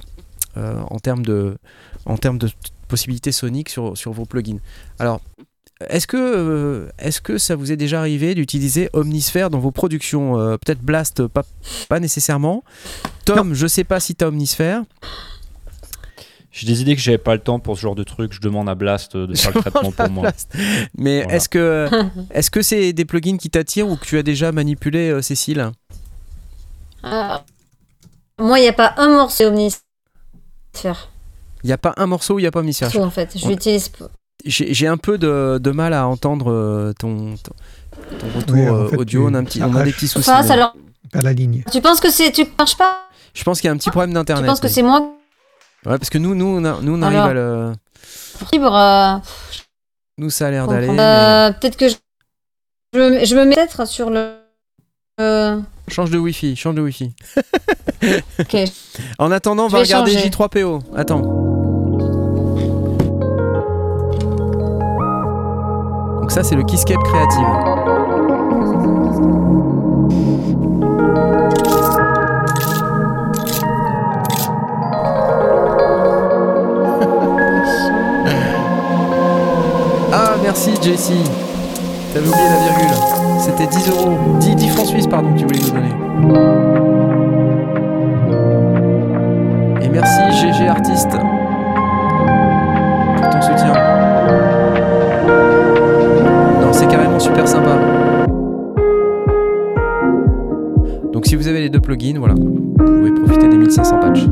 [0.91, 1.57] en termes de,
[2.07, 2.49] en termes de
[2.89, 4.59] possibilités soniques sur, sur vos plugins.
[4.99, 5.21] Alors,
[5.89, 10.39] est-ce que, euh, est-ce que ça vous est déjà arrivé d'utiliser Omnisphere dans vos productions
[10.41, 11.45] Euh, Peut-être Blast, pas,
[11.89, 12.65] pas nécessairement.
[13.25, 14.83] Tom, je sais pas si tu as Omnisphere.
[16.51, 18.33] J'ai des idées que j'avais pas le temps pour ce genre de truc.
[18.33, 20.33] Je demande à Blast de faire le traitement pour moi.
[20.97, 21.37] Mais Voilà.
[21.37, 21.89] est-ce que
[22.33, 25.71] est-ce que c'est des plugins qui t'attirent ou que tu as déjà manipulé, euh, Cécile?
[27.05, 27.45] Ah.
[28.41, 29.83] Moi, il n'y a pas un morceau Omnisphere.
[30.85, 32.91] Il n'y a pas un morceau où il n'y a pas Omnisphere.
[32.91, 33.37] Tout, en fait.
[33.37, 34.05] Je On- l'utilise p-
[34.45, 37.53] J'ai un peu de, de mal à entendre euh, ton, ton,
[38.18, 39.20] ton retour Oui, en euh, fait, audio.
[39.29, 40.24] tu- On a, un petit, ça on a des petits soucis.
[40.31, 40.74] Face, alors,
[41.12, 41.64] Pas la ligne.
[41.72, 42.31] tu penses que c'est.
[42.31, 43.09] Tu marches pas?
[43.35, 44.47] Je pense qu'il y a un petit problème Tu d'internet.
[44.47, 45.01] penses que c'est moi
[45.87, 47.72] Ouais, parce que nous, nous, on, a- nous, on arrive Alors à le.
[48.53, 49.16] libre euh,
[50.18, 50.89] Nous, ça a l'air d'aller.
[50.89, 51.95] mais- Euh, Peut-être que je,
[52.95, 54.35] je, me- je me mets peut-être sur le.
[55.20, 55.59] euh,
[55.89, 57.12] Change de Wi-Fi, change de Wi-Fi.
[58.41, 58.57] ok.
[59.18, 60.28] En attendant, on va regarder changer.
[60.28, 60.80] J3PO.
[60.97, 61.20] Attends.
[66.20, 67.47] Donc ça, c'est le Keyscape Creative.
[80.11, 81.22] Ah, merci Jessie.
[82.14, 83.18] T'avais oublié la virgule.
[83.39, 84.18] C'était 10 euros.
[84.41, 85.95] 10, 10 francs suisses, pardon, que tu voulais nous donner.
[89.80, 91.11] Et merci GG Artiste
[93.16, 93.72] pour ton soutien.
[96.61, 97.78] Non, c'est carrément super sympa.
[101.12, 104.26] Donc si vous avez les deux plugins, voilà, vous pouvez profiter des 1500 patchs.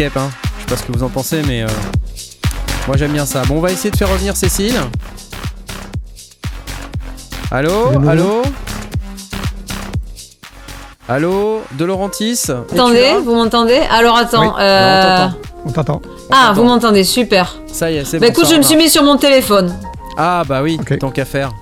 [0.00, 0.30] Hein.
[0.58, 1.66] Je sais pas ce que vous en pensez, mais euh,
[2.86, 3.42] moi j'aime bien ça.
[3.44, 4.74] Bon, on va essayer de faire revenir Cécile.
[7.50, 8.42] Allô Allô
[11.08, 11.62] Allô?
[11.72, 13.80] De Laurentis Attendez, vous m'entendez?
[13.90, 14.54] Alors attends.
[14.56, 15.28] Oui, euh,
[15.66, 16.00] on t'entend.
[16.30, 17.56] Ah, vous m'entendez, super.
[17.66, 18.32] Ça y est, c'est Bah bon.
[18.32, 19.74] écoute, ça je me suis mis sur mon téléphone.
[20.16, 21.52] Ah bah oui, tant qu'à faire.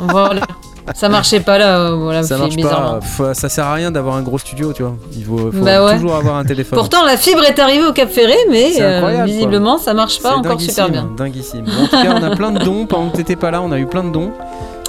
[0.00, 0.42] Voilà.
[0.94, 2.98] Ça marchait pas là, euh, voilà, Ça marche pas.
[3.00, 4.96] Pff, ça sert à rien d'avoir un gros studio, tu vois.
[5.16, 5.94] Il faut, faut Bah ouais.
[5.96, 6.78] toujours avoir un téléphone.
[6.78, 10.60] Pourtant, la fibre est arrivée au Cap Ferré, mais euh, visiblement, ça marche pas encore
[10.60, 11.10] super bien.
[11.16, 11.64] Dinguissime.
[11.64, 12.86] Bon, en tout cas, on a plein de dons.
[12.86, 14.32] Pendant que t'étais pas là, on a eu plein de dons.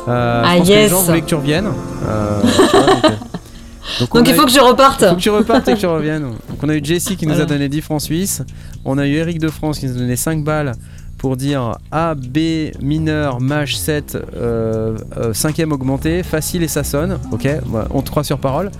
[0.08, 0.90] Euh, Ah, je pense que les yes.
[0.92, 1.68] gens voulaient que tu reviennes.
[2.08, 5.06] Euh, tu vois, donc, il faut eu- que je reparte.
[5.08, 6.24] faut que tu repartes et que tu reviennes.
[6.24, 8.44] Donc on a eu Jessie qui nous a donné 10 francs suisses.
[8.86, 10.74] On a eu Eric de France qui nous a donné 5 balles
[11.20, 17.20] pour dire A, B mineur, maj 7, euh, euh, cinquième augmenté, facile et ça sonne.
[17.32, 17.48] Ok,
[17.92, 18.72] on te croit sur parole.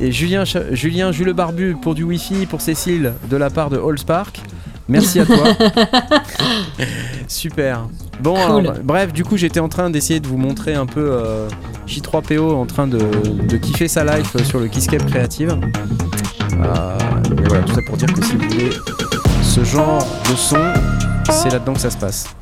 [0.00, 0.42] Et Julien,
[0.72, 4.40] Julien Jules Barbu pour du Wi-Fi pour Cécile de la part de Allspark.
[4.88, 5.44] Merci à toi.
[7.28, 7.86] Super.
[8.20, 8.72] Bon, Cool.
[8.84, 11.48] bref, du coup, j'étais en train d'essayer de vous montrer un peu euh,
[11.88, 15.50] J3PO en train de, de kiffer sa life sur le Keyscape Creative.
[16.52, 16.98] Euh,
[17.38, 18.70] et voilà, tout ça pour dire que si vous voulez
[19.42, 20.58] ce genre de son,
[21.30, 22.34] c'est là-dedans que ça se passe.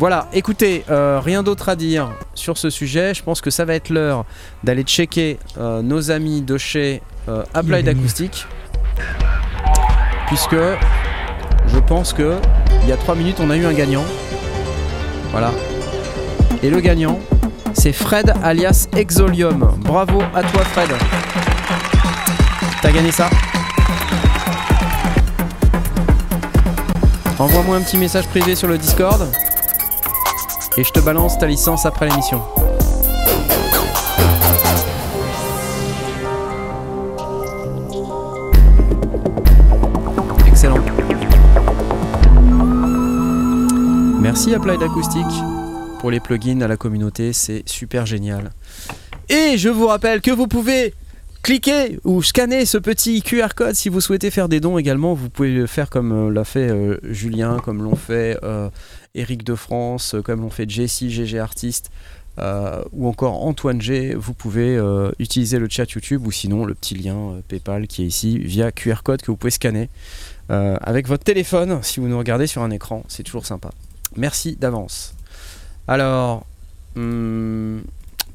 [0.00, 3.12] Voilà, écoutez, euh, rien d'autre à dire sur ce sujet.
[3.12, 4.24] Je pense que ça va être l'heure
[4.64, 8.46] d'aller checker euh, nos amis de chez euh, Applied Acoustic.
[10.26, 10.56] Puisque
[11.66, 12.36] je pense que
[12.82, 14.04] il y a 3 minutes, on a eu un gagnant.
[15.32, 15.50] Voilà.
[16.62, 17.20] Et le gagnant,
[17.74, 19.78] c'est Fred alias Exolium.
[19.80, 20.88] Bravo à toi, Fred.
[22.80, 23.28] T'as gagné ça?
[27.40, 29.26] Envoie-moi un petit message privé sur le Discord
[30.76, 32.42] et je te balance ta licence après l'émission.
[40.46, 40.84] Excellent.
[44.20, 45.24] Merci Applied Acoustic
[46.00, 48.50] pour les plugins à la communauté, c'est super génial.
[49.30, 50.94] Et je vous rappelle que vous pouvez
[51.42, 55.14] Cliquez ou scannez ce petit QR code si vous souhaitez faire des dons également.
[55.14, 58.68] Vous pouvez le faire comme euh, l'a fait euh, Julien, comme l'ont fait euh,
[59.14, 61.90] Eric de France, euh, comme l'ont fait Jessie, GG Artiste.
[62.38, 66.74] euh, ou encore Antoine G, vous pouvez euh, utiliser le chat YouTube ou sinon le
[66.74, 69.88] petit lien euh, PayPal qui est ici via QR code que vous pouvez scanner
[70.50, 73.02] euh, avec votre téléphone si vous nous regardez sur un écran.
[73.08, 73.70] C'est toujours sympa.
[74.16, 75.14] Merci d'avance.
[75.88, 76.46] Alors,
[76.96, 77.82] hum,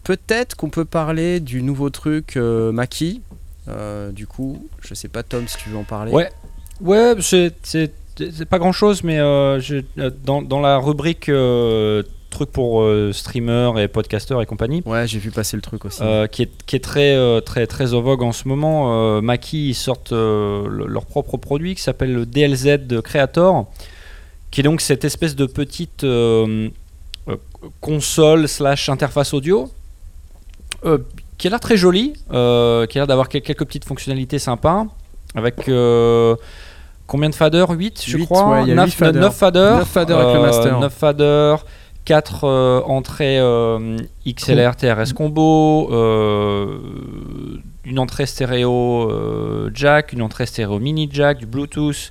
[0.06, 3.22] peut-être qu'on peut parler du nouveau truc euh, Maki.
[3.68, 6.11] Euh, du coup, je sais pas Tom si tu veux en parler.
[6.14, 6.30] Ouais.
[6.82, 11.30] Ouais, c'est pas grand chose, mais euh, je- euh, dans, dans la rubrique
[12.30, 15.99] truc pour euh, streamers et podcasters et compagnie, Ouais, j'ai vu passer le truc aussi.
[16.03, 19.22] euh, qui, est, qui est très, euh, très, très au vogue en ce moment.
[19.22, 23.65] Maki, ils sortent le- leur propre produit qui s'appelle le DLZ de Creator,
[24.52, 26.06] qui est donc cette espèce de petite
[27.82, 29.72] console slash interface audio,
[31.38, 34.85] qui a l'air très jolie, euh, qui a l'air d'avoir quel- quelques petites fonctionnalités sympas,
[35.35, 35.68] avec...
[35.69, 36.35] euh,
[37.07, 37.69] Combien de faders?
[37.69, 39.22] 8 je Huit, crois ouais, il y a 9, huit faders.
[39.22, 39.77] 9 faders.
[39.77, 40.80] Neuf faders avec le master.
[40.80, 41.65] 9 faders,
[42.06, 43.95] 4 entrées euh,
[44.27, 46.80] XLR TRS combo, euh,
[47.84, 52.10] une entrée stéréo euh, jack, une entrée stéréo mini jack, du Bluetooth.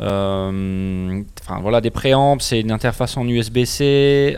[0.00, 4.36] euh, Enfin voilà, des préamps, c'est une interface en USB-C.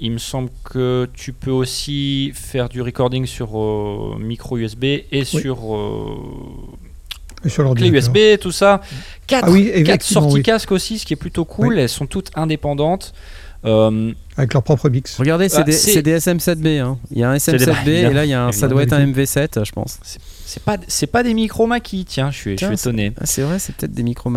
[0.00, 4.84] Euh, il me semble que tu peux aussi faire du recording sur euh, micro USB
[5.12, 6.16] et sur euh,
[7.44, 7.88] Et sur clé.
[7.88, 8.80] USB, tout ça.
[9.26, 10.42] Quatre, Ah oui, quatre sorties oui.
[10.42, 11.78] casque aussi, ce qui est plutôt cool.
[11.78, 13.12] Elles sont toutes indépendantes.
[13.66, 15.18] Euh, Avec leur propre mix.
[15.18, 16.80] Regardez, c'est Ah, des, c'est- c'est des SM7B.
[16.80, 16.98] hein.
[17.10, 18.82] Il y a un C'est des- SM7B et là, il y a un, ça doit
[18.82, 19.22] être un Évidemment.
[19.22, 19.98] MV7, je pense.
[20.46, 23.12] c'est pas, c'est pas des micro Maki, tiens, je suis, je Tiens, suis étonné.
[23.20, 24.32] Ah, c'est vrai, c'est peut-être des micro.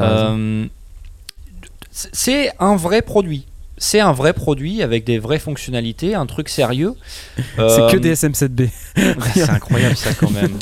[0.00, 0.66] Euh,
[1.90, 3.44] c'est- c'est un vrai produit.
[3.78, 6.94] C'est un vrai produit avec des vraies fonctionnalités, un truc sérieux.
[7.36, 8.68] C'est Euh, que des SM7B.
[9.34, 10.58] C'est incroyable ça quand même.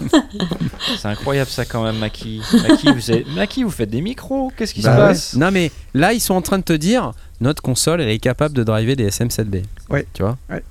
[0.99, 2.41] c'est incroyable ça quand même, Maki.
[2.69, 5.07] Maki, vous, êtes- Maki, vous faites des micros Qu'est-ce qui Bah se ouais.
[5.09, 5.35] passe?
[5.37, 8.55] Non, mais là, ils sont en train de te dire notre console, elle est capable
[8.57, 9.63] de driver des SM7B.
[9.91, 10.07] Ouais.
[10.15, 10.37] Tu vois?
[10.51, 10.63] Ouais,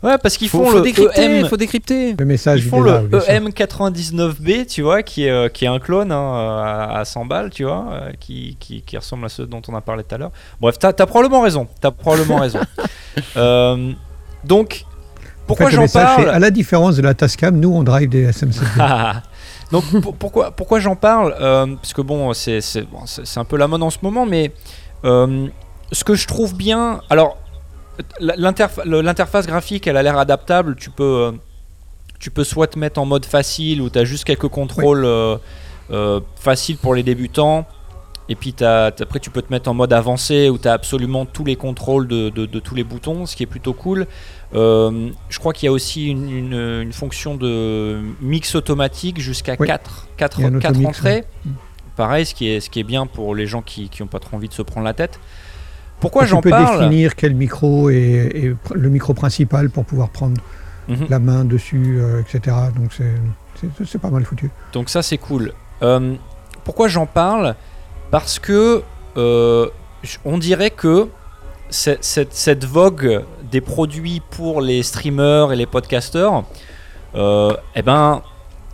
[0.00, 1.46] parce qu'ils faut, font faut le décrypter, EM.
[1.46, 2.14] faut décrypter.
[2.18, 3.32] Le message, Ils il font le bien sûr.
[3.32, 6.34] EM99B, tu vois, qui est, euh, qui est un clone hein,
[6.64, 9.74] à, à 100 balles, tu vois, euh, qui, qui, qui ressemble à ceux dont on
[9.74, 10.30] a parlé tout à l'heure.
[10.60, 11.66] Bref, t'as as probablement raison.
[11.80, 12.60] T'as probablement raison.
[13.36, 13.92] Euh,
[14.44, 14.84] donc,
[15.48, 18.08] pourquoi En fait, le j'en parle À la différence de la Tascam, nous, on drive
[18.08, 18.62] des SM7B.
[18.78, 19.22] Ah.
[19.72, 23.00] Donc pour- pourquoi, pourquoi j'en parle Euh, Parce que bon, c'est c'est- bon,
[23.36, 24.52] un peu la mode en ce moment, mais
[25.04, 25.48] euh,
[25.90, 27.38] ce que je trouve bien, alors
[28.20, 30.76] l'interface graphique, elle a l'air adaptable.
[30.76, 31.32] Tu peux, euh,
[32.18, 35.36] tu peux soit te mettre en mode facile où tu as juste quelques contrôles euh,
[35.90, 37.66] euh, faciles pour les débutants.
[38.30, 41.46] Et puis après tu peux te mettre en mode avancé où tu as absolument tous
[41.46, 44.06] les contrôles de, de- de tous les boutons, ce qui est plutôt cool.
[44.54, 49.56] Euh, je crois qu'il y a aussi une, une- une fonction de mix automatique jusqu'à
[49.58, 49.66] Oui.
[49.66, 51.24] 4, 4, Il y a un automix, entrées.
[51.96, 54.36] Pareil, ce qui, est, ce qui est bien pour les gens qui n'ont pas trop
[54.36, 55.18] envie de se prendre la tête.
[56.00, 57.96] Pourquoi tu j'en peux parle définir quel micro est,
[58.34, 60.40] est le micro principal pour pouvoir prendre
[60.88, 61.06] Mhm.
[61.10, 62.56] la main dessus, euh, etc.
[62.74, 62.92] Donc
[63.84, 64.50] c'est, pas mal foutu.
[64.72, 65.52] Donc ça c'est cool.
[65.82, 66.14] Euh,
[66.64, 67.56] pourquoi j'en parle?
[68.10, 68.82] Parce que
[69.18, 69.66] euh,
[70.24, 71.08] on dirait que
[71.68, 76.44] cette, cette- cette vogue des produits pour les streamers et les podcasters,
[77.14, 78.22] euh, eh ben,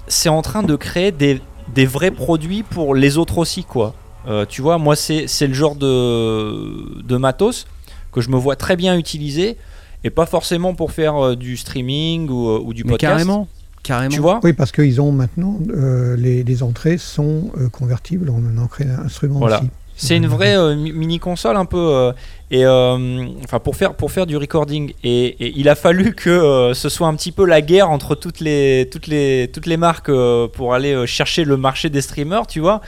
[0.06, 1.40] c'est en train de créer des,
[1.74, 3.94] des vrais produits pour les autres aussi, quoi.
[4.26, 7.66] Euh, tu vois, moi c'est c'est le genre de, de matos
[8.12, 9.56] que je me vois très bien utiliser
[10.02, 13.12] et pas forcément pour faire euh, du streaming ou, euh, ou du Mais podcast.
[13.12, 13.48] carrément,
[13.82, 14.14] carrément.
[14.14, 14.40] Tu vois?
[14.42, 19.38] Oui, parce qu'ils ont maintenant, euh, les, les entrées sont euh, convertibles en entrée instrument
[19.40, 19.60] Voilà.
[19.60, 19.68] aussi.
[19.96, 22.12] C'est une vraie euh, mi- mini console un peu euh,
[22.50, 26.30] et euh, enfin pour faire pour faire du recording et, et il a fallu que
[26.30, 29.76] euh, ce soit un petit peu la guerre entre toutes les toutes les toutes les
[29.76, 32.80] marques euh, pour aller euh, chercher le marché des streamers tu vois?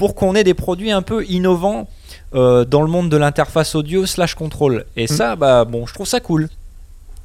[0.00, 1.86] Pour qu'on ait des produits un peu innovants
[2.34, 6.06] euh, dans le monde de l'interface audio slash contrôle et ça bah bon je trouve
[6.06, 6.48] ça cool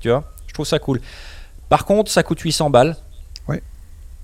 [0.01, 0.99] tu vois je trouve ça cool
[1.69, 2.97] par contre ça coûte 800 balles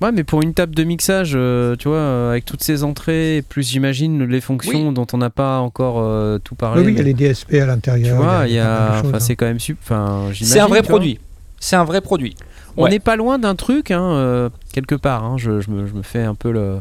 [0.03, 3.43] Ouais, mais pour une table de mixage, euh, tu vois, euh, avec toutes ces entrées,
[3.47, 6.81] plus j'imagine les fonctions dont on n'a pas encore euh, tout parlé.
[6.81, 8.17] Oui, oui, il y a les DSP à l'intérieur.
[8.17, 9.19] tu vois, il y a, enfin, hein.
[9.19, 9.77] c'est quand même sup.
[9.83, 11.19] Enfin, c'est un vrai produit
[11.59, 12.35] c'est un vrai produit
[12.77, 12.89] On Ouais.
[12.89, 15.23] n'est pas loin d'un truc, hein, euh, quelque part.
[15.23, 16.79] hein, je, je me, je me fais un peu le.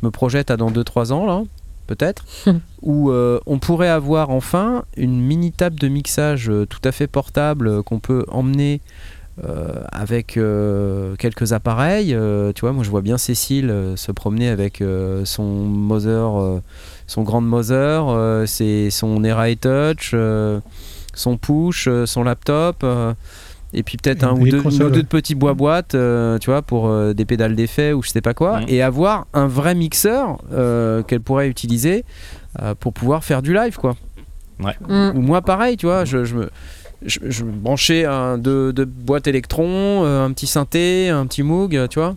[0.00, 1.42] Je me projette à dans 2-3 ans, là,
[1.86, 2.24] peut-être,
[2.82, 7.06] où euh, on pourrait avoir enfin une mini table de mixage euh, tout à fait
[7.06, 8.80] portable euh, qu'on peut emmener.
[9.44, 14.48] euh, avec euh, quelques appareils, Euh, tu vois, moi je vois bien Cécile se promener
[14.48, 14.82] avec
[15.24, 16.60] son Mother,
[17.06, 20.12] son Grand Mother, ses- son Era Touch,
[21.14, 22.84] son push, son laptop.
[23.74, 25.02] Et puis peut-être un une ou deux, ouais.
[25.04, 28.60] petits bois-boîtes, euh, tu vois, pour euh, des pédales d'effet ou je sais pas quoi,
[28.60, 28.66] Mhm.
[28.68, 32.04] et avoir un vrai mixeur euh, qu'elle pourrait utiliser
[32.62, 33.96] euh, pour pouvoir faire du live, quoi.
[34.60, 35.10] Mm.
[35.14, 36.50] Ou moi, pareil, tu vois, je, je me.
[37.06, 42.00] Je, branchais un, deux, deux boîtes électrons, euh, un petit synthé, un petit Moog, tu
[42.00, 42.16] vois.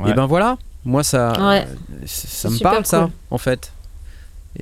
[0.00, 0.10] Ouais.
[0.10, 1.66] Et ben voilà, moi ça, Ouais.
[2.04, 3.72] ça, me parle ça, en fait.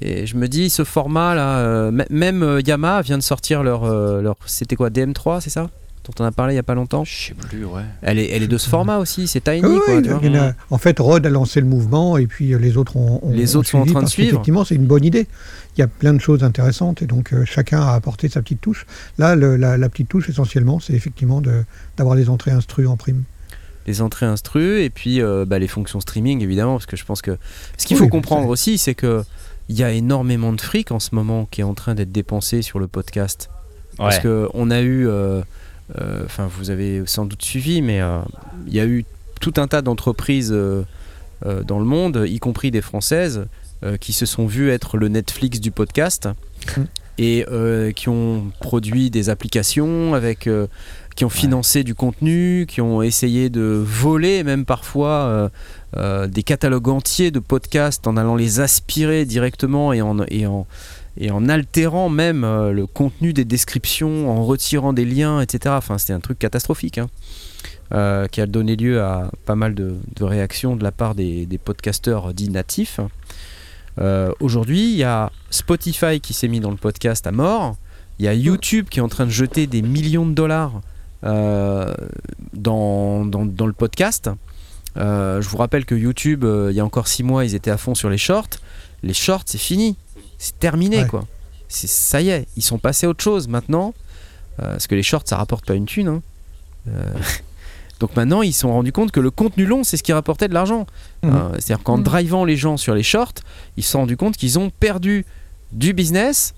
[0.01, 3.85] Et je me dis, ce format là, euh, même euh, Yamaha vient de sortir leur,
[3.85, 5.69] euh, leur c'était quoi, DM3, c'est ça
[6.05, 7.05] Dont on a parlé il y a pas longtemps?
[7.05, 7.83] Je sais plus, ouais.
[8.03, 10.21] Elle est, elle est de ce format aussi, c'est tiny Oui, quoi, oui, tu vois.
[10.23, 12.97] il y en a- en fait, Rod a lancé le mouvement et puis les autres
[12.97, 14.29] ont, ont- Les ont autres sont en train de suivre.
[14.35, 15.27] Effectivement, c'est une bonne idée.
[15.77, 18.61] Il y a plein de choses intéressantes et donc euh, chacun a apporté sa petite
[18.61, 18.87] touche.
[19.19, 21.65] Là, le- la, la petite touche, essentiellement, c'est effectivement de-
[21.97, 23.25] d'avoir les entrées instru en prime.
[23.87, 27.23] les entrées instru et puis euh, bah, les fonctions streaming évidemment parce que je pense
[27.23, 27.37] que
[27.77, 29.25] ce qu'il Oui, faut comprendre aussi c'est que
[29.71, 32.61] il y a énormément de fric en ce moment qui est en train d'être dépensé
[32.63, 33.49] sur le podcast
[33.97, 34.23] parce Ouais.
[34.23, 35.41] que on a eu euh,
[36.01, 38.19] euh, enfin vous avez sans doute suivi mais euh,
[38.67, 39.05] il y a eu
[39.41, 40.83] tout un tas d'entreprises euh,
[41.47, 43.47] euh, dans le monde y compris des françaises
[43.85, 46.29] euh, qui se sont vues être le Netflix du podcast
[46.77, 46.83] Mm.
[47.17, 50.67] et euh, qui ont produit des applications avec euh,
[51.21, 55.49] qui ont financé du contenu, qui ont essayé de voler même parfois euh,
[55.99, 60.67] euh, des catalogues entiers de podcasts en allant les aspirer directement et en, et en,
[61.19, 65.75] et en altérant même euh, le contenu des descriptions, en retirant des liens, etc.
[65.77, 66.97] Enfin, c'était un truc catastrophique.
[66.97, 71.45] hein, qui a donné lieu à pas mal de, de réactions de la part des,
[71.45, 72.99] des podcasteurs dits natifs.
[74.41, 77.77] Aujourd'hui, il y a Spotify qui s'est mis dans le podcast à mort.
[78.19, 80.81] Il y a YouTube qui est en train de jeter des millions de dollars
[81.23, 84.31] dans, dans, dans le podcast.
[84.97, 87.71] Euh, je vous rappelle que YouTube, euh, il y a encore six mois, ils étaient
[87.71, 88.49] à fond sur les shorts.
[89.03, 89.97] Les shorts, c'est fini.
[90.39, 91.07] C'est terminé, Ouais.
[91.07, 91.27] quoi.
[91.69, 93.95] C'est- Ça y est, ils sont passés à autre chose maintenant.
[94.61, 96.09] euh, parce que les shorts, ça rapporte pas une thune.
[96.09, 96.23] hein.
[96.89, 97.15] Euh,
[98.01, 100.49] donc maintenant, ils se sont rendus compte que le contenu long, c'est ce qui rapportait
[100.49, 100.87] de l'argent.
[101.23, 101.31] Mhm.
[101.35, 102.03] Euh, C'est-à-dire qu'en Mhm.
[102.03, 103.33] drivant les gens sur les shorts,
[103.79, 105.25] ils se sont rendus compte qu'ils ont perdu
[105.73, 106.53] du business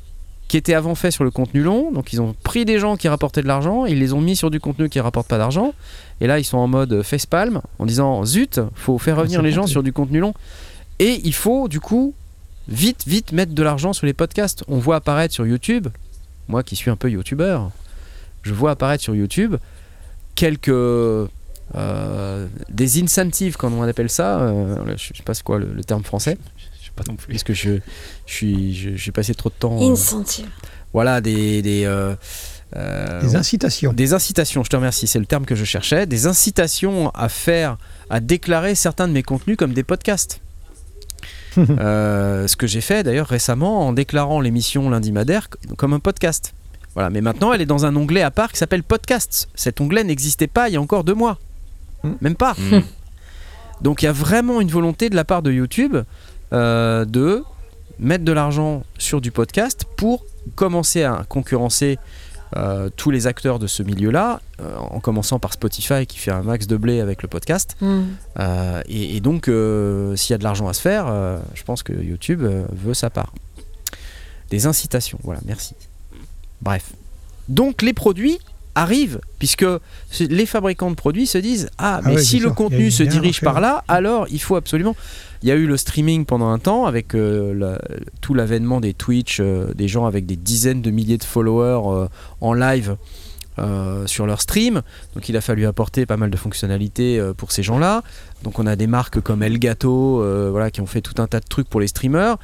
[0.53, 1.91] qui était avant fait sur le contenu long.
[1.93, 4.51] Donc ils ont pris des gens qui rapportaient de l'argent, ils les ont mis sur
[4.51, 5.73] du contenu qui rapporte pas d'argent.
[6.21, 9.67] Et là, ils sont en mode facepalm en disant zut, faut faire revenir les gens
[9.67, 10.35] sur du contenu long.
[10.99, 12.13] Et il faut du coup
[12.69, 14.63] vite, vite mettre de l'argent sur les podcasts.
[14.69, 15.89] On voit apparaître sur YouTube,
[16.49, 17.71] moi qui suis un peu youtubeur,
[18.43, 19.57] je vois apparaître sur YouTube
[20.35, 24.39] quelques euh, des incentives, comme on appelle ça.
[24.41, 26.37] euh, je sais pas c'est quoi le, le terme français,
[26.97, 27.29] pas non plus.
[27.29, 27.79] puisque je,
[28.27, 29.77] je suis, je- j'ai passé trop de temps.
[29.81, 30.49] euh, Incentive.
[30.93, 32.15] voilà des des, euh,
[32.77, 33.93] euh, Des incitations.
[33.93, 37.77] des incitations, je te remercie, c'est le terme que je cherchais, des incitations à faire,
[38.11, 40.41] à déclarer certains de mes contenus comme des podcasts.
[41.59, 46.55] Euh, ce que j'ai fait d'ailleurs récemment en déclarant l'émission lundi madère comme un podcast.
[46.95, 49.49] Voilà, mais maintenant elle est dans un onglet à part qui s'appelle Podcasts.
[49.55, 51.39] Cet onglet n'existait pas il y a encore deux mois.
[52.05, 52.13] Hmm.
[52.23, 52.55] Même pas.
[52.59, 52.81] Mm.
[53.83, 55.97] Donc il y a vraiment une volonté de la part de YouTube
[56.53, 57.45] euh, de
[57.99, 60.25] mettre de l'argent sur du podcast pour
[60.55, 61.99] commencer à concurrencer
[62.57, 66.43] euh, tous les acteurs de ce milieu-là, euh, en commençant par Spotify qui fait un
[66.43, 67.77] max de blé avec le podcast.
[67.81, 68.03] Mm.
[68.41, 71.07] Euh, et, et donc, s'il y a de l'argent à se faire,
[71.55, 73.33] je pense que YouTube veut sa part.
[74.51, 75.75] Des incitations, voilà, merci.
[76.61, 76.93] Bref.
[77.49, 78.39] Donc, les produits
[78.75, 79.67] arrivent, puisque
[80.21, 83.03] les fabricants de produits se disent Ah, Ah mais ouais, si le sûr, contenu se
[83.03, 83.61] dirige par ouais.
[83.61, 84.97] là, alors il faut absolument.
[85.43, 87.79] Il y a eu le streaming pendant un temps avec euh, la-
[88.21, 92.09] tout l'avènement des Twitch, euh, des gens avec des dizaines de milliers de followers euh,
[92.41, 92.97] en live
[93.59, 94.83] euh, sur leur stream.
[95.15, 98.03] Donc il a fallu apporter pas mal de fonctionnalités euh, pour ces gens-là.
[98.45, 101.41] Donc on a des marques comme Elgato euh, voilà, qui ont fait tout un tas
[101.41, 102.37] de trucs pour les streamers.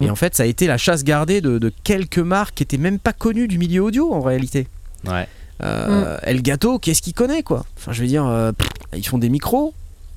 [0.00, 0.10] Et Mm.
[0.10, 2.98] en fait, ça a été la chasse gardée de, de quelques marques qui étaient même
[2.98, 4.66] pas connues du milieu audio en réalité.
[5.06, 5.26] Ouais.
[5.62, 7.64] Euh, Elgato, qu'est-ce qu'ils connaissent quoi?
[7.76, 8.52] Enfin, je veux dire, euh,
[8.94, 9.74] ils font des micros.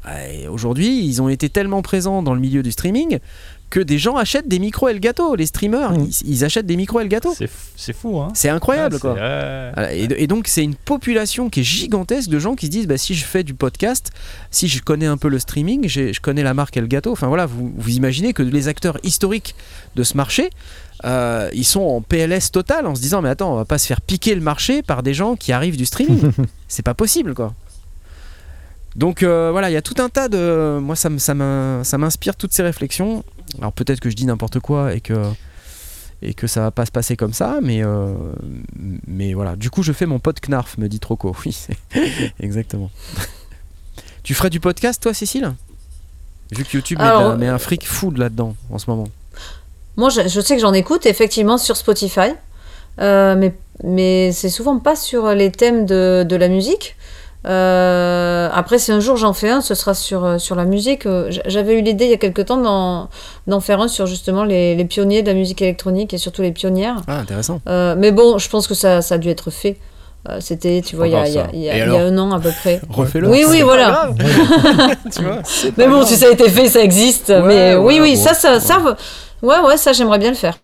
[0.08, 3.20] Et Aujourd'hui, ils ont été tellement présents dans le milieu du streaming
[3.70, 5.36] que des gens achètent des micros Elgato.
[5.36, 6.08] Les streamers, Mm.
[6.24, 7.36] ils, ils achètent des micros Elgato.
[7.76, 8.30] C'est fou, hein.
[8.34, 9.94] C'est incroyable Ouais, quoi.
[9.94, 12.98] et, et donc c'est une population qui est gigantesque de gens qui se disent bah,
[12.98, 14.12] si je fais du podcast,
[14.50, 17.12] si je connais un peu le streaming, j'ai- je connais la marque Elgato.
[17.12, 19.54] Enfin voilà, vous, vous imaginez que les acteurs historiques
[19.96, 20.50] de ce marché,
[21.06, 23.86] euh, ils sont en PLS total en se disant mais attends, on va pas se
[23.86, 26.32] faire piquer le marché par des gens qui arrivent du streaming.
[26.68, 27.54] c'est pas possible quoi.
[29.00, 30.78] Donc euh, voilà, il y a tout un tas de.
[30.80, 33.24] Moi, ça, m'inspire toutes ces réflexions.
[33.60, 35.14] Alors peut-être que je dis n'importe quoi et que
[36.22, 38.14] et que ça va pas se passer comme ça, mais euh,
[39.08, 39.56] mais voilà.
[39.56, 41.34] Du coup, je fais mon pod Knarf, me dit Troco.
[41.46, 41.56] Oui,
[42.42, 42.92] exactement.
[44.24, 45.54] tu ferais du podcast, toi, Cécile?
[46.52, 48.90] Vu que YouTube met, de la- Alors, met un fric fou de là-dedans en ce
[48.90, 49.08] moment.
[49.96, 52.32] Moi, je, je sais que j'en écoute effectivement sur Spotify.
[53.00, 53.54] euh, mais,
[53.86, 56.98] mais c'est souvent pas sur les thèmes de, de la musique.
[57.48, 61.06] Euh, après, si un jour j'en fais un, ce sera sur, euh, sur la musique.
[61.06, 63.10] Euh, J'avais eu l'idée il y a quelque temps
[63.48, 66.52] d'en faire un sur justement les, les pionniers de la musique électronique et surtout les
[66.52, 66.98] pionnières.
[67.08, 67.62] Ah, intéressant.
[67.70, 69.78] Euh, mais bon, je pense que ça, ça a dû être fait.
[70.28, 72.32] Euh, C'était, tu vois, il y, a, y a- y a- y a un an
[72.34, 72.82] à peu près.
[72.90, 73.30] Refais-le.
[73.30, 74.10] Oui, oui, voilà.
[75.16, 75.38] tu vois,
[75.78, 76.08] Mais bon, grave.
[76.08, 77.30] si ça a été fait, ça existe.
[77.30, 78.60] Ouais, mais oui, oui, bon, ça, ça, ouais.
[78.60, 78.80] ça,
[79.42, 80.56] ouais, ouais, ça, j'aimerais bien le faire.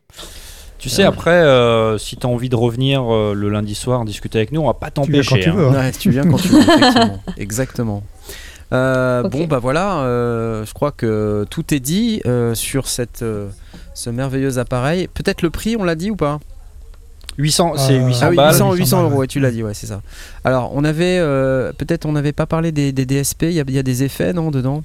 [0.78, 4.38] Tu sais, après, euh, si tu as envie de revenir euh, le lundi soir discuter
[4.38, 5.40] avec nous, on va pas Tu viens quand t'empêcher.
[5.44, 5.54] tu hein.
[5.56, 5.68] veux.
[5.68, 5.72] hein.
[5.74, 7.24] Ouais, tu viens quand tu veux, effectivement.
[7.38, 8.04] Exactement.
[8.74, 9.24] Euh.
[9.30, 13.48] Bon, bah voilà, euh, je crois que tout est dit euh, sur cette, euh,
[13.94, 15.08] ce merveilleux appareil.
[15.08, 16.40] Peut-être le prix, on l'a dit ou pas?
[17.38, 18.52] 800, c'est Euh, 800 Ah oui, balles.
[18.54, 19.28] 800, 800 800 balles, euros, ouais.
[19.28, 20.02] tu l'as dit, ouais, c'est ça.
[20.44, 23.64] Alors, on avait, euh, peut-être on n'avait pas parlé des, des DSP, il y, a-
[23.68, 24.84] il y a des effets, non, dedans?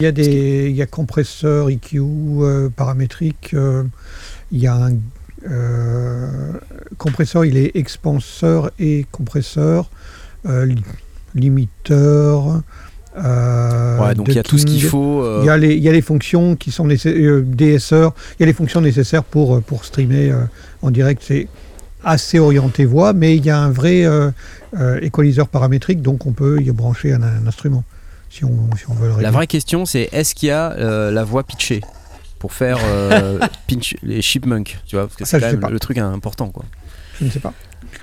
[0.00, 3.50] Il y a des, il y a compresseur EQ euh, paramétrique.
[3.54, 3.82] euh,
[4.52, 4.92] il y a un
[6.98, 9.90] compresseur, il est expanseur et compresseur,
[10.46, 10.82] euh, li-
[11.34, 12.60] limiteur.
[13.18, 15.22] euh, Ouais, donc il y a tout ce qu'il faut.
[15.22, 18.40] euh, Il y, a les, il y a les fonctions qui sont nécessaires, DSR, il
[18.40, 20.44] y a les fonctions nécessaires pour, euh, pour streamer euh,
[20.82, 21.22] en direct.
[21.24, 21.48] C'est
[22.04, 24.30] assez orienté voix, mais il y a un vrai euh,
[24.78, 27.84] euh, équaliseur paramétrique, donc on peut y brancher un, un instrument
[28.30, 31.10] si on, si on veut le La vraie question, c'est est-ce qu'il y a euh,
[31.10, 31.82] la voix pitchée?
[32.42, 33.38] Pour faire euh,
[33.70, 36.64] pinch- les chipmunks, tu vois, parce que Ça, c'est quand même le truc important, quoi.
[37.20, 37.52] Je ne sais pas.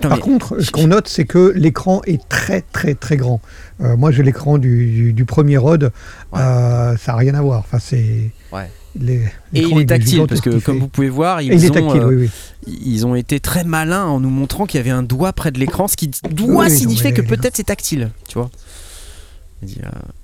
[0.01, 3.41] Par contre, ce qu'on note, c'est que l'écran est très très très grand.
[3.81, 5.91] Euh, moi, j'ai l'écran du, du- du premier Rod,
[6.31, 6.39] Ouais.
[6.39, 7.59] euh, ça n'a rien à voir.
[7.59, 8.29] Enfin, c'est.
[8.53, 8.69] Ouais.
[8.97, 12.01] les- Et il est tactile, parce que comme vous pouvez voir, ils, il ont, tactile,
[12.01, 12.29] euh, oui,
[12.65, 12.79] oui.
[12.85, 15.59] ils ont été très malins en nous montrant qu'il y avait un doigt près de
[15.59, 18.49] l'écran, ce qui doit Oui, signifier que peut-être c'est tactile, tu vois.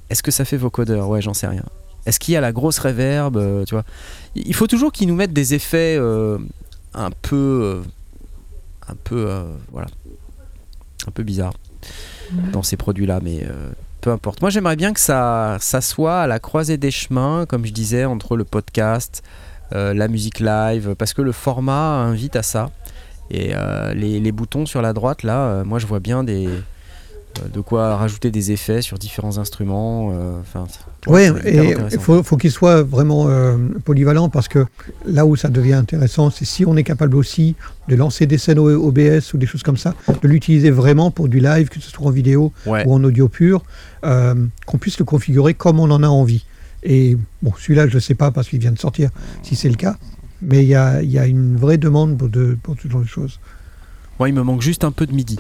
[0.10, 1.64] Est-ce que ça fait vocodeur Ouais, j'en sais rien.
[2.06, 3.84] Est-ce qu'il y a la grosse reverb euh, Tu vois,
[4.36, 6.38] il faut toujours qu'ils nous mettent des effets euh,
[6.94, 7.82] un peu, euh,
[8.88, 9.28] un peu,
[9.72, 9.88] voilà,
[11.08, 11.54] un peu bizarre
[12.52, 13.46] dans ces produits-là, mais
[14.02, 14.42] peu importe.
[14.42, 18.06] Moi, j'aimerais bien que ça, ça soit à la croisée des chemins, comme je disais,
[18.06, 19.24] entre le podcast,
[19.72, 22.72] la musique live, parce que le format invite à ça.
[23.32, 23.54] Et
[23.94, 26.50] les, les boutons sur la droite, là, moi, je vois bien des
[27.54, 30.12] de quoi rajouter des effets sur différents instruments.
[30.14, 30.66] euh, Enfin,
[31.08, 34.66] Oui, et il faut, faut qu'il soit vraiment euh, polyvalent parce que
[35.06, 37.56] là où ça devient intéressant, c'est si on est capable aussi
[37.88, 41.40] de lancer des scènes OBS ou des choses comme ça, de l'utiliser vraiment pour du
[41.40, 42.84] live, que ce soit en vidéo Ouais.
[42.88, 43.64] ou en audio pur,
[44.04, 44.34] euh,
[44.66, 46.46] qu'on puisse le configurer comme on en a envie.
[46.84, 49.10] Et bon, celui-là, je ne sais pas parce qu'il vient de sortir,
[49.44, 49.98] si c'est le cas,
[50.42, 53.02] mais il y a, il y a une vraie demande pour, de, pour ce genre
[53.02, 53.40] de choses.
[54.20, 55.38] Moi, il me manque juste un peu de midi.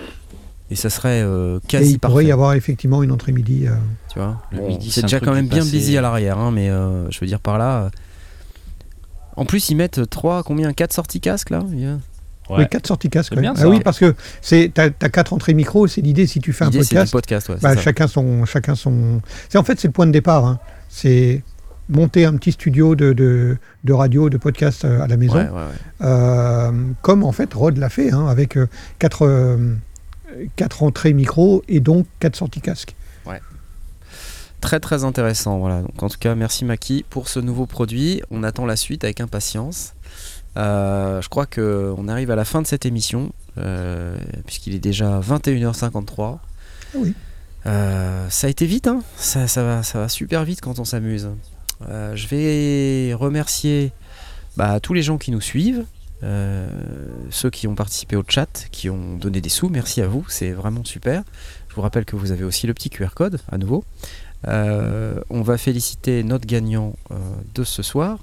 [0.71, 2.25] Et ça serait euh, Et quasi il pourrait parfait.
[2.27, 3.67] y avoir effectivement une entrée midi.
[3.67, 3.75] euh,
[4.11, 5.71] Tu vois Le Bon, midi, c'est c'est un déjà truc quand même bien passé.
[5.71, 7.83] busy à l'arrière, hein, mais euh, je veux dire par là.
[7.83, 7.89] euh,
[9.35, 11.97] En plus, ils mettent 3, combien 4 sorties casque là Il y a-
[12.47, 12.57] Ouais.
[12.59, 13.29] Oui, quatre sorties casque.
[13.29, 13.41] C'est ouais.
[13.41, 15.87] bien, Ah oui, parce que c'est t'as as quatre entrées micro.
[15.87, 17.49] C'est l'idée si tu fais un L'idée, c'est du podcast, podcast.
[17.49, 17.81] Ouais, c'est bah, ça.
[17.81, 19.19] chacun son chacun son.
[19.49, 20.45] C'est en fait c'est le point de départ.
[20.45, 20.59] hein.
[20.87, 21.41] C'est
[21.89, 25.41] monter un petit studio de, de, de radio, de podcast euh, à la maison, Ouais,
[25.41, 26.05] ouais, ouais.
[26.05, 26.71] Euh,
[27.01, 28.67] comme en fait Rod l'a fait, hein, avec euh,
[28.99, 29.73] quatre euh,
[30.55, 32.95] quatre entrées micro et donc quatre sorties casque.
[34.65, 35.59] Très très intéressant.
[35.59, 35.81] Voilà.
[35.81, 38.23] Donc, en tout cas, merci Maki pour ce nouveau produit.
[38.31, 39.93] On attend la suite avec impatience.
[40.57, 44.17] Euh, je crois que on arrive à la fin de cette émission, euh,
[44.47, 46.39] puisqu'il est déjà 21h53.
[46.39, 47.13] Ah oui.
[47.67, 50.85] Euh, ça a été vite, hein ça, ça, va, ça va super vite quand on
[50.85, 51.29] s'amuse.
[51.81, 53.91] Je vais remercier
[54.57, 55.85] bah, tous les gens qui nous suivent,
[56.23, 56.67] euh,
[57.29, 60.51] ceux qui ont participé au chat, qui ont donné des sous, merci à vous, c'est
[60.51, 61.23] vraiment super.
[61.69, 63.83] Je vous rappelle que vous avez aussi le petit QR code à nouveau.
[64.47, 67.15] Euh, on va féliciter notre gagnant euh,
[67.53, 68.19] de ce soir,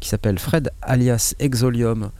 [0.00, 2.10] qui s'appelle Fred alias Exolium.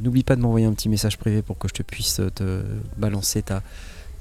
[0.00, 2.62] N'oublie pas de m'envoyer un petit message privé pour que je te puisse te
[2.96, 3.62] balancer ta,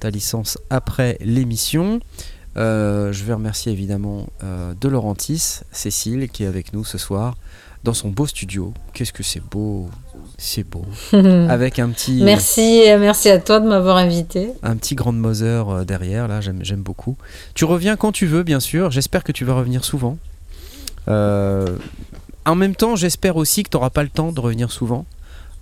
[0.01, 2.01] ta licence après l'émission.
[2.57, 7.37] Je vais remercier évidemment De Laurentis, Cécile, qui est avec nous ce soir
[7.85, 8.73] dans son beau studio.
[8.91, 9.89] Qu'est-ce que c'est beau,
[10.37, 10.85] c'est beau.
[11.49, 14.49] Avec un petit, Merci, merci à toi de m'avoir invité.
[14.63, 17.17] un petit Grand Mother euh, derrière, là, j'aime, j'aime beaucoup.
[17.55, 18.91] Tu reviens quand tu veux, bien sûr.
[18.91, 20.17] J'espère que tu vas revenir souvent.
[21.07, 21.77] Euh,
[22.45, 25.05] en même temps, j'espère aussi que tu n'auras pas le temps de revenir souvent.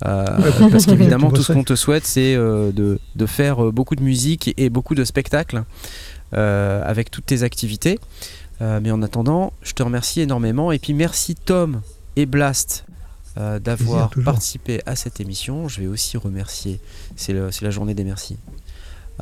[0.06, 0.26] Euh,
[0.72, 4.03] parce qu'évidemment, tout ce qu'on te souhaite, c'est euh, de, de faire euh, beaucoup de
[4.03, 5.64] musique et, et beaucoup de spectacles
[6.34, 7.97] euh, avec toutes tes activités.
[8.61, 10.72] Euh, mais en attendant, je te remercie énormément.
[10.73, 11.81] Et puis merci Tom
[12.18, 12.85] et Blast
[13.37, 15.67] euh, d'avoir participé à cette émission.
[15.67, 16.79] Je vais aussi remercier,
[17.15, 18.37] c'est la journée des merci.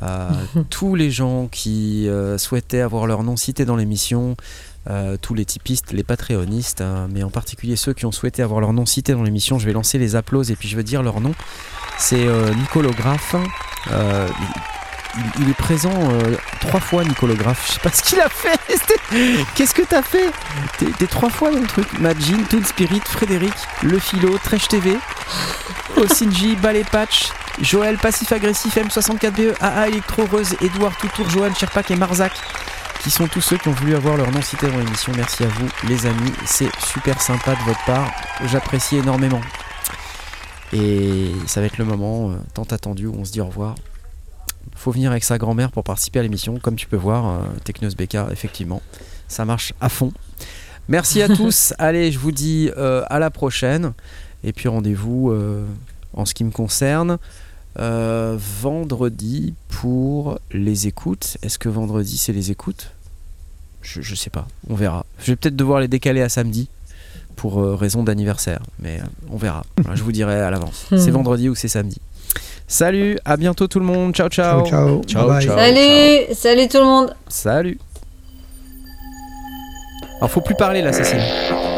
[0.02, 0.28] Euh,
[0.70, 4.36] tous les gens qui euh, souhaitaient avoir leur nom cité dans l'émission,
[4.90, 8.60] euh, tous les typistes, les patreonistes, euh, mais en particulier ceux qui ont souhaité avoir
[8.60, 9.58] leur nom cité dans l'émission.
[9.58, 11.32] Je vais lancer les applauses et puis je vais dire leur nom.
[11.98, 12.26] C'est
[12.56, 13.36] Nicolographe.
[15.16, 17.66] Il, il est présent euh, trois fois, Nicolographe.
[17.66, 18.58] Je sais pas ce qu'il a fait.
[19.54, 20.30] Qu'est-ce que t'as fait?
[20.78, 21.86] T'es trois fois dans le truc.
[22.00, 24.96] Majin, Toon Spirit, Frédéric, Le Philo, Trèche TV,
[25.96, 27.28] Osinji, Ballet Patch,
[27.60, 32.32] Joël, Passif Agressif, M64BE, AA Electro, Rose, Edouard Toutour, Johan, Sherpak et Marzac
[33.02, 35.12] qui sont tous ceux qui ont voulu avoir leur nom cité dans l'émission.
[35.14, 36.32] Merci à vous, les amis.
[36.46, 38.10] C'est super sympa de votre part.
[38.46, 39.42] J'apprécie énormément.
[40.72, 43.74] Et ça va être le moment euh, tant attendu où on se dit au revoir.
[44.76, 46.58] Faut venir avec sa grand-mère pour participer à l'émission.
[46.58, 48.82] Comme tu peux voir, euh, Technos BK, effectivement,
[49.28, 50.12] ça marche à fond.
[50.88, 51.72] Merci à tous.
[51.78, 53.92] Allez, je vous dis euh, à la prochaine.
[54.42, 55.64] Et puis rendez-vous euh,
[56.12, 57.18] en ce qui me concerne.
[57.78, 61.38] euh, vendredi pour les écoutes.
[61.42, 62.92] Est-ce que vendredi c'est les écoutes?
[63.82, 65.04] Je, je sais pas, on verra.
[65.18, 66.68] Je vais peut-être devoir les décaler à samedi
[67.36, 69.64] pour euh, raison d'anniversaire, mais euh, on verra.
[69.94, 70.86] Je vous dirai à l'avance.
[70.90, 72.00] C'est vendredi ou c'est samedi.
[72.66, 74.14] Salut, à bientôt tout le monde.
[74.14, 74.66] Ciao ciao.
[74.66, 75.02] Ciao, ciao.
[75.06, 75.46] Ciao, Bye bye.
[75.46, 75.58] ciao.
[75.58, 77.14] Salut, salut tout le monde.
[77.28, 77.78] Salut.
[80.18, 81.18] Alors faut plus parler là, Cécile.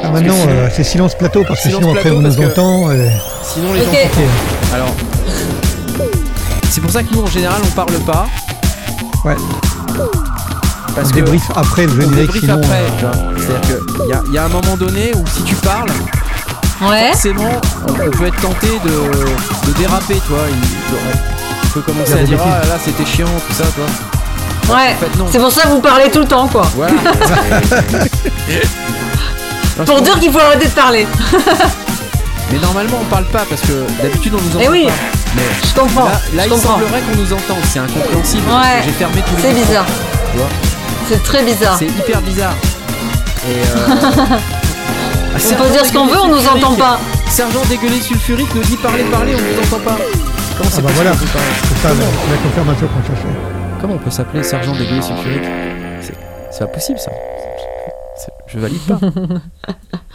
[0.04, 2.46] Ah, maintenant, que euh, c'est silence plateau parce que Silence sinon après on nous que-
[2.50, 2.90] entend.
[2.90, 3.08] euh,
[3.42, 3.86] Sinon les Ok.
[3.86, 3.98] gens.
[4.04, 4.74] ok.
[4.74, 4.94] Alors,
[6.70, 8.26] c'est pour ça que nous en général on parle pas.
[9.24, 9.34] Ouais.
[10.94, 12.16] Parce on que débrief après le on générique.
[12.32, 12.82] débriefe Sinon, après.
[13.04, 13.36] euh.
[13.36, 15.90] C'est-à-dire qu'il y a un moment donné où si tu parles,
[16.82, 17.09] Ouais.
[17.12, 20.39] forcément, on, on peut être tenté de, de déraper, toi.
[20.51, 23.85] Il peut commencer à dire ah là c'était chiant, tout ça, toi.
[24.77, 24.94] Ouais.
[24.94, 25.27] En fait non.
[25.31, 26.66] C'est pour ça que vous parlez tout le temps, quoi.
[26.74, 26.94] Voilà.
[29.85, 31.07] Pour dire qu'il faut arrêter de parler.
[32.53, 34.86] Mais normalement on parle pas parce que d'habitude on nous entend Eh oui.
[34.86, 34.93] pas.
[35.35, 36.05] Mais Je comprends.
[36.07, 36.78] là, là je il comprends.
[36.78, 38.48] semblerait qu'on nous entende, c'est incompréhensible.
[38.48, 38.82] Ouais.
[38.85, 39.85] J'ai fermé tous les C'est bizarre.
[41.09, 41.77] C'est très bizarre.
[41.78, 42.55] C'est hyper bizarre.
[43.48, 44.36] Et euh...
[45.36, 46.98] On peut dire ce qu'on veut, on nous entend pas.
[47.28, 49.96] Sergent dégueulé sulfurique nous dit parler, parler, on nous entend pas.
[50.56, 51.12] Comment c'est Ah bah voilà.
[51.12, 53.28] on peut parler C'est ça la, la confirmation qu'on cherchait.
[53.80, 55.42] Comment on peut s'appeler sergent dégueulé sulfurique?
[56.50, 57.10] C'est pas possible ça.
[58.46, 58.98] Je valide pas.